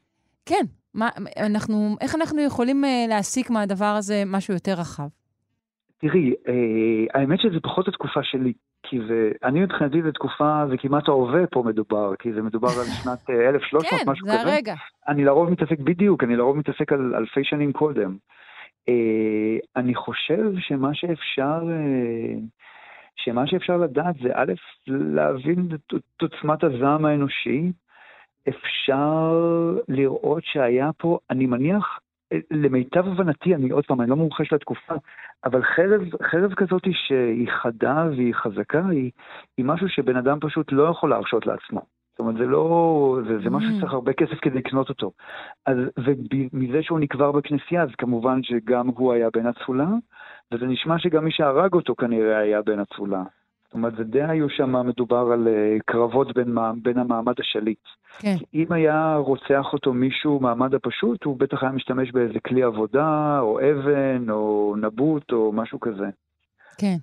[0.47, 0.65] כן,
[0.95, 1.09] מה,
[1.47, 5.09] אנחנו, איך אנחנו יכולים uh, להסיק מהדבר הזה משהו יותר רחב?
[5.99, 8.53] תראי, אה, האמת שזה פחות התקופה שלי,
[8.83, 12.85] כי זה, אני מבחינתי זו תקופה, זה כמעט ההווה פה מדובר, כי זה מדובר על
[13.03, 14.53] שנת אה, 1300, כן, משהו זה כזה.
[14.53, 14.75] הרגע.
[15.09, 18.17] אני לרוב מתעסק, בדיוק, אני לרוב מתעסק על אלפי שנים קודם.
[18.89, 22.39] אה, אני חושב שמה שאפשר, אה,
[23.17, 24.53] שמה שאפשר לדעת זה א',
[24.89, 27.73] להבין את עוצמת הזעם האנושי,
[28.49, 29.33] אפשר
[29.89, 31.99] לראות שהיה פה, אני מניח,
[32.51, 34.95] למיטב הבנתי, אני עוד פעם, אני לא מומחה של התקופה,
[35.45, 39.11] אבל חרב, חרב כזאת שהיא חדה והיא חזקה, היא,
[39.57, 41.81] היא משהו שבן אדם פשוט לא יכול להרשות לעצמו.
[42.11, 45.13] זאת אומרת, זה לא, זה, זה משהו שצריך הרבה כסף כדי לקנות אותו.
[45.67, 49.89] אז, ומזה שהוא נקבר בכנסייה, אז כמובן שגם הוא היה בן אצולה,
[50.53, 53.23] וזה נשמע שגם מי שהרג אותו כנראה היה בן אצולה.
[53.67, 57.85] זאת אומרת, זה די היו שם מדובר על uh, קרבות בין, בין המעמד השליט.
[58.19, 58.37] כן.
[58.55, 63.61] אם היה רוצח אותו מישהו מהמעמד הפשוט, הוא בטח היה משתמש באיזה כלי עבודה, או
[63.61, 66.07] אבן, או נבוט, או משהו כזה.
[66.79, 66.97] כן.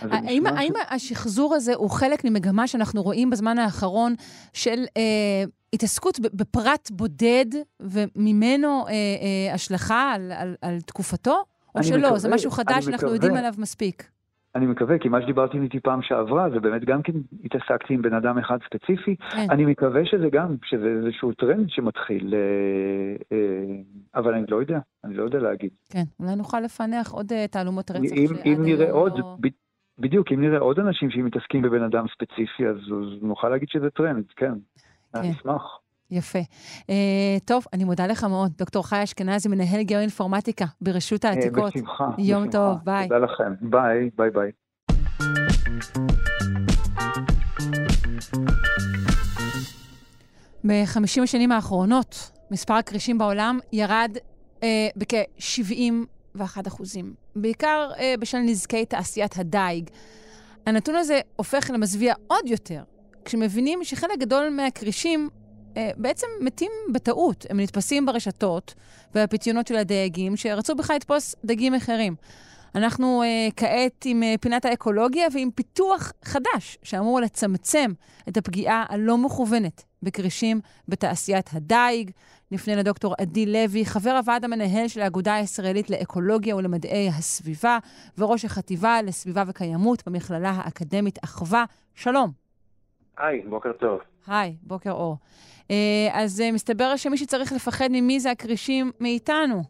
[0.00, 4.14] האם, נשמע האם ש- השחזור הזה הוא חלק ממגמה שאנחנו רואים בזמן האחרון
[4.52, 7.46] של אה, התעסקות בפרט בודד
[7.80, 11.42] וממנו אה, אה, השלכה על, על, על תקופתו?
[11.74, 13.14] או שלא, מקווה, זה משהו חדש שאנחנו מקווה.
[13.14, 14.08] יודעים עליו מספיק.
[14.54, 17.12] אני מקווה, כי מה שדיברת איתי פעם שעברה, זה באמת גם כן
[17.44, 19.16] התעסקתי עם בן אדם אחד ספציפי.
[19.16, 19.46] כן.
[19.50, 23.76] אני מקווה שזה גם, שזה איזשהו טרנד שמתחיל, אה, אה,
[24.14, 25.70] אבל אני לא יודע, אני לא יודע להגיד.
[25.92, 29.36] כן, אולי נוכל לפענח עוד אה, תעלומות רצח אם, אם נראה עוד, לא...
[29.40, 29.46] ב,
[29.98, 34.24] בדיוק, אם נראה עוד אנשים שמתעסקים בבן אדם ספציפי, אז, אז נוכל להגיד שזה טרנד,
[34.36, 34.52] כן.
[35.14, 35.79] אני אשמח.
[36.10, 36.38] יפה.
[36.38, 36.92] אה,
[37.44, 38.52] טוב, אני מודה לך מאוד.
[38.58, 41.76] דוקטור חי אשכנזי, מנהל גיאו-אינפורמטיקה ברשות העתיקות.
[41.76, 42.04] אה, בשמחה.
[42.18, 42.58] יום בשמחה.
[42.58, 43.08] טוב, ביי.
[43.08, 43.54] תודה לכם.
[43.60, 44.50] ביי, ביי ביי.
[50.64, 54.16] ב-50 השנים האחרונות, מספר הכרישים בעולם ירד
[54.62, 59.90] אה, בכ-71 אחוזים, בעיקר אה, בשל נזקי תעשיית הדייג.
[60.66, 62.82] הנתון הזה הופך למזוויע עוד יותר,
[63.24, 65.39] כשמבינים שחלק גדול מהכרישים אה,
[65.96, 67.46] בעצם מתים בטעות.
[67.50, 68.74] הם נתפסים ברשתות
[69.14, 72.14] והפיתיונות של הדייגים, שרצו בכלל לתפוס דגים אחרים.
[72.74, 77.90] אנחנו אה, כעת עם אה, פינת האקולוגיה ועם פיתוח חדש שאמור לצמצם
[78.28, 82.10] את הפגיעה הלא מכוונת בכרישים בתעשיית הדייג.
[82.50, 87.78] נפנה לדוקטור עדי לוי, חבר הוועד המנהל של האגודה הישראלית לאקולוגיה ולמדעי הסביבה,
[88.18, 91.64] וראש החטיבה לסביבה וקיימות במכללה האקדמית אחווה.
[91.94, 92.30] שלום.
[93.18, 94.00] היי, בוקר טוב.
[94.26, 95.16] היי, בוקר אור.
[95.70, 99.62] אה, אז אה, מסתבר שמי שצריך לפחד ממי זה הכרישים מאיתנו.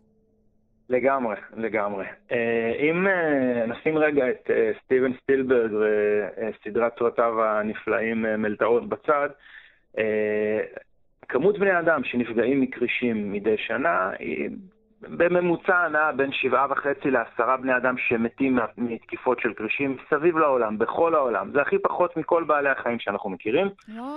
[0.91, 2.05] לגמרי, לגמרי.
[2.33, 9.29] אה, אם אה, נשים רגע את אה, סטיבן סטילברג וסדרת סרטיו הנפלאים מלטעות בצד,
[11.29, 14.51] כמות בני אדם שנפגעים מקרישים מדי שנה היא
[15.03, 21.15] בממוצע נעה בין שבעה וחצי לעשרה בני אדם שמתים מתקיפות של כרישים סביב לעולם, בכל
[21.15, 21.51] העולם.
[21.53, 23.69] זה הכי פחות מכל בעלי החיים שאנחנו מכירים.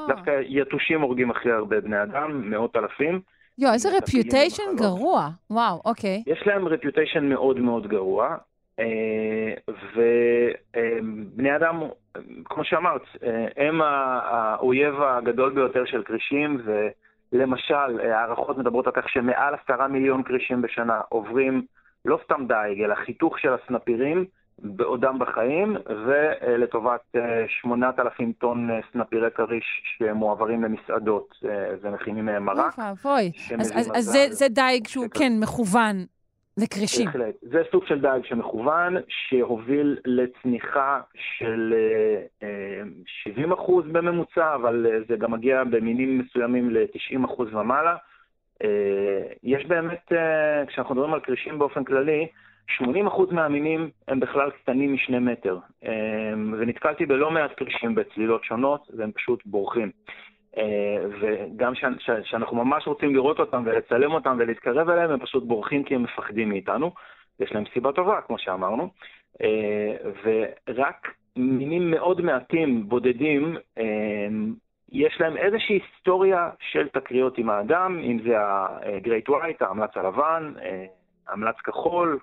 [0.08, 3.22] דווקא יתושים הורגים הכי הרבה בני אדם, מאות אלפים.
[3.58, 5.28] יואו, איזה רפיוטיישן גרוע.
[5.50, 6.24] וואו, אוקיי.
[6.28, 8.36] יש להם רפיוטיישן מאוד מאוד גרוע,
[8.80, 9.54] אה,
[9.96, 11.82] ובני אדם,
[12.46, 16.62] כמו שאמרת, אה, הם האויב הגדול ביותר של כרישים,
[17.34, 21.66] ולמשל, הערכות מדברות על כך שמעל עשרה מיליון כרישים בשנה עוברים
[22.06, 24.26] לא סתם דייג, אלא חיתוך של הסנפירים.
[24.60, 27.16] בעודם בחיים, ולטובת
[27.62, 29.66] 8,000 אה, טון אה, סנפירי כריש
[29.98, 31.50] שמועברים למסעדות אה,
[31.82, 32.80] ומכינים מהם מרק.
[32.80, 33.32] אוי ואבוי.
[33.60, 36.06] אז, אז זה, זה דייג שהוא כן מכוון
[36.58, 37.06] לכרישים.
[37.06, 37.36] בהחלט.
[37.42, 41.74] זה סוג של דייג שמכוון, שהוביל לצניחה של
[43.06, 47.96] 70 אחוז בממוצע, אבל זה גם מגיע במינים מסוימים ל-90 אחוז ומעלה.
[49.44, 50.12] יש באמת,
[50.68, 52.28] כשאנחנו מדברים על כרישים באופן כללי,
[52.82, 52.84] 80%
[53.32, 55.58] מהמינים הם בכלל קטנים משני מטר,
[56.60, 59.92] ונתקלתי בלא מעט קרישים בצלילות שונות, והם פשוט בורחים.
[60.58, 61.74] אה, וגם
[62.24, 66.50] כשאנחנו ממש רוצים לראות אותם ולצלם אותם ולהתקרב אליהם, הם פשוט בורחים כי הם מפחדים
[66.50, 66.92] מאיתנו.
[67.40, 68.90] יש להם סיבה טובה, כמו שאמרנו.
[69.42, 74.54] אה, ורק מינים מאוד מעטים, בודדים, אמ,
[74.92, 80.54] יש להם איזושהי היסטוריה של תקריות עם האדם, אם זה ה-Great White, האמלץ הלבן,
[81.28, 82.20] המלץ כחול,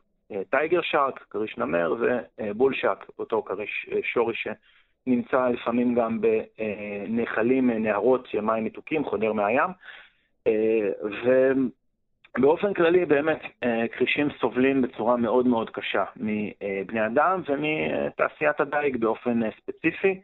[0.50, 1.94] טייגר שרק, כריש נמר,
[2.38, 4.52] ובול שרק, אותו כריש אה,
[5.04, 9.70] שנמצא לפעמים גם בנחלים, נהרות, מים מתוקים, חודר מהים.
[12.38, 13.40] ובאופן כללי, באמת,
[13.92, 20.20] כרישים סובלים בצורה מאוד מאוד קשה מבני אדם ומתעשיית הדייג באופן ספציפי.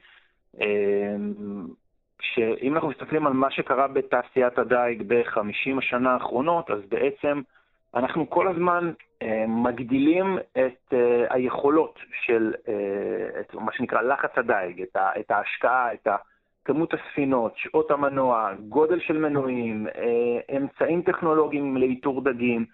[2.21, 7.41] שאם אנחנו מסתכלים על מה שקרה בתעשיית הדייג בחמישים השנה האחרונות, אז בעצם
[7.95, 8.93] אנחנו כל הזמן
[9.23, 15.31] אה, מגדילים את אה, היכולות של אה, את מה שנקרא לחץ הדייג, את, ה, את
[15.31, 16.09] ההשקעה, את
[16.67, 22.65] כמות הספינות, שעות המנוע, גודל של מנועים, אה, אמצעים טכנולוגיים לאיתור דגים,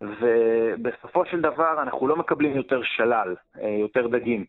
[0.00, 4.44] ובסופו של דבר אנחנו לא מקבלים יותר שלל, אה, יותר דגים.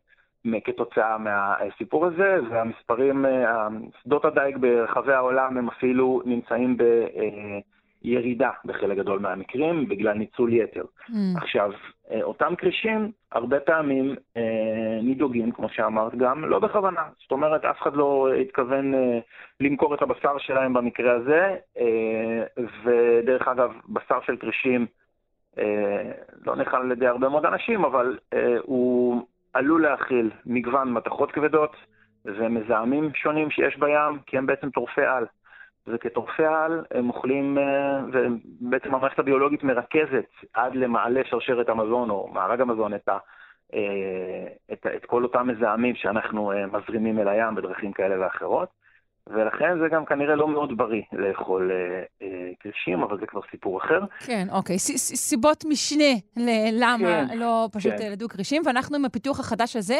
[0.63, 3.67] כתוצאה מהסיפור הזה, והמספרים, אה,
[4.03, 6.83] שדות הדייג ברחבי העולם הם אפילו נמצאים ב...
[8.03, 10.83] ירידה בחלק גדול מהמקרים בגלל ניצול יתר.
[11.09, 11.13] Mm.
[11.35, 11.71] עכשיו,
[12.11, 17.01] אה, אותם כרישים הרבה פעמים אה, נידוגים, כמו שאמרת, גם לא בכוונה.
[17.21, 19.19] זאת אומרת, אף אחד לא התכוון אה,
[19.59, 24.85] למכור את הבשר שלהם במקרה הזה, אה, ודרך אגב, בשר של כרישים
[25.59, 26.11] אה,
[26.45, 29.21] לא נאכל על ידי הרבה מאוד אנשים, אבל אה, הוא
[29.53, 31.75] עלול להכיל מגוון מתכות כבדות
[32.25, 35.25] ומזהמים שונים שיש בים, כי הם בעצם טורפי על.
[35.87, 42.61] וכטורפי על הם אוכלים, אה, ובעצם המערכת הביולוגית מרכזת עד למעלה שרשרת המזון או מארג
[42.61, 43.17] המזון את, ה,
[43.73, 48.80] אה, את, את כל אותם מזהמים שאנחנו אה, מזרימים אל הים בדרכים כאלה ואחרות.
[49.27, 53.99] ולכן זה גם כנראה לא מאוד בריא לאכול אה, אה, אבל זה כבר סיפור אחר.
[54.19, 54.79] כן, אוקיי.
[54.79, 58.05] ס, סיבות משנה ללמה כן, לא פשוט כן.
[58.05, 59.99] ילדו קרישים, ואנחנו עם הפיתוח החדש הזה,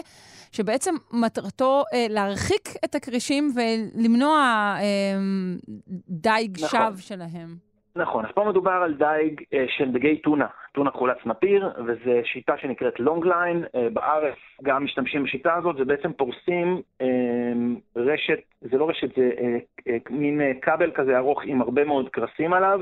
[0.51, 4.39] שבעצם מטרתו אה, להרחיק את הקרישים ולמנוע
[4.79, 4.83] אה,
[6.09, 6.69] דייג נכון.
[6.69, 7.70] שווא שלהם.
[7.95, 12.57] נכון, אז פה מדובר על דייג אה, של דגי טונה, טונה כחולת סנפיר, וזו שיטה
[12.57, 13.65] שנקראת long line.
[13.75, 17.07] אה, בארץ גם משתמשים בשיטה הזאת, ובעצם פורסים אה,
[17.95, 19.29] רשת, זה לא רשת, זה
[19.87, 22.81] אה, מין כבל כזה ארוך עם הרבה מאוד קרסים עליו,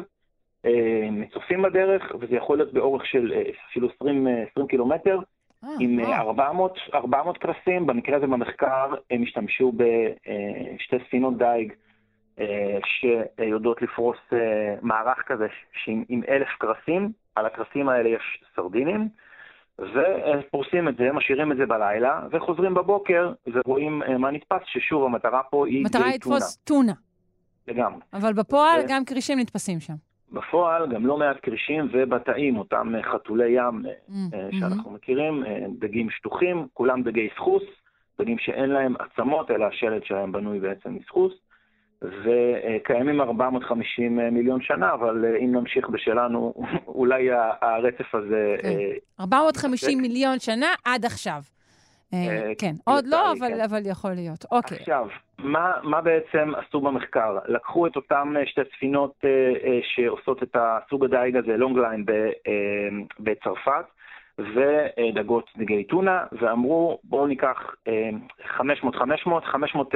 [1.11, 3.34] מצופים בדרך, וזה יכול להיות באורך של
[3.69, 5.19] אפילו 20, 20 אה, קילומטר.
[5.64, 6.19] אה, עם אה.
[6.22, 11.73] 400, 400 קרסים, במקרה הזה במחקר הם השתמשו בשתי ספינות דייג
[12.86, 15.48] שיודעות לפרוס אה, מערך כזה
[16.10, 19.10] עם אלף קרסים, על הקרסים האלה יש סרדינים,
[19.80, 25.41] ופורסים את זה, משאירים את זה בלילה, וחוזרים בבוקר ורואים אה, מה נתפס, ששוב, המטרה
[25.44, 26.94] פה היא מטרה היא לתפוס טונה.
[27.68, 28.02] לגמרי.
[28.14, 28.84] אבל בפועל ו...
[28.88, 29.94] גם כרישים נתפסים שם.
[30.32, 34.14] בפועל גם לא מעט כרישים ובתאים, אותם חתולי ים mm,
[34.60, 34.94] שאנחנו mm-hmm.
[34.94, 35.44] מכירים,
[35.80, 37.64] דגים שטוחים, כולם דגי סחוס,
[38.20, 41.34] דגים שאין להם עצמות, אלא השלד שלהם בנוי בעצם מסחוס.
[42.01, 46.53] וקיימים 450 מיליון שנה, אבל אה, אם נמשיך בשלנו,
[46.88, 47.30] אולי
[47.61, 48.55] הרצף הזה...
[48.61, 48.69] כן.
[49.19, 51.41] 450 אה, מיליון שנה עד עכשיו.
[52.13, 53.61] אה, כן, עוד לא, אבל, כן.
[53.61, 54.45] אבל יכול להיות.
[54.51, 54.77] אוקיי.
[54.77, 55.07] עכשיו,
[55.38, 57.38] מה, מה בעצם עשו במחקר?
[57.47, 62.53] לקחו את אותן אה, שתי ספינות אה, אה, שעושות את הסוג הדייג הזה, לונגליין, אה,
[63.19, 63.85] בצרפת,
[64.40, 67.76] ודגות דגי טונה, ואמרו בואו ניקח
[68.57, 68.61] 500-500,
[69.44, 69.94] 500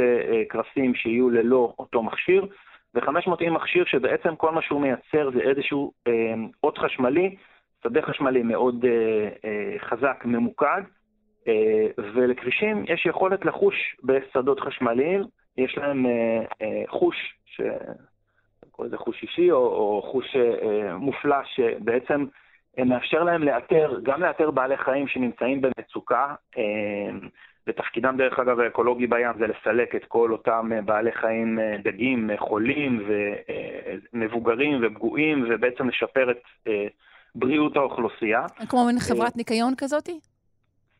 [0.49, 2.47] קרסים שיהיו ללא אותו מכשיר,
[2.95, 6.33] ו-500 עם מכשיר שבעצם כל מה שהוא מייצר זה איזשהו אה,
[6.63, 7.35] אות חשמלי,
[7.83, 10.81] שדה חשמלי מאוד אה, אה, חזק, ממוקד,
[11.47, 15.23] אה, ולכבישים יש יכולת לחוש בשדות חשמליים,
[15.57, 17.61] יש להם אה, אה, חוש, ש...
[18.71, 22.25] קוראים לזה חוש אישי, או, או חוש אה, מופלא, שבעצם
[22.77, 26.63] מאפשר להם לאתר, גם לאתר בעלי חיים שנמצאים במצוקה, אה,
[27.67, 32.29] ותפקידם דרך אגב האקולוגי בים זה לסלק את כל אותם אה, בעלי חיים, אה, דגים,
[32.37, 33.09] חולים
[34.13, 36.41] ומבוגרים ופגועים, ובעצם לשפר את
[37.35, 38.45] בריאות האוכלוסייה.
[38.69, 40.19] כמו מין חברת ניקיון כזאתי?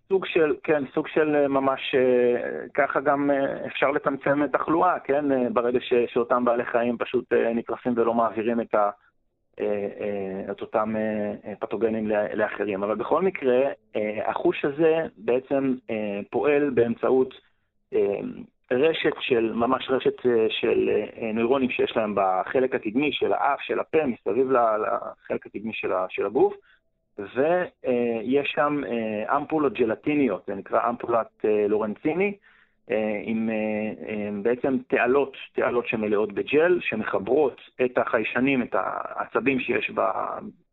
[0.09, 1.95] סוג של, כן, סוג של ממש,
[2.73, 3.29] ככה גם
[3.67, 8.89] אפשר לצמצם תחלואה, כן, ברגע ש, שאותם בעלי חיים פשוט נקרסים ולא מעבירים את ה...
[9.59, 9.65] אה,
[9.99, 12.83] אה, את אותם אה, פתוגנים לאחרים.
[12.83, 13.61] אבל בכל מקרה,
[14.25, 15.75] החוש הזה בעצם
[16.29, 17.33] פועל באמצעות
[18.71, 20.89] רשת של, ממש רשת של
[21.33, 25.73] נוירונים שיש להם בחלק הקדמי של האף, של הפה, מסביב לחלק הקדמי
[26.09, 26.53] של הגוף,
[27.17, 28.81] ויש שם
[29.37, 32.37] אמפולות ג'לטיניות, זה נקרא אמפולת לורנציני,
[33.23, 33.55] עם אה,
[34.09, 39.91] אה, בעצם תעלות, תעלות שמלאות בג'ל, שמחברות את החיישנים, את העצבים שיש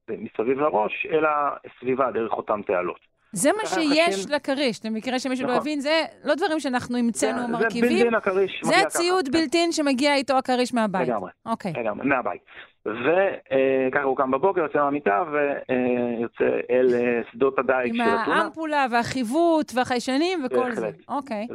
[0.08, 3.09] מסביב לראש, אל הסביבה דרך אותן תעלות.
[3.32, 5.62] זה מה שיש לכריש, למקרה שמישהו לא נכון.
[5.62, 7.82] הבין, זה לא דברים שאנחנו המצאנו מרכיבים.
[7.82, 8.60] זה בילטין הכריש.
[8.64, 11.08] זה ציוד בילטין שמגיע איתו הכריש מהבית.
[11.08, 11.30] לגמרי.
[11.46, 11.72] אוקיי.
[11.72, 12.40] לגמרי, מהבית.
[12.86, 18.36] וככה הוא קם בבוקר, יוצא מהמיטה ויוצא אל אה, שדות הדייג של הטונה.
[18.36, 20.90] עם האמפולה והחיווט והחיישנים וכל זה.
[21.08, 21.46] אוקיי.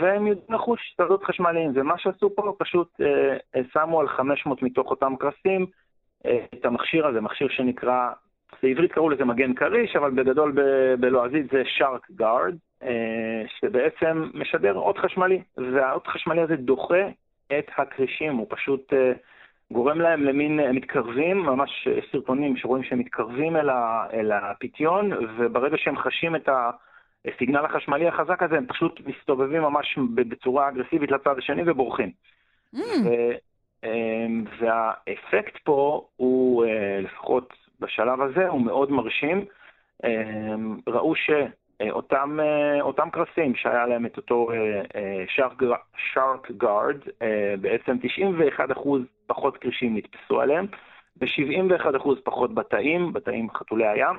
[0.00, 3.00] והם יודעים לחוש שדות חשמליים, ומה שעשו פה, פשוט
[3.54, 5.66] אה, שמו על 500 מתוך אותם קרסים
[6.26, 8.10] אה, את המכשיר הזה, מכשיר שנקרא,
[8.62, 10.54] בעברית קראו לזה מגן כריש, אבל בגדול
[11.00, 12.54] בלועזית זה שרק גארד,
[13.60, 17.08] שבעצם משדר אות חשמלי, והאות חשמלי הזה דוחה
[17.58, 18.92] את הכרישים, הוא פשוט...
[19.72, 25.76] גורם להם למין, הם מתקרבים, ממש סרטונים שרואים שהם מתקרבים אל, ה, אל הפיתיון, וברגע
[25.78, 26.48] שהם חשים את
[27.24, 32.10] הסיגנל החשמלי החזק הזה, הם פשוט מסתובבים ממש בצורה אגרסיבית לצד השני ובורחים.
[32.74, 32.78] Mm.
[33.04, 33.88] ו,
[34.58, 39.44] והאפקט פה הוא, אה, לפחות בשלב הזה, הוא מאוד מרשים.
[40.04, 41.30] אמ, ראו ש...
[41.80, 44.48] אה, אותם, אה, קרסים שהיה להם את אותו
[46.12, 46.96] שרק גארד,
[47.60, 47.96] בעצם
[48.76, 48.88] 91%
[49.26, 50.66] פחות קרישים נתפסו עליהם,
[51.20, 54.16] ו-71% פחות בתאים, בתאים חתולי הים,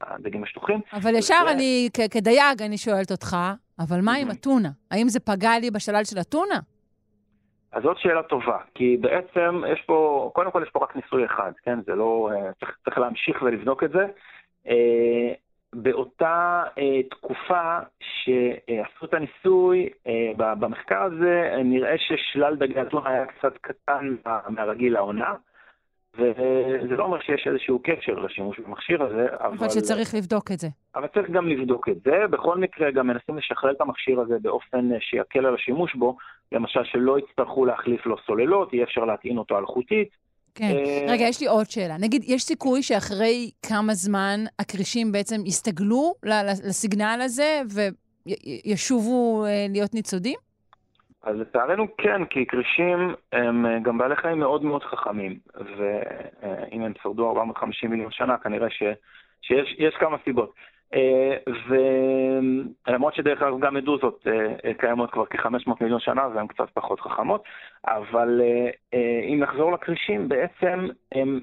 [0.00, 0.80] הדגים השטוחים.
[0.92, 3.36] אבל ישר אני, כדייג, אני שואלת אותך,
[3.78, 4.68] אבל מה עם הטונה?
[4.90, 6.60] האם זה פגע לי בשלל של הטונה?
[7.76, 11.52] אז זאת שאלה טובה, כי בעצם יש פה, קודם כל יש פה רק ניסוי אחד,
[11.62, 11.78] כן?
[11.86, 14.06] זה לא, אה, צריך, צריך להמשיך ולבדוק את זה.
[15.74, 23.58] באותה אה, תקופה שעשו את הניסוי, אה, במחקר הזה נראה ששלל דגי אתונה היה קצת
[23.60, 24.16] קטן
[24.48, 25.34] מהרגיל לעונה,
[26.14, 29.56] וזה לא אומר שיש איזשהו קשר לשימוש במכשיר הזה, אבל...
[29.58, 30.68] אבל שצריך לבדוק את זה.
[30.94, 32.26] אבל צריך גם לבדוק את זה.
[32.30, 36.16] בכל מקרה, גם מנסים לשכלל את המכשיר הזה באופן שיקל על השימוש בו,
[36.52, 40.08] למשל שלא יצטרכו להחליף לו סוללות, יהיה אפשר להטעין אותו אלחוטית.
[40.54, 40.64] כן.
[40.64, 41.96] אה, רגע, יש לי עוד שאלה.
[42.00, 46.14] נגיד, יש סיכוי שאחרי כמה זמן הכרישים בעצם יסתגלו
[46.68, 50.38] לסיגנל הזה וישובו אה, להיות ניצודים?
[51.22, 56.92] אז לצערנו כן, כי כרישים הם אה, גם בעלי חיים מאוד מאוד חכמים, ואם הם
[57.02, 58.82] שרדו 450 מיליון שנה, כנראה ש,
[59.42, 60.54] שיש כמה סיבות.
[60.94, 61.36] אה,
[62.86, 64.26] ולמרות שדרך אגב גם מדוזות
[64.64, 67.44] אה, קיימות כבר כ-500 מיליון שנה והן קצת פחות חכמות,
[67.86, 68.40] אבל
[68.94, 71.40] אה, אם נחזור לכרישים, בעצם הם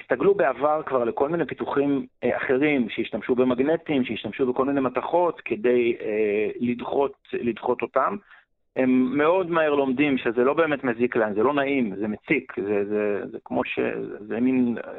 [0.00, 2.06] הסתגלו בעבר כבר לכל מיני פיתוחים
[2.36, 5.96] אחרים, שהשתמשו במגנטים, שהשתמשו בכל מיני מתכות כדי
[6.60, 8.16] לדחות, לדחות אותם.
[8.78, 12.84] הם מאוד מהר לומדים שזה לא באמת מזיק להם, זה לא נעים, זה מציק, זה,
[12.84, 13.78] זה, זה כמו ש...
[14.18, 14.92] זה מין אה,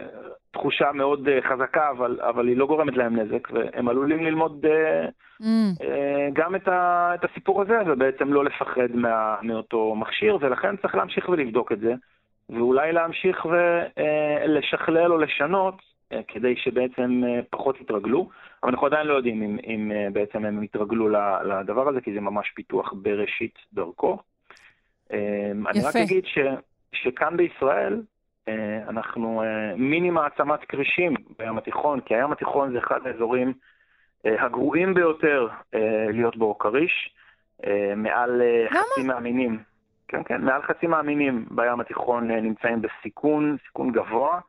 [0.51, 5.05] תחושה מאוד אה, חזקה, אבל, אבל היא לא גורמת להם נזק, והם עלולים ללמוד אה,
[5.41, 5.83] mm.
[6.33, 11.29] גם את, ה, את הסיפור הזה, ובעצם לא לפחד מה, מאותו מכשיר, ולכן צריך להמשיך
[11.29, 11.93] ולבדוק את זה,
[12.49, 15.75] ואולי להמשיך ולשכלל או לשנות
[16.27, 18.29] כדי שבעצם פחות יתרגלו.
[18.63, 21.09] אבל אנחנו עדיין לא יודעים אם, אם אה, בעצם הם יתרגלו
[21.45, 24.17] לדבר הזה, כי זה ממש פיתוח בראשית דרכו.
[25.09, 25.15] יפה.
[25.17, 26.37] אמ, אני רק אגיד ש,
[26.93, 28.01] שכאן בישראל,
[28.47, 33.53] אה, אנחנו אה, מיני מעצמת כרישים בים התיכון, כי הים התיכון זה אחד האזורים
[34.25, 35.47] הגרועים ביותר
[36.09, 37.15] להיות בו כריש,
[37.95, 39.59] מעל חצי מהמינים.
[40.07, 44.39] כן, כן, מעל חצי מהמינים בים התיכון נמצאים בסיכון, סיכון גבוה,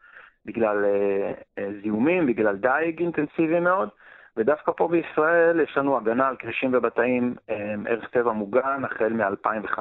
[0.46, 0.84] בגלל
[1.82, 3.88] זיהומים, בגלל דייג אינטנסיבי מאוד.
[4.36, 7.34] ודווקא פה בישראל יש לנו הגנה על כרישים ובתאים
[7.86, 9.78] ערך טבע מוגן החל מ-2005,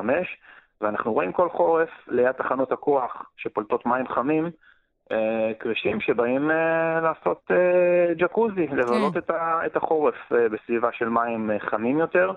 [0.81, 4.49] ואנחנו רואים כל חורף ליד תחנות הכוח שפולטות מים חמים,
[5.59, 6.51] כרישים שבאים
[7.01, 7.51] לעשות
[8.17, 9.19] ג'קוזי, לבלות כן.
[9.65, 12.31] את החורף בסביבה של מים חמים יותר,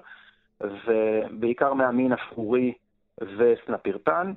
[0.60, 2.72] ובעיקר מהמין אפרורי
[3.20, 4.32] וסנפירטן,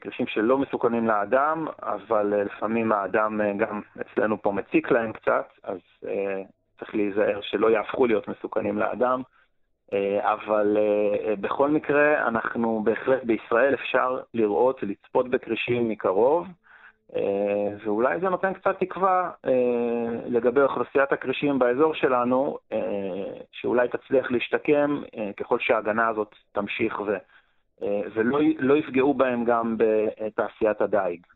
[0.00, 5.78] כרישים שלא מסוכנים לאדם, אבל לפעמים האדם גם אצלנו פה מציק להם קצת, אז
[6.84, 9.22] צריך להיזהר שלא יהפכו להיות מסוכנים לאדם.
[10.20, 10.76] אבל
[11.40, 16.46] בכל מקרה, אנחנו בהחלט בישראל אפשר לראות, לצפות בכרישים מקרוב,
[17.84, 19.30] ואולי זה נותן קצת תקווה
[20.26, 22.58] לגבי אוכלוסיית הכרישים באזור שלנו,
[23.52, 25.02] שאולי תצליח להשתקם
[25.36, 27.16] ככל שההגנה הזאת תמשיך ו...
[28.14, 31.26] ולא לא יפגעו בהם גם בתעשיית הדייג.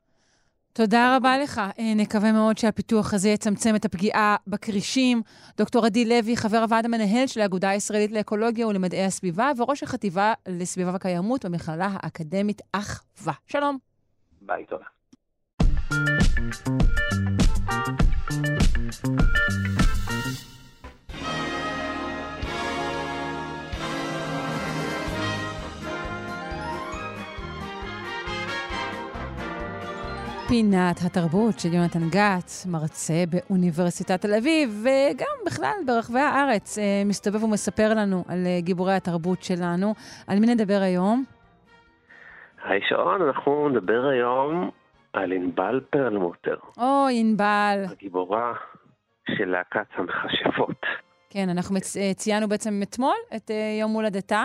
[0.79, 1.61] תודה רבה לך.
[1.97, 5.23] נקווה מאוד שהפיתוח הזה יצמצם את הפגיעה בכרישים.
[5.57, 10.93] דוקטור עדי לוי, חבר הוועד המנהל של האגודה הישראלית לאקולוגיה ולמדעי הסביבה, וראש החטיבה לסביבה
[10.95, 13.33] וקיימות במכללה האקדמית אחווה.
[13.47, 13.79] שלום.
[14.43, 14.85] ביי, תודה.
[30.49, 37.95] פינת התרבות של יונתן גת, מרצה באוניברסיטת תל אביב, וגם בכלל ברחבי הארץ, מסתובב ומספר
[37.97, 39.95] לנו על גיבורי התרבות שלנו.
[40.27, 41.25] על מי נדבר היום?
[42.65, 44.71] היי שרון, אנחנו נדבר היום
[45.13, 46.57] על ענבל פרלמוטר.
[46.79, 47.85] או, ענבל.
[47.91, 48.53] הגיבורה
[49.31, 50.81] של להקת המכשפות.
[51.31, 51.97] כן, אנחנו מצ...
[52.17, 53.51] ציינו בעצם אתמול את
[53.81, 54.45] יום הולדתה.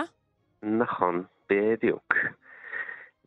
[0.62, 2.14] נכון, בדיוק.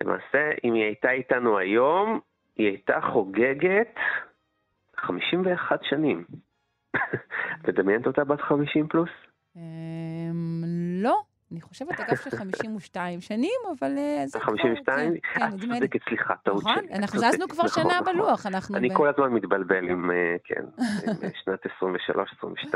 [0.04, 2.20] למעשה, אם היא הייתה איתנו היום,
[2.58, 3.96] היא הייתה חוגגת
[4.98, 6.26] 51 שנים.
[7.62, 9.10] את מדמיינת אותה בת 50 פלוס?
[11.02, 11.22] לא.
[11.52, 13.92] אני חושבת, אגב, של 52 שנים, אבל
[14.26, 14.52] זה כבר...
[14.52, 15.14] 52?
[15.34, 16.72] כן, את צודקת, סליחה, טעות שלי.
[16.72, 18.14] נכון, אנחנו זזנו כבר נכון, שנה נכון.
[18.14, 18.78] בלוח, אנחנו...
[18.78, 20.12] אני כל הזמן מתבלבל עם,
[20.44, 20.64] כן,
[21.08, 21.66] עם שנת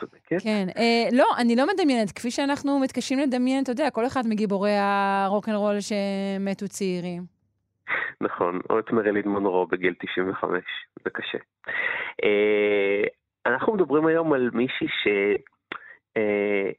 [0.00, 0.42] צודקת.
[0.42, 0.68] כן,
[1.12, 6.68] לא, אני לא מדמיינת, כפי שאנחנו מתקשים לדמיין, אתה יודע, כל אחד מגיבורי הרוקנרול שמתו
[6.68, 7.35] צעירים.
[8.20, 10.64] נכון, או את מרילין מונרו בגיל 95,
[11.04, 11.38] זה קשה.
[13.46, 14.86] אנחנו מדברים היום על מישהי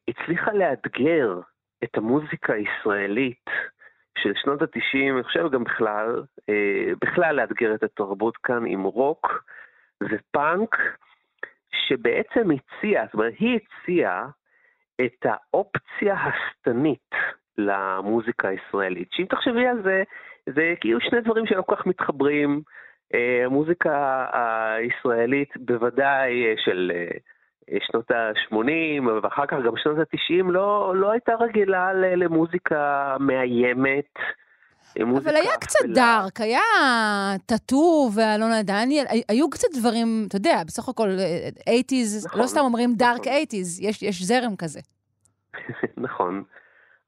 [0.09, 1.39] שהצליחה לאתגר
[1.83, 3.45] את המוזיקה הישראלית
[4.17, 6.23] של שנות ה-90, אני חושב גם בכלל,
[7.01, 9.43] בכלל לאתגר את התרבות כאן עם רוק
[10.03, 10.75] ופאנק,
[11.71, 14.27] שבעצם הציעה, זאת אומרת, היא הציעה
[15.01, 17.15] את האופציה השטנית
[17.57, 19.07] למוזיקה הישראלית.
[19.11, 20.03] שאם תחשבי על זה,
[20.55, 22.61] זה כאילו שני דברים שלא כל כך מתחברים.
[23.45, 26.91] המוזיקה הישראלית בוודאי של
[27.79, 34.13] שנות ה-80 ואחר כך גם שנות ה-90 לא, לא הייתה רגילה למוזיקה מאיימת.
[35.01, 36.59] אבל היה קצת דארק, היה
[37.45, 42.93] טאטו ואלונה דניאל, היו קצת דברים, אתה יודע, בסך הכל 80's, נכון, לא סתם אומרים
[42.95, 43.33] דארק נכון.
[43.33, 44.79] 80's, יש, יש זרם כזה.
[45.97, 46.43] נכון.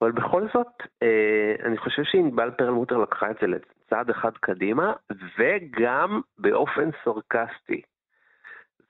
[0.01, 0.67] אבל בכל זאת,
[1.03, 4.93] אה, אני חושב שענבל פרלמוטר לקחה את זה לצעד אחד קדימה,
[5.37, 7.81] וגם באופן סרקסטי.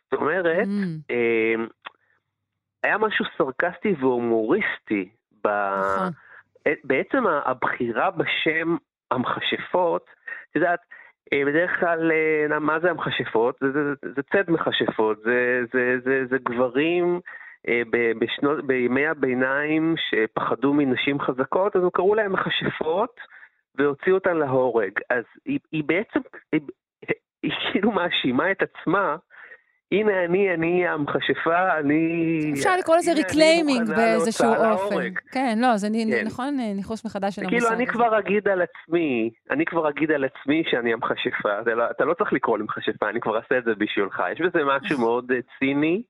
[0.04, 1.12] זאת אומרת, mm.
[1.12, 1.66] אה,
[2.84, 5.10] היה משהו סרקסטי והומוריסטי.
[5.44, 5.48] ב...
[5.48, 6.12] נכון.
[6.84, 8.78] בעצם הבחירה בשם
[9.12, 10.06] המכשפות,
[10.50, 10.80] את יודעת,
[11.34, 12.12] בדרך כלל,
[12.60, 13.58] מה זה המכשפות?
[13.62, 17.20] זה, זה, זה, זה צד מכשפות, זה, זה, זה, זה גברים
[18.20, 23.20] בשנות, בימי הביניים שפחדו מנשים חזקות, אז הם קראו להם מכשפות
[23.76, 24.92] והוציאו אותן להורג.
[25.10, 26.20] אז היא, היא בעצם,
[26.52, 26.62] היא,
[27.44, 29.16] היא כאילו מאשימה את עצמה
[29.92, 32.52] הנה אני, אני המכשפה, אני...
[32.54, 35.14] אפשר לקרוא לזה reclaiming באיזשהו אופן.
[35.32, 36.26] כן, לא, זה כן.
[36.26, 37.66] נכון ניחוס מחדש של המושג הזה.
[37.68, 41.74] כאילו, אני כבר אגיד על עצמי, אני כבר אגיד על עצמי שאני המכשפה.
[41.76, 44.24] לא, אתה לא צריך לקרוא לי מכשפה, אני כבר אעשה את זה בשבילך.
[44.32, 46.04] יש בזה משהו מאוד ציני,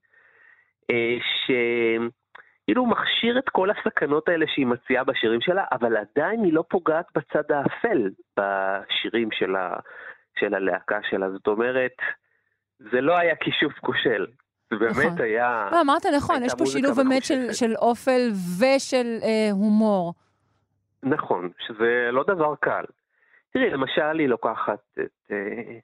[1.46, 7.06] שכאילו מכשיר את כל הסכנות האלה שהיא מציעה בשירים שלה, אבל עדיין היא לא פוגעת
[7.16, 8.10] בצד האפל
[8.40, 9.30] בשירים
[10.40, 11.32] של הלהקה שלה.
[11.32, 11.96] זאת אומרת,
[12.80, 14.26] זה לא היה כישוף כושל.
[14.74, 15.22] זה באמת נכון.
[15.22, 15.70] היה...
[15.72, 18.22] לא, אמרת נכון, יש פה שילוב באמת של, של אופל
[18.60, 20.14] ושל אה, הומור.
[21.04, 22.84] נכון, שזה לא דבר קל.
[23.54, 25.80] תראי, למשל, היא לוקחת את אה,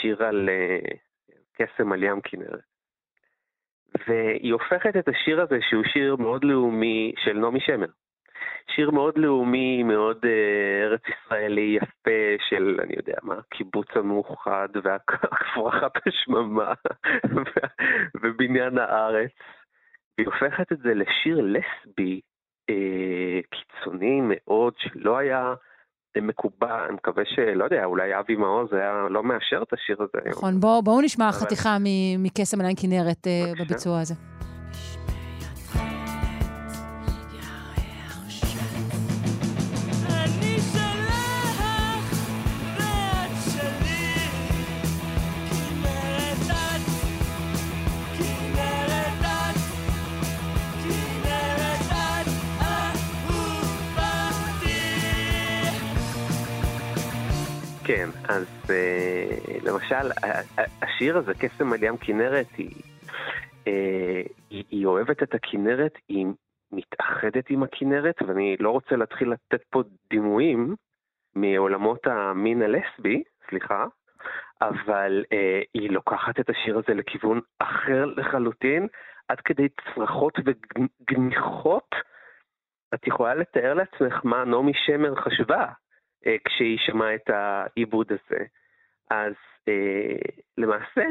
[0.00, 0.96] שיר על אה,
[1.52, 2.73] קסם על ים כנרת.
[4.08, 7.86] והיא הופכת את השיר הזה, שהוא שיר מאוד לאומי של נעמי שמר.
[8.74, 10.28] שיר מאוד לאומי, מאוד uh,
[10.84, 16.72] ארץ ישראלי יפה של, אני יודע מה, קיבוץ המאוחד והפרחת השממה
[18.22, 19.30] ובניין הארץ.
[20.18, 22.20] והיא הופכת את זה לשיר לסבי
[22.70, 25.54] אה, קיצוני מאוד, שלא היה
[26.20, 30.30] מקובל, אני מקווה שלא יודע, אולי אבי מעוז היה לא מאשר את השיר הזה היום.
[30.38, 31.36] נכון, בואו בוא נשמע אבל...
[31.36, 31.76] חתיכה
[32.18, 34.14] מקסם עליין כנרת אה, בביצוע הזה.
[57.96, 60.10] כן, אז uh, למשל,
[60.82, 62.70] השיר הזה, קסם על ים כנרת, היא,
[63.64, 63.68] uh,
[64.50, 66.26] היא, היא אוהבת את הכנרת, היא
[66.72, 70.74] מתאחדת עם הכנרת, ואני לא רוצה להתחיל לתת פה דימויים
[71.34, 73.84] מעולמות המין הלסבי, סליחה,
[74.60, 78.86] אבל uh, היא לוקחת את השיר הזה לכיוון אחר לחלוטין,
[79.28, 81.94] עד כדי צרחות וגניחות.
[82.94, 85.83] את יכולה לתאר לעצמך מה נעמי שמר חשבה אה,
[86.44, 88.44] כשהיא שמעה את העיבוד הזה.
[89.10, 89.32] אז
[89.68, 90.16] אה,
[90.58, 91.04] למעשה,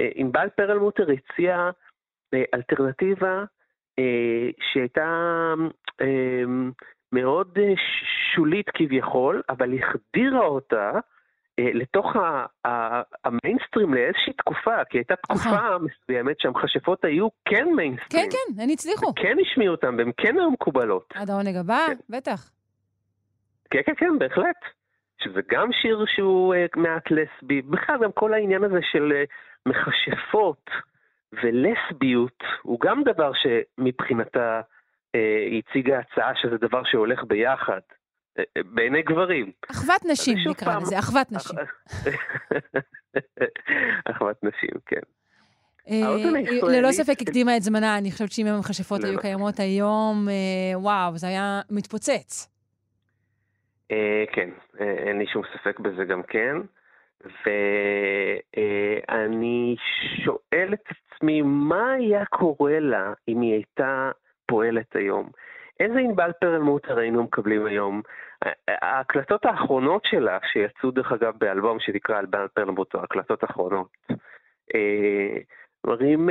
[0.00, 1.70] אה, ענבל פרלמוטר הציעה
[2.54, 3.44] אלטרנטיבה
[4.72, 5.54] שהייתה
[7.12, 7.58] מאוד
[8.34, 10.90] שולית כביכול, אבל החדירה אותה
[11.58, 12.06] לתוך
[13.24, 18.30] המיינסטרים לאיזושהי תקופה, כי הייתה תקופה מסוימת שהמכשפות היו כן מיינסטרים.
[18.30, 19.14] כן, כן, הם הצליחו.
[19.16, 21.12] כן השמיעו אותם, והן כן היו מקובלות.
[21.14, 22.16] עד העונג הבא, כן.
[22.16, 22.50] בטח.
[23.72, 24.56] כן, כן, כן, בהחלט.
[25.22, 29.30] שזה גם שיר שהוא uh, מעט לסבי, בכלל גם כל העניין הזה של uh,
[29.68, 30.70] מכשפות
[31.32, 34.60] ולסביות, הוא גם דבר שמבחינתה
[35.16, 35.18] uh,
[35.58, 37.80] הציגה הצעה שזה דבר שהולך ביחד,
[38.56, 39.52] בעיני גברים.
[39.70, 40.82] אחוות נשים נקרא פעם...
[40.82, 41.58] לזה, אחוות נשים.
[44.10, 45.00] אחוות נשים, כן.
[46.62, 50.28] ללא ספק הקדימה את זמנה, אני חושבת שאם המכשפות היו קיימות היום,
[50.74, 52.51] וואו, זה היה מתפוצץ.
[53.92, 54.50] אה, כן,
[54.80, 56.56] אה, אין לי שום ספק בזה גם כן.
[58.56, 59.76] ואני
[60.24, 64.10] שואל את עצמי, מה היה קורה לה אם היא הייתה
[64.46, 65.30] פועלת היום?
[65.80, 68.02] איזה ענבל פרלמוטר היינו מקבלים היום?
[68.68, 73.88] ההקלטות האחרונות שלה, שיצאו דרך אגב באלבום שנקרא ענבל פרלמוטר, הקלטות אחרונות,
[74.74, 75.36] אה,
[75.86, 76.28] מראים,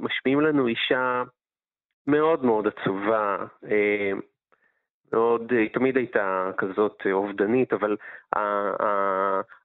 [0.00, 1.22] משמיעים לנו אישה
[2.06, 3.36] מאוד מאוד עצובה,
[5.14, 7.96] מאוד, היא תמיד הייתה כזאת אובדנית, אבל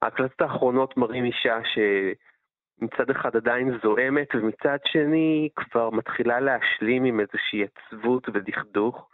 [0.01, 7.63] ההקלטות האחרונות מראים אישה שמצד אחד עדיין זועמת, ומצד שני כבר מתחילה להשלים עם איזושהי
[7.63, 9.09] עצבות ודכדוך.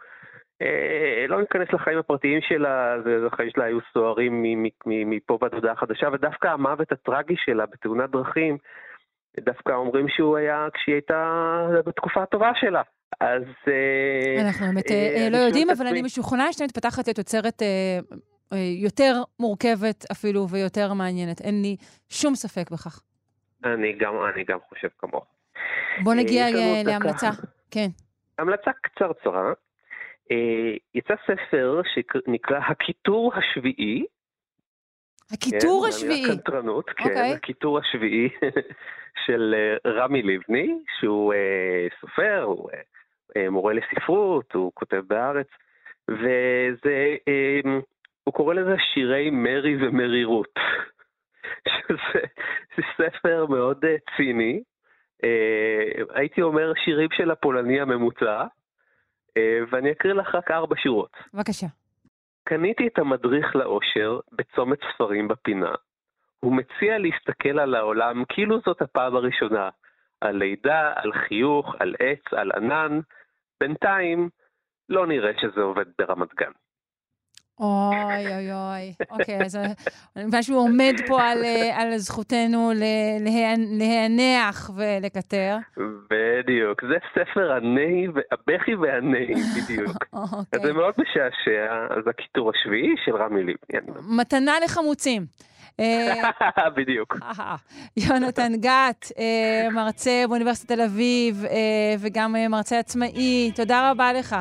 [0.62, 2.96] אה, לא ניכנס לחיים הפרטיים שלה,
[3.26, 4.42] החיים שלה היו סוערים
[4.86, 8.56] מפה ועד הודעה חדשה, ודווקא המוות הטרגי שלה בתאונת דרכים,
[9.40, 12.82] דווקא אומרים שהוא היה כשהיא הייתה בתקופה הטובה שלה.
[13.20, 13.42] אז...
[13.68, 17.62] אה, אנחנו באמת אה, אה, לא יודעים, אבל אני משוכנעת שאתה מתפתחת לתוצרת
[18.82, 21.40] יותר מורכבת אפילו ויותר מעניינת.
[21.40, 21.76] אין לי
[22.08, 23.02] שום ספק בכך.
[23.64, 25.26] אני גם, אני גם חושב כמוך.
[26.04, 26.46] בוא נגיע
[26.84, 27.30] להמלצה.
[27.70, 27.88] כן.
[28.38, 29.52] המלצה קצרצרה.
[30.94, 34.04] יצא ספר שנקרא הקיטור השביעי.
[35.32, 36.24] הקיטור כן, השביעי.
[36.24, 37.08] הקנטרנות, כן, okay.
[37.08, 37.32] אוקיי.
[37.32, 38.28] הקיטור השביעי
[39.26, 39.54] של
[39.86, 41.34] רמי לבני, שהוא
[42.00, 42.70] סופר, הוא
[43.36, 45.46] אה, מורה לספרות, הוא כותב בארץ,
[46.08, 47.80] וזה, אמ,
[48.24, 50.54] הוא קורא לזה שירי מרי ומרירות.
[51.68, 52.20] שזה
[52.76, 54.62] זה ספר מאוד אה, ציני,
[55.24, 58.44] אה, הייתי אומר שירים של הפולני הממוצע,
[59.70, 61.16] ואני אקריא לך רק ארבע שורות.
[61.34, 61.66] בבקשה.
[62.48, 65.74] קניתי את המדריך לאושר בצומת ספרים בפינה.
[66.40, 69.68] הוא מציע להסתכל על העולם כאילו זאת הפעם הראשונה.
[70.20, 73.00] על לידה, על חיוך, על עץ, על ענן,
[73.60, 74.28] בינתיים,
[74.88, 76.52] לא נראה שזה עובד ברמת גן.
[77.60, 79.58] אוי אוי אוי, אוקיי, אז
[80.42, 82.72] שהוא עומד פה על, אה, על זכותנו
[83.78, 85.56] להיענח ולקטר.
[86.10, 90.04] בדיוק, זה ספר הנהי, הבכי והנהי, בדיוק.
[90.12, 90.44] אוקיי.
[90.52, 93.92] אז זה מאוד משעשע, אז הקיטור השביעי של רמי לבני.
[94.08, 95.26] מתנה לחמוצים.
[95.80, 96.30] אה,
[96.76, 97.16] בדיוק.
[97.96, 101.44] יונתן גת, אה, מרצה באוניברסיטת תל אביב,
[101.98, 104.36] וגם מרצה עצמאי, תודה רבה לך.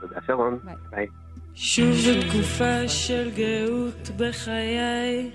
[0.00, 0.58] תודה, שרון.
[0.90, 1.06] ביי.
[1.58, 1.96] שוב
[2.28, 5.30] תקופה של גאות בחיי,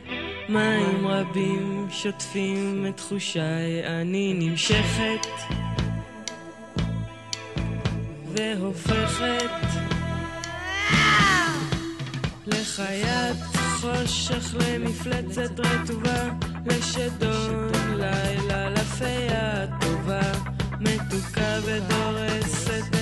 [0.50, 5.28] מים רבים שוטפים את תחושיי, אני נמשכת
[8.34, 9.68] והופכת
[12.48, 16.30] לחיית חושך, למפלצת רטובה,
[16.66, 20.32] לשדון לילה, לפיה טובה,
[20.80, 23.01] מתוקה ודורסת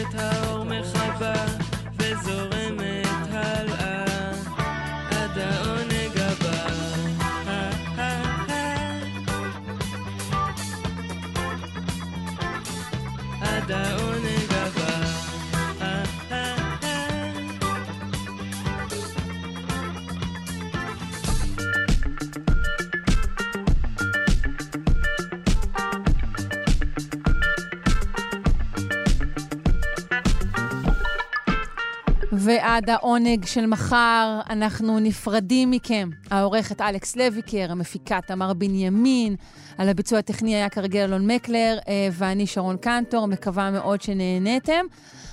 [32.40, 36.10] ועד העונג של מחר אנחנו נפרדים מכם.
[36.32, 39.36] העורכת אלכס לויקר, המפיקה תמר בנימין,
[39.78, 44.86] על הביצוע הטכני היה כרגיל אלון מקלר, אה, ואני שרון קנטור, מקווה מאוד שנהניתם.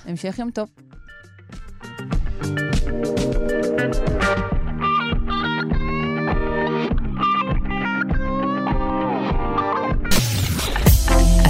[0.05, 0.67] המשך יום טוב.